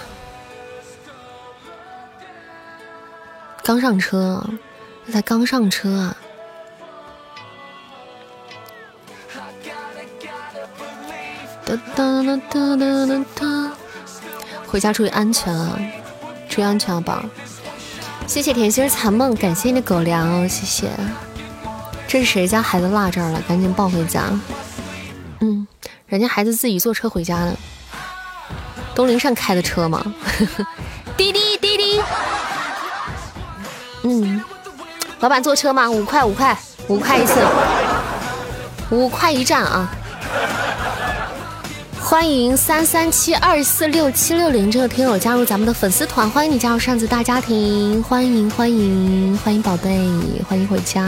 [3.64, 4.42] 刚上车，
[5.12, 6.18] 才刚上车啊！
[11.66, 13.72] 哒哒哒哒哒哒哒。
[14.68, 15.80] 回家注意安全啊！
[16.48, 17.26] 注意安全啊，宝。
[18.28, 20.90] 谢谢甜心残梦，感谢你的狗粮，哦谢谢。
[22.08, 23.42] 这是谁家孩子落这儿了？
[23.48, 24.24] 赶紧抱回家。
[25.40, 25.66] 嗯，
[26.08, 27.56] 人家孩子自己坐车回家的。
[28.94, 30.04] 东林善开的车吗？
[31.16, 32.02] 滴滴滴滴。
[34.04, 34.44] 嗯，
[35.22, 35.90] 老板坐车吗？
[35.90, 36.58] 五块五块
[36.88, 37.40] 五块一次，
[38.90, 39.90] 五块一站啊！
[42.08, 50.08] 欢迎三三七二四六七六零这个听友加入咱们的粉丝团，欢迎你加入扇子大家庭，欢迎欢迎欢迎宝贝，
[50.48, 51.04] 欢迎回家。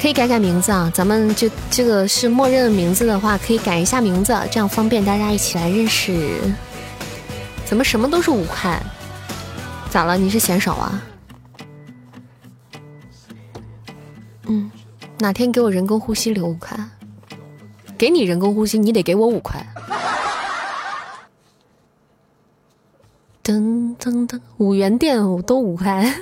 [0.00, 6.40] 可以改改名字啊，咱们就这个是默认的名字的话，可以改一下名字，这样方便大家一起来认识。
[7.64, 8.82] 怎么什么都是五块？
[9.90, 10.18] 咋了？
[10.18, 11.02] 你是嫌少啊？
[14.48, 14.68] 嗯，
[15.20, 16.76] 哪天给我人工呼吸留五块？
[17.96, 19.64] 给你人工呼吸，你得给我五块。
[23.42, 26.14] 噔噔噔，五元店都五块。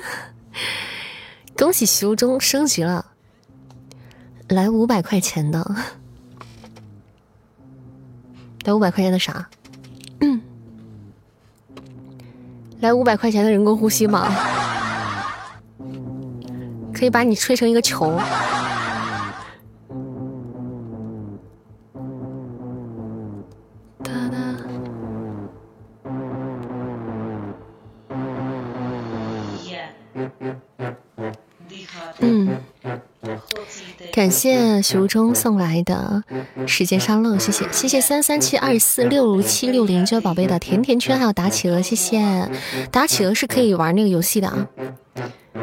[1.57, 3.05] 恭喜徐无中升级了。
[4.49, 5.75] 来五百块钱的，
[8.65, 9.49] 来五百块钱的啥？
[12.81, 14.29] 来五百块钱的人工呼吸吗？
[16.93, 18.19] 可以把你吹成一个球。
[32.19, 32.57] 嗯
[34.11, 36.23] 感谢徐如中送来的
[36.67, 42.49] 时间沙漏，谢谢谢谢三三七二四六七六零这位宝贝的甜甜圈，还有打企鹅，谢谢
[42.91, 44.67] 打企鹅是可以玩那个游戏的啊，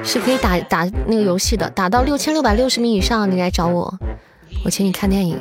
[0.02, 3.94] 是可以打打那个游戏的，打到六千六百六十米以上你来找我，
[4.64, 5.39] 我请你看电影。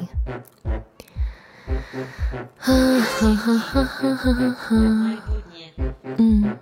[2.60, 4.76] 啊哈哈哈哈哈！
[6.18, 6.58] 嗯。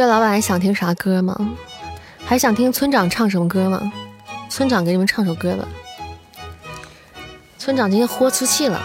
[0.00, 1.38] 各位老板还想听啥歌吗？
[2.24, 3.92] 还想听村长唱什么歌吗？
[4.48, 5.68] 村长给你们唱首歌吧。
[7.58, 8.80] 村长今天豁出气了。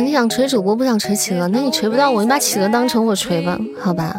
[0.00, 4.14] 你想锤主播不想锤企鹅，那你锤不到我，你把企鹅当成我锤吧，好吧？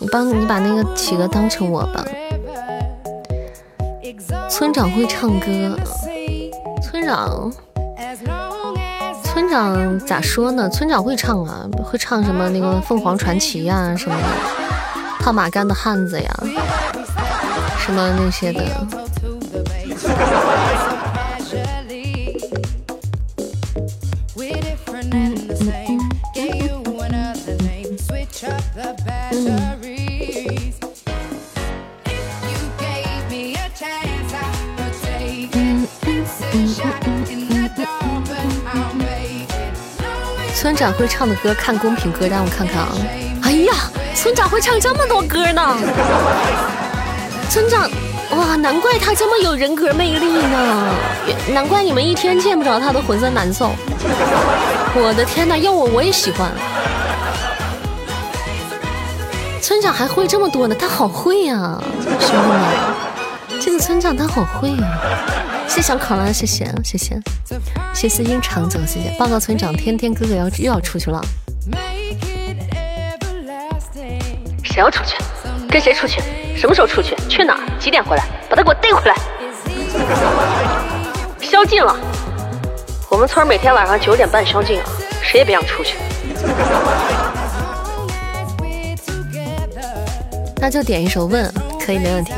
[0.00, 2.04] 你帮你把那个企鹅当成我吧。
[4.50, 5.76] 村长会唱歌，
[6.82, 7.52] 村长，
[9.22, 10.68] 村长咋说呢？
[10.68, 14.22] 村长会唱啊，会唱什么那个凤凰传奇呀什么的，
[15.20, 16.30] 套马杆的汉子呀，
[17.78, 18.62] 什么那些的。
[40.74, 42.90] 村长会唱的歌，看公屏歌，单我看看啊！
[43.44, 43.72] 哎呀，
[44.12, 45.76] 村长会唱这么多歌呢！
[47.48, 47.88] 村长，
[48.36, 50.92] 哇，难怪他这么有人格魅力呢！
[51.52, 53.70] 难怪你们一天见不着他都浑身难受。
[54.96, 56.50] 我的天哪，要我我也喜欢。
[59.62, 61.80] 村长还会这么多呢，他好会呀，
[62.18, 64.98] 兄弟们，这个村长他好会呀！
[65.68, 67.22] 谢小可了，谢谢谢谢，
[67.94, 71.24] 谢思音长久，谢谢报告村长，天天哥哥要又要出去了，
[74.62, 75.16] 谁要出去？
[75.70, 76.20] 跟谁出去？
[76.56, 77.16] 什么时候出去？
[77.28, 77.60] 去哪儿？
[77.78, 78.24] 几点回来？
[78.50, 79.16] 把他给我逮回来！
[81.40, 81.96] 宵禁了，
[83.08, 84.84] 我们村每天晚上九点半宵禁啊，
[85.22, 85.96] 谁也别想出去。
[90.56, 91.50] 那就点一首问，
[91.80, 92.32] 可以没问题。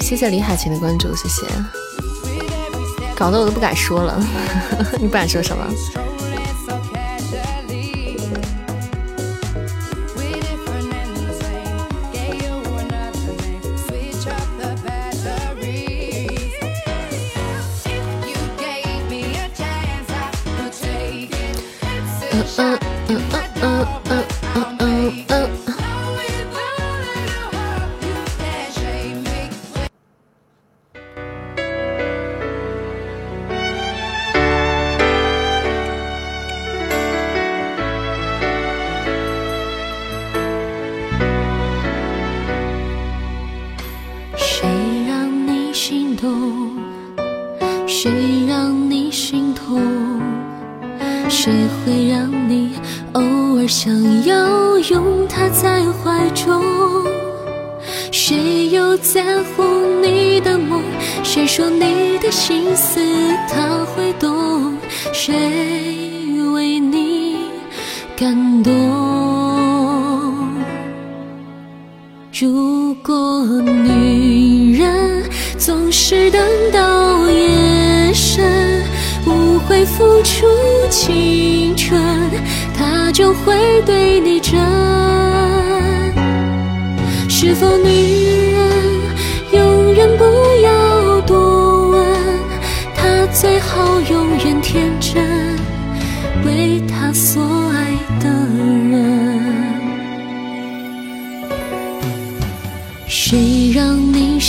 [0.00, 1.46] 谢谢李海琴的关注，谢谢。
[3.20, 4.18] 搞得我都不敢说了，
[4.98, 5.64] 你不敢说什么？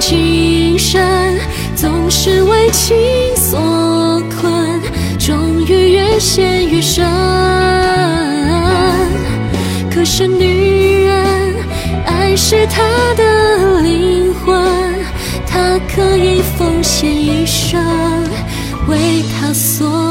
[0.00, 1.38] 情深
[1.74, 2.96] 总是为情
[3.36, 3.58] 所
[4.30, 4.80] 困
[5.18, 7.04] 终于越陷越深。
[9.90, 11.54] 可是女人
[12.04, 12.82] 爱是她
[13.14, 14.54] 的灵魂
[15.46, 17.82] 她可以奉献一生
[18.88, 20.05] 为她所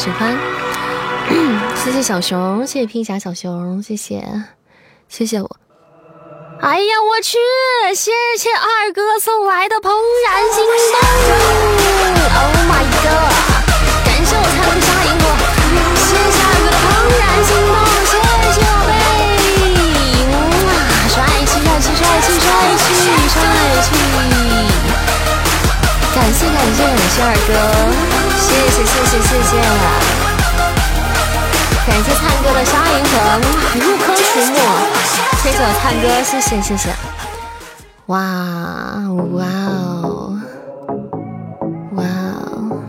[0.00, 0.34] 喜欢。
[1.84, 4.24] 谢谢小熊，谢谢披甲小熊，谢谢，
[5.10, 5.56] 谢谢我。
[6.62, 7.36] 哎呀，我去！
[7.94, 9.90] 谢谢二哥送来的怦
[10.24, 10.96] 然心动
[12.32, 13.28] ，Oh my god！
[14.06, 15.24] 感谢我灿烂的沙银河，
[16.00, 16.88] 谢谢二哥的怦
[17.20, 17.76] 然心动，
[18.08, 18.16] 谢
[18.56, 18.90] 谢宝贝，
[20.64, 20.72] 哇，
[21.12, 21.14] 帅
[21.44, 22.48] 气帅气帅气帅
[22.80, 22.88] 气
[23.28, 23.36] 帅
[23.84, 23.88] 气！
[26.14, 27.52] 感谢感谢感谢二哥，
[28.50, 29.52] 谢谢谢谢谢谢，
[31.86, 33.38] 感谢灿哥的沙银河，哇，
[33.78, 34.54] 入坑曲目，
[35.42, 36.84] 谢谢我灿哥，谢谢谢谢，
[38.06, 38.16] 哇
[39.34, 40.36] 哇哦
[41.92, 41.98] 哇
[42.42, 42.82] 哦，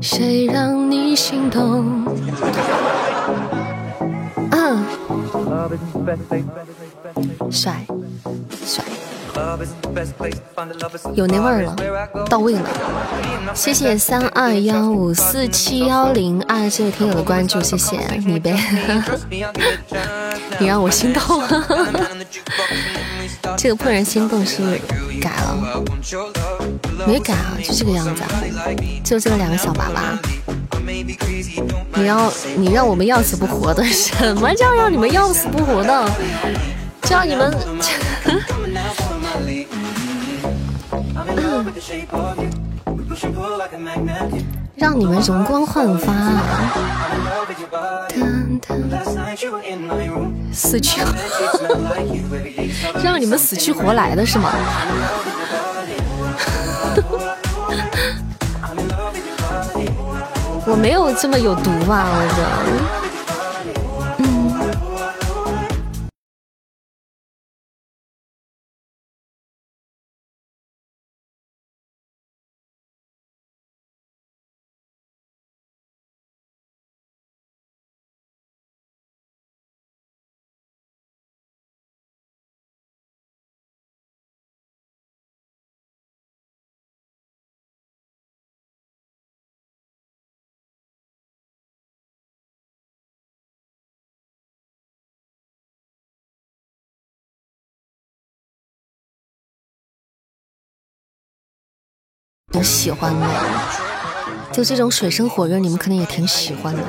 [0.00, 2.04] 谁让你心动？
[4.50, 4.84] 嗯，
[7.50, 7.86] 帅
[8.64, 8.82] 帅。
[11.14, 11.76] 有那味儿了，
[12.28, 12.68] 到位了。
[13.54, 18.56] 谢谢三二幺五四七幺零二这位听友的关注，谢谢你呗，
[20.58, 21.42] 你让我心动。
[23.56, 24.62] 这个怦然心动是
[25.20, 25.82] 改了，
[27.06, 28.28] 没改啊，就这个样子啊，
[29.04, 30.18] 就这个两个小娃娃。
[31.94, 36.10] 你要你让我们要死不活的，什么叫让你们要死不活的？
[37.02, 37.52] 叫你们。
[44.74, 46.12] 让你们容光焕发，
[50.52, 51.00] 死去，
[53.02, 54.50] 让你们死去活来的是吗？
[60.64, 63.01] 我没有这么有毒吧，我的。
[102.52, 103.26] 挺喜欢的，
[104.52, 106.82] 就这种水深火热，你们可能也挺喜欢的。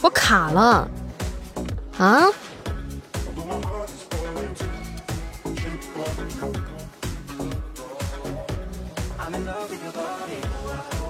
[0.00, 0.88] 我卡了
[1.98, 2.26] 啊！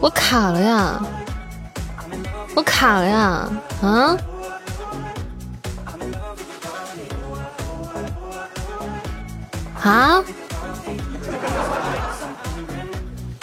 [0.00, 1.00] 我卡了呀！
[2.54, 3.48] 我卡了呀！
[3.82, 4.16] 啊！
[9.82, 10.22] 啊！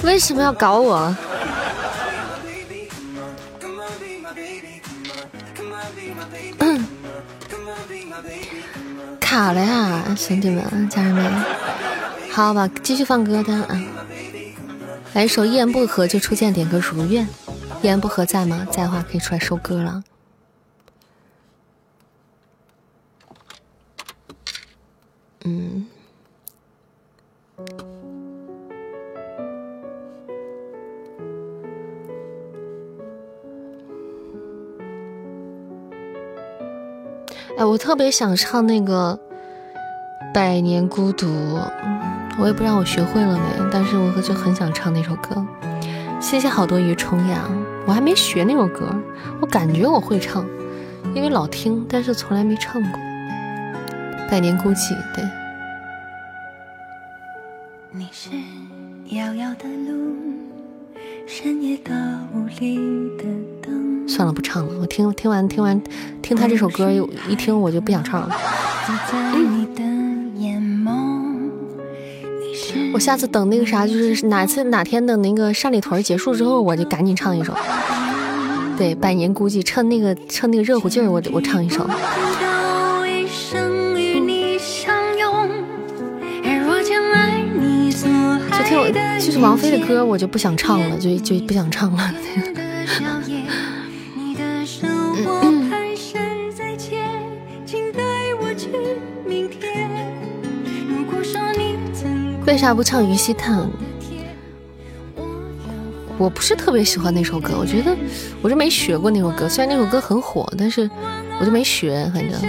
[0.03, 1.13] 为什么要搞我？
[9.19, 11.29] 卡了呀，兄弟们、家人们，
[12.31, 13.81] 好吧，继续放歌单啊！
[15.15, 17.25] 来一首一言不合就出现点歌如愿，
[17.81, 18.67] 一言不合在吗？
[18.69, 20.03] 在的话可以出来收歌了。
[25.45, 25.87] 嗯，
[37.57, 39.17] 哎，我特别想唱那个
[40.33, 41.25] 《百年孤独》。
[42.37, 45.45] 我也不知道我学会了没，但是我就很想唱那首歌。
[46.19, 47.47] 谢谢好多鱼冲呀，
[47.85, 48.93] 我还没学那首歌，
[49.39, 50.45] 我感觉我会唱，
[51.13, 52.99] 因为老听，但是从来没唱过。
[54.29, 55.23] 百年孤寂，对。
[57.91, 58.29] 你是
[59.15, 60.15] 遥遥的路，
[64.07, 64.73] 算了，不唱了。
[64.81, 65.81] 我听听完听完
[66.21, 66.91] 听他这首歌，
[67.29, 68.35] 一听我就不想唱了。
[72.95, 77.53] 我下次等那个啥，就是哪次哪天的那个山里屯结束之后，我就赶紧唱一首。
[78.77, 81.85] 对，百年孤寂，趁那个趁那个热乎劲儿，我我唱一首。
[88.57, 88.89] 就听我
[89.19, 92.13] 就是王菲的歌，我就不想唱了，就就不想唱了。
[102.55, 103.59] 为啥不唱《于西叹》？
[106.17, 107.93] 我不是特别喜欢那首歌，我觉得
[108.41, 109.49] 我就没学过那首歌。
[109.49, 110.89] 虽然那首歌很火，但是
[111.37, 112.09] 我就没学。
[112.13, 112.39] 反正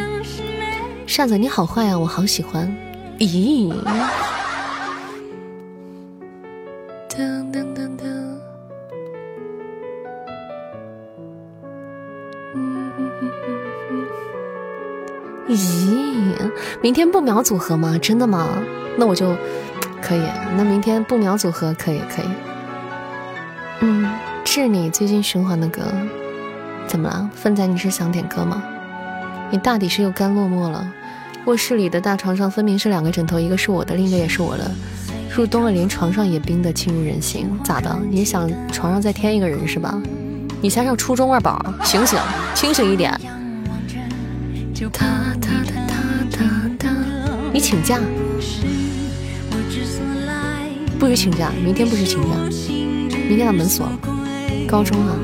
[1.09, 2.73] 扇子你好坏啊，我好喜欢。
[3.19, 3.74] 咦？
[7.09, 8.07] 噔噔噔噔。
[15.49, 16.53] 咦？
[16.81, 17.99] 明天不秒组合吗？
[18.01, 18.47] 真的吗？
[18.97, 19.37] 那我就。
[20.02, 20.23] 可以，
[20.56, 22.27] 那明天不秒组合可以可以。
[23.81, 24.09] 嗯，
[24.44, 25.82] 是你最近循环的歌，
[26.86, 27.28] 怎么了？
[27.35, 28.62] 奋仔，你是想点歌吗？
[29.51, 30.86] 你大抵是又干落寞了。
[31.44, 34.70] 卧室里的大床上分明是两个枕头，一个是我的，另一个也是我的。
[35.35, 37.48] 入冬了，连床上也冰得沁入人心。
[37.62, 37.97] 咋的？
[38.10, 40.01] 你想床上再添一个人是吧？
[40.62, 42.18] 你才上初中二宝，醒醒，
[42.55, 43.12] 清醒一点。
[47.52, 47.98] 你请假。
[50.98, 52.31] 不许请假，明天不许请假，
[53.28, 53.93] 明天把门锁了。
[54.66, 55.14] 高中啊，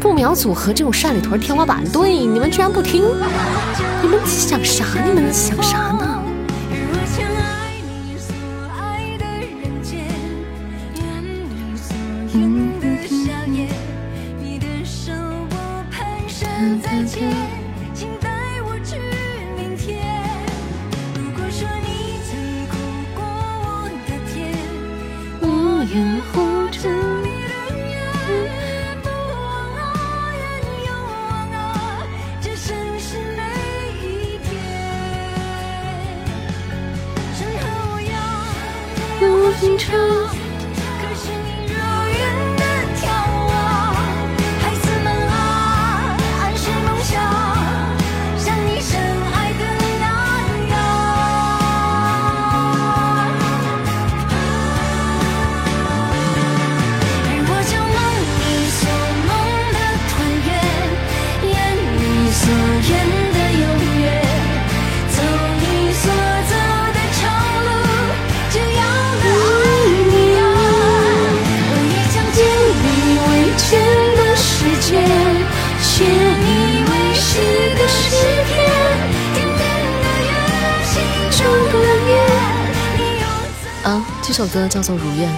[0.00, 3.04] 不秒组合这种山里屯天花板，对，你们居然不听，
[4.02, 4.84] 你们想啥？
[5.06, 6.19] 你们想啥呢？
[84.70, 85.28] 叫做《如愿》，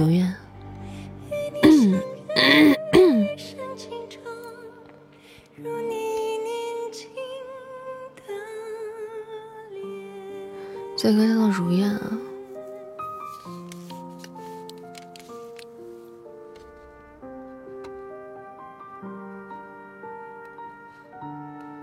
[0.00, 0.34] 如愿。
[10.96, 12.00] 这歌叫做《如愿》啊，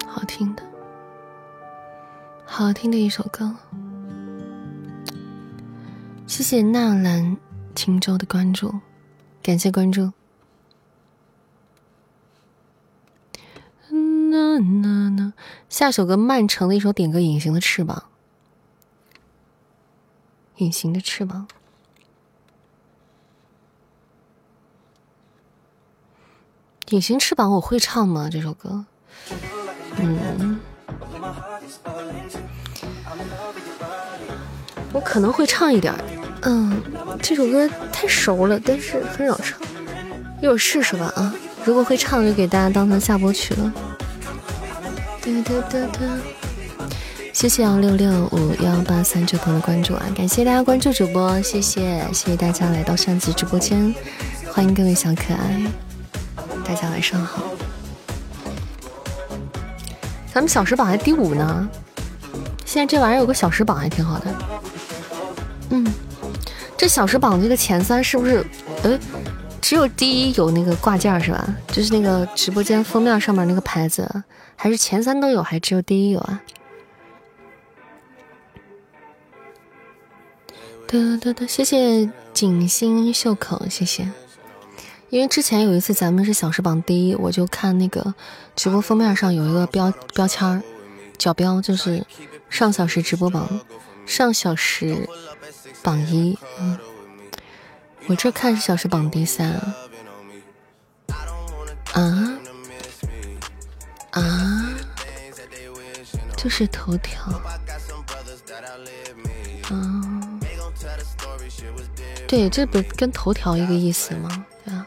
[0.08, 0.64] 好听的，
[2.46, 3.56] 好听的一首歌。
[6.28, 7.38] 谢谢纳兰
[7.74, 8.82] 青州的关注，
[9.42, 10.12] 感谢关注。
[13.90, 15.34] 那那那，
[15.70, 18.04] 下首歌曼城的一首点歌《隐形的翅膀》，
[20.58, 21.48] 隐形的翅膀，
[26.90, 28.30] 隐形翅膀我会唱吗？
[28.30, 28.86] 这首歌，
[29.98, 30.60] 嗯。
[34.94, 35.94] 我可能会唱一点
[36.44, 36.82] 嗯，
[37.22, 39.60] 这首歌太熟了，但是很少唱，
[40.42, 41.34] 一会儿试试吧啊！
[41.66, 43.74] 如果会唱，就给大家当成下播曲了。
[45.22, 46.00] 哒哒哒哒，
[47.34, 50.06] 谢谢幺六六五幺八三这朋友的关注啊！
[50.16, 53.94] 感谢大家关注主播，谢谢谢谢大家来到上集直播间，
[54.54, 55.64] 欢迎各位小可爱，
[56.64, 57.44] 大家晚上好。
[60.34, 61.68] 咱们小时榜还第五呢，
[62.64, 64.26] 现在这玩意儿有个小时榜还挺好的。
[65.72, 65.86] 嗯，
[66.78, 68.46] 这小时榜这个前三是不是？
[68.84, 69.00] 呃，
[69.60, 71.56] 只有第一有那个挂件是吧？
[71.70, 74.24] 就是那个直播间封面上面那个牌子，
[74.56, 76.42] 还是前三都有，还只有第一有啊？
[80.88, 84.10] 得得得，谢谢锦心袖口，谢谢。
[85.10, 88.14] 因为之前有一次咱们是小时榜第一，我就看那个
[88.56, 90.62] 直播封面上有一个标标签儿，
[91.18, 92.06] 角标就是
[92.50, 93.60] 上小时直播榜
[94.06, 95.08] 上小时
[95.88, 96.78] 榜一，嗯，
[98.08, 99.52] 我这看是小时榜第三
[101.94, 102.38] 啊。
[104.12, 104.70] 啊，
[106.36, 107.24] 就是头条。
[109.70, 110.40] 啊，
[112.28, 114.46] 对，这不跟头条一个意思吗？
[114.66, 114.86] 对啊。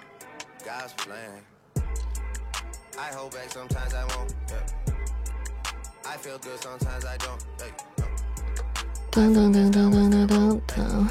[9.10, 11.06] 噔噔噔噔噔噔噔噔。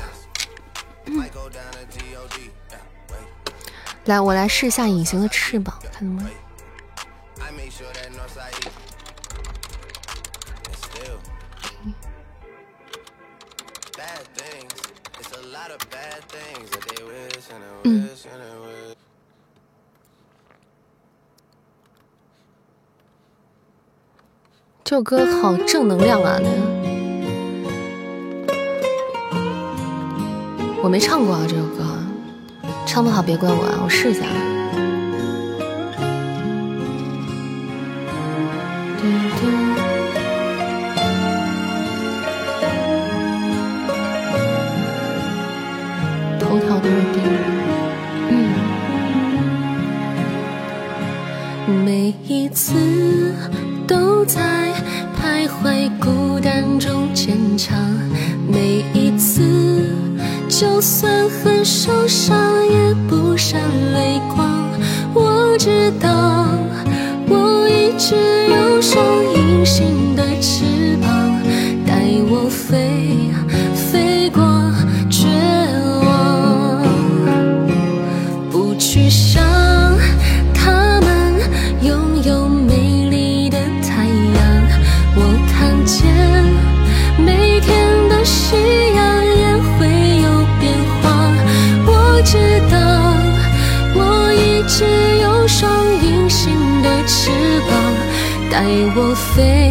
[4.05, 6.31] 来，我来试一下隐形的翅膀，看能不能。
[17.83, 18.09] 嗯。
[24.85, 26.39] 这首歌好正能量啊！
[26.41, 26.49] 那
[30.81, 31.83] 我没唱过啊，这首歌
[32.85, 34.21] 唱不好别怪我啊，我试一下。
[46.39, 47.23] 头条都是第一，
[51.67, 52.73] 嗯，每一次。
[53.87, 54.71] 都在
[55.17, 57.75] 徘徊孤单中坚强，
[58.47, 58.98] 每一，
[60.59, 62.37] 就算很受伤
[62.67, 63.61] 也不闪
[63.93, 64.69] 泪光。
[65.13, 66.49] 我知道，
[67.29, 68.13] 我一直
[68.49, 69.01] 有双
[69.35, 70.65] 隐形的翅
[98.59, 99.68] I will fail.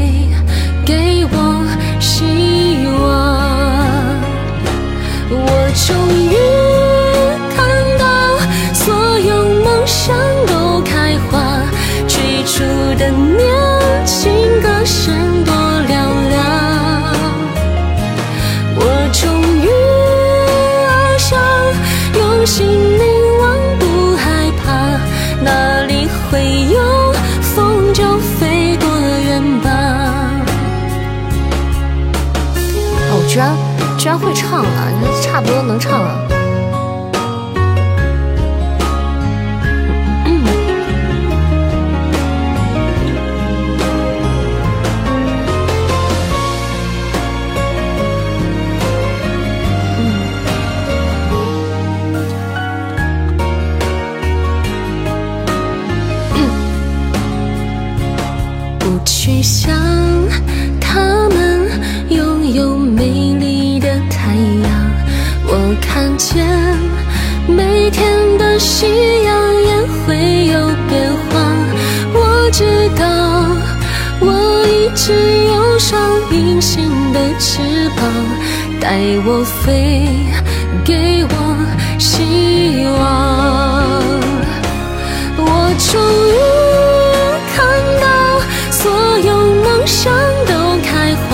[34.08, 36.27] 居然会唱了，差不多能唱了。
[76.78, 77.58] 新的翅
[77.96, 78.06] 膀，
[78.80, 80.06] 带我飞，
[80.84, 81.32] 给我
[81.98, 82.96] 希望。
[85.38, 85.42] 我
[85.90, 85.90] 终
[86.30, 86.38] 于
[87.52, 87.56] 看
[88.00, 88.06] 到
[88.70, 89.28] 所有
[89.64, 90.12] 梦想
[90.46, 90.52] 都
[90.86, 91.28] 开花，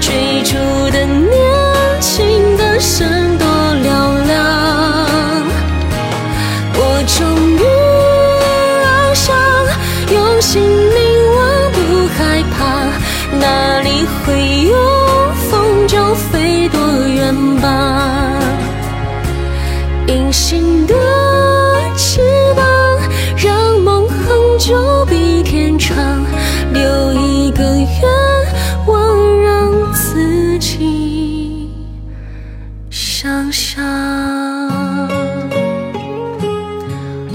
[0.00, 0.56] 追逐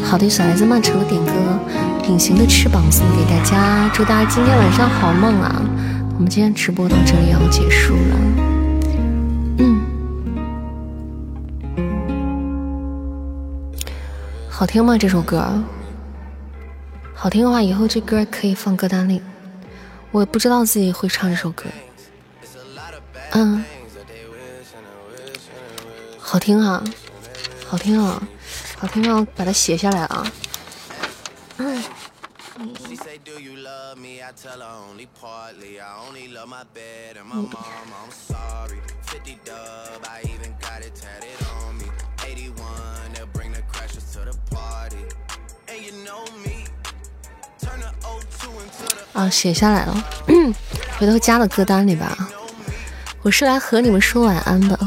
[0.10, 1.34] 好的，小孩子们，成了点歌。
[2.08, 5.62] 隐形的翅膀送给大家，祝大家今天晚上好梦啊！
[6.16, 8.16] 我们今天直播到这里要结束了，
[9.58, 9.82] 嗯，
[14.50, 14.98] 好听吗？
[14.98, 15.62] 这首歌
[17.14, 19.22] 好听的话，以后这歌可以放歌单里。
[20.12, 21.66] 我不知道自己会唱这首歌，
[23.32, 23.62] 嗯，
[26.18, 26.82] 好听啊，
[27.68, 28.24] 好听啊，
[28.80, 29.26] 好听啊！
[29.36, 30.32] 把它写下来啊。
[31.58, 31.84] 嗯。
[49.14, 50.06] 啊，写下来了，
[51.00, 52.16] 回头加到歌单里吧。
[53.24, 54.80] 我是来和你们说晚安的，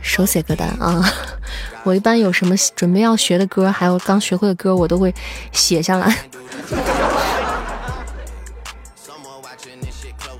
[0.00, 1.02] 手写歌单啊。
[1.84, 5.14] 我一般有什么准备要学的歌，还有刚学会的歌，我都会
[5.52, 6.16] 写下来。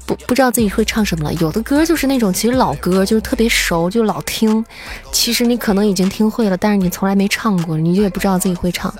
[0.04, 1.32] 不不知道自己会唱什么了。
[1.34, 4.64] 有的歌就是那种其实老歌，就是特别熟，就老听。
[5.12, 8.94] 其实你可能已经听会了，但是你从来没唱过，你就也不知道自己会唱。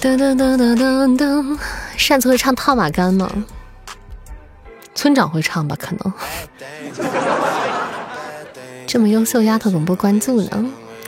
[0.00, 1.58] 噔噔噔噔噔噔，
[1.96, 3.30] 扇子会唱《套马杆》吗？
[4.94, 6.12] 村长会唱吧，可能。
[8.92, 10.50] 这么优秀丫头怎么不关注呢？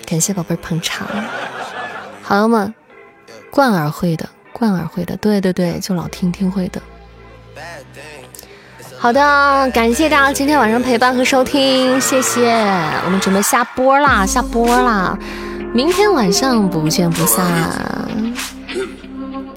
[0.07, 1.05] 感谢宝贝捧场。
[2.23, 2.73] 好了吗？
[3.51, 6.81] 贯耳会的，贯耳会的，对对对，就老听听会的。
[8.97, 12.53] 好的，感谢大家今天晚上陪伴和收听，谢谢。
[13.05, 15.19] 我们准备下播啦，下播啦，
[15.75, 17.45] 明天晚上不见不散。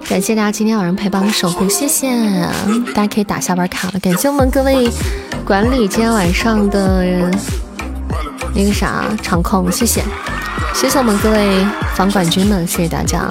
[0.10, 2.10] 感谢大家今天晚上陪伴和守护，谢谢
[2.96, 4.00] 大家可以打下班卡了。
[4.00, 4.90] 感谢我们各位
[5.46, 7.32] 管理今天晚上的人
[8.54, 10.02] 那个啥场控，谢谢，
[10.74, 11.66] 谢谢我们各位
[11.96, 13.30] 房管军们，谢谢大家，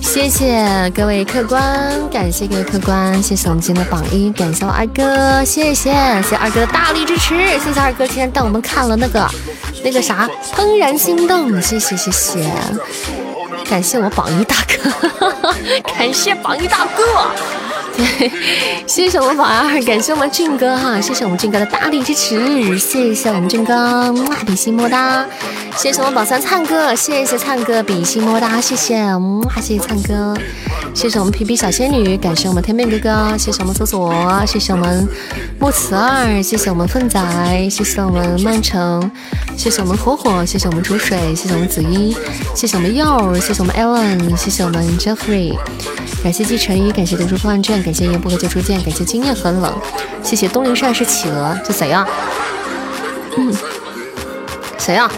[0.00, 1.62] 谢谢各位客官，
[2.10, 9.28] 感谢各位客官，谢谢我们今天的榜一，感谢我二哥，谢谢谢谢二哥的大力支持，谢谢二哥今天带我们看了那个
[9.84, 12.50] 那个啥怦然心动，谢谢谢谢。
[13.68, 14.44] 感谢我榜一。
[14.44, 15.54] 大哥，
[15.96, 16.66] 感谢榜一。
[16.66, 17.04] 大哥，
[18.86, 24.12] 谢谢我们榜二，感谢我们俊哥哈，谢谢我们俊哥的大力支持，谢谢我们俊哥，
[24.46, 25.24] 比心么哒，
[25.76, 29.02] 谢谢我们榜三灿哥，谢谢灿哥比心么哒，谢谢，
[29.44, 30.36] 哇谢谢灿哥，
[30.94, 34.12] 谢谢我们皮皮小仙女，感谢我们天命哥哥，谢谢我们搜索，
[34.46, 35.08] 谢谢我们
[35.58, 37.20] 木慈二，谢谢我们凤仔，
[37.70, 39.10] 谢谢我们曼城。
[39.56, 42.16] 谢谢我们火火，谢谢我们楚水，谢谢我们子怡，
[42.54, 45.54] 谢谢我们柚，谢谢我们 Ellen，谢谢我们 Jeffrey，
[46.22, 49.74] 感谢季晨宇，感谢读书破万卷，感谢烟波和旧初见，感谢经验很冷，
[50.22, 52.06] 谢谢东陵善是企鹅，这谁呀？
[53.36, 53.52] 嗯，
[54.78, 55.10] 谁呀？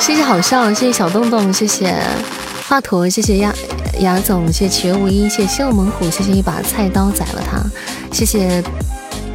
[0.00, 1.96] 谢谢好笑，谢谢小洞洞，谢谢
[2.66, 3.54] 华佗，谢谢亚
[4.00, 7.62] 亚总，谢谢七月无一，谢谢西猛虎，谢谢一把菜刀宰了他，
[8.12, 8.60] 谢谢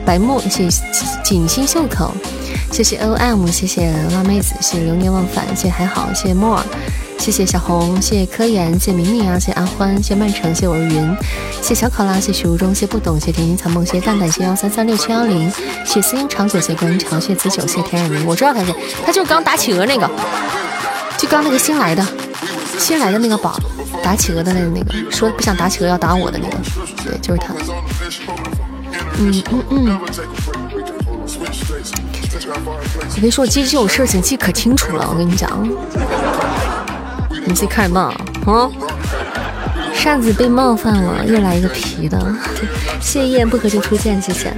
[0.06, 0.84] 白墨，谢谢
[1.24, 2.14] 锦心袖口。
[2.74, 6.64] 谢谢 O M，谢谢辣妹子，谢谢流年忘返，谢谢还好，谢谢莫尔，
[7.18, 11.18] 谢谢小红，谢谢科研，谢明明啊，谢阿欢，谢曼城，谢谢我是云，
[11.62, 15.52] 谢小考拉，谢谢许如中，谢不懂，谢谢甜心草梦，谢谢蛋蛋，谢幺三三六七幺零，
[15.86, 18.74] 谢谢思音长久，谢谢观音桥，谢子九，谢谢田冉明，我知道他是，
[19.06, 20.10] 他就是刚打企鹅那个，
[21.18, 22.06] 就刚那个新来的，
[22.80, 23.60] 新来的那个宝，
[24.02, 26.58] 打企鹅的那个那个，说不想打企鹅要打我的那个，
[27.04, 27.54] 对，就是他，
[29.18, 30.00] 嗯嗯嗯。
[33.10, 35.08] 我跟你说，我记这种事情记可清楚了。
[35.12, 35.68] 我跟你讲，
[37.48, 38.02] 你自己看什么？
[38.46, 38.70] 啊？
[39.94, 42.20] 扇子被冒犯了，又来一个皮的。
[43.00, 44.54] 谢谢一言不合就出现，谢谢。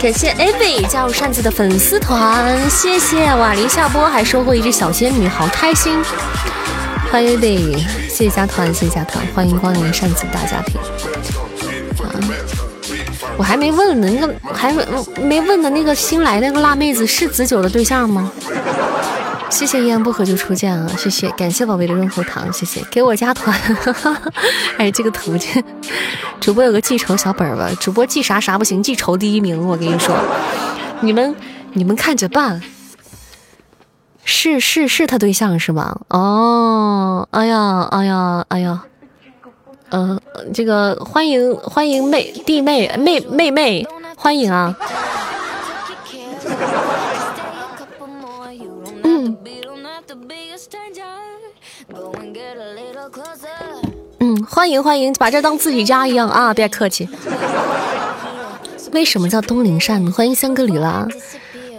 [0.00, 6.02] 感谢 Av 加入扇子的粉丝团，谢谢瓦林下播还收获一只小仙女，好开心。
[7.12, 10.80] 欢迎 Av，谢谢加团，谢谢加团，欢迎光临扇子大家庭。
[12.02, 12.08] 啊
[13.36, 14.84] 我还没问呢，那个还没
[15.22, 18.32] 没问的那个新来那个辣妹子是子九的对象吗？
[19.50, 20.88] 谢谢一言不合就出剑啊！
[20.96, 23.54] 谢谢，感谢宝贝的润喉糖，谢谢给我加团。
[24.78, 25.62] 哎，这个图片，
[26.40, 29.66] 主播有个记仇小本本，主播记啥啥不行，记仇第一名。
[29.66, 30.16] 我跟你说，
[31.00, 31.34] 你们
[31.72, 32.62] 你们看着办。
[34.24, 35.98] 是是是他对象是吧？
[36.08, 38.84] 哦，哎呀哎呀哎呀。
[39.92, 40.20] 嗯，
[40.54, 43.84] 这个欢迎欢迎妹弟妹妹妹妹，
[44.16, 44.72] 欢迎啊！
[54.18, 56.52] 嗯，欢迎欢迎，把这当自己家一样啊！
[56.52, 57.08] 别客气。
[58.92, 60.10] 为什么叫东陵善？
[60.12, 61.06] 欢迎香格里拉。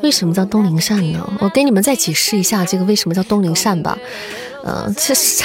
[0.01, 1.33] 为什么叫东陵善呢？
[1.39, 3.97] 我给你们再解释一下这个为什么叫东陵善吧。
[4.65, 5.43] 嗯，这是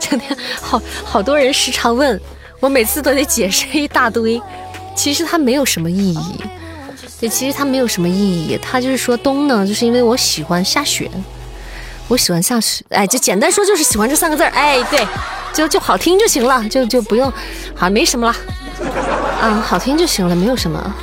[0.00, 2.20] 整天好好多人时常问
[2.60, 4.40] 我，每次都得解释一大堆。
[4.96, 6.42] 其实它没有什么意义，
[7.20, 8.58] 对，其实它没有什么意义。
[8.60, 11.08] 它就是说冬呢，就是因为我喜欢下雪，
[12.08, 12.84] 我喜欢下雪。
[12.88, 14.48] 哎，就简单说就是喜欢这三个字儿。
[14.50, 15.06] 哎，对，
[15.54, 17.30] 就就好听就行了，就就不用，
[17.74, 18.34] 好像没什么了。
[19.42, 20.94] 嗯，好听就行了，没有什么。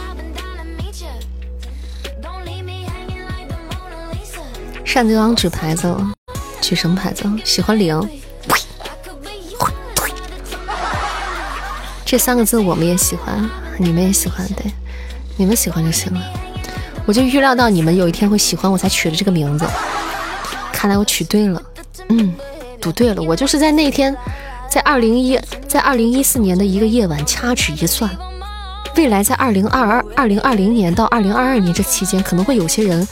[4.84, 6.12] 扇子有张纸牌子了，
[6.62, 7.24] 举什么牌子？
[7.44, 8.02] 喜欢零。
[12.06, 14.72] 这三个字我们也喜欢，你们也喜欢，对，
[15.38, 16.22] 你们喜欢就行了。
[17.06, 19.66] 我就预料到你们有一天会喜欢我才取的这个名字，
[20.76, 21.62] 看来我取对了，
[22.10, 22.36] 嗯，
[22.82, 23.22] 赌对了。
[23.22, 24.16] 我就是在那天，
[24.70, 25.40] 在二零一，
[25.70, 28.12] 在二零一四年的一个夜晚掐指一算，
[28.98, 33.08] 未来在二零二二、二零二零年到二零二二年这期间，可能会有些人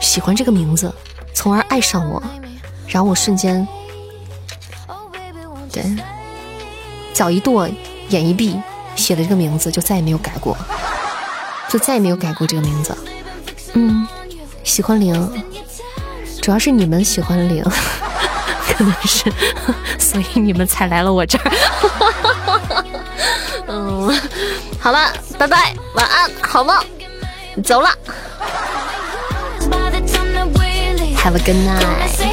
[0.00, 0.92] 喜欢这个名字，
[1.34, 2.22] 从而爱上我，
[2.88, 3.68] 然后我瞬间，
[5.70, 5.84] 对，
[7.12, 7.68] 脚一跺，
[8.08, 8.58] 眼一闭，
[8.96, 10.56] 写了这个名字，就再也没有改过，
[11.68, 12.96] 就再也没有改过这个名字。
[13.74, 14.08] 嗯，
[14.64, 15.14] 喜欢零，
[16.44, 17.64] 主要是你们喜欢零，
[18.76, 19.32] 可能是，
[19.98, 21.50] 所以你们才来了我这儿。
[23.66, 24.14] 嗯，
[24.78, 26.76] 好了，拜拜，晚安，好梦，
[27.64, 27.88] 走了
[31.16, 32.23] ，Have a good night。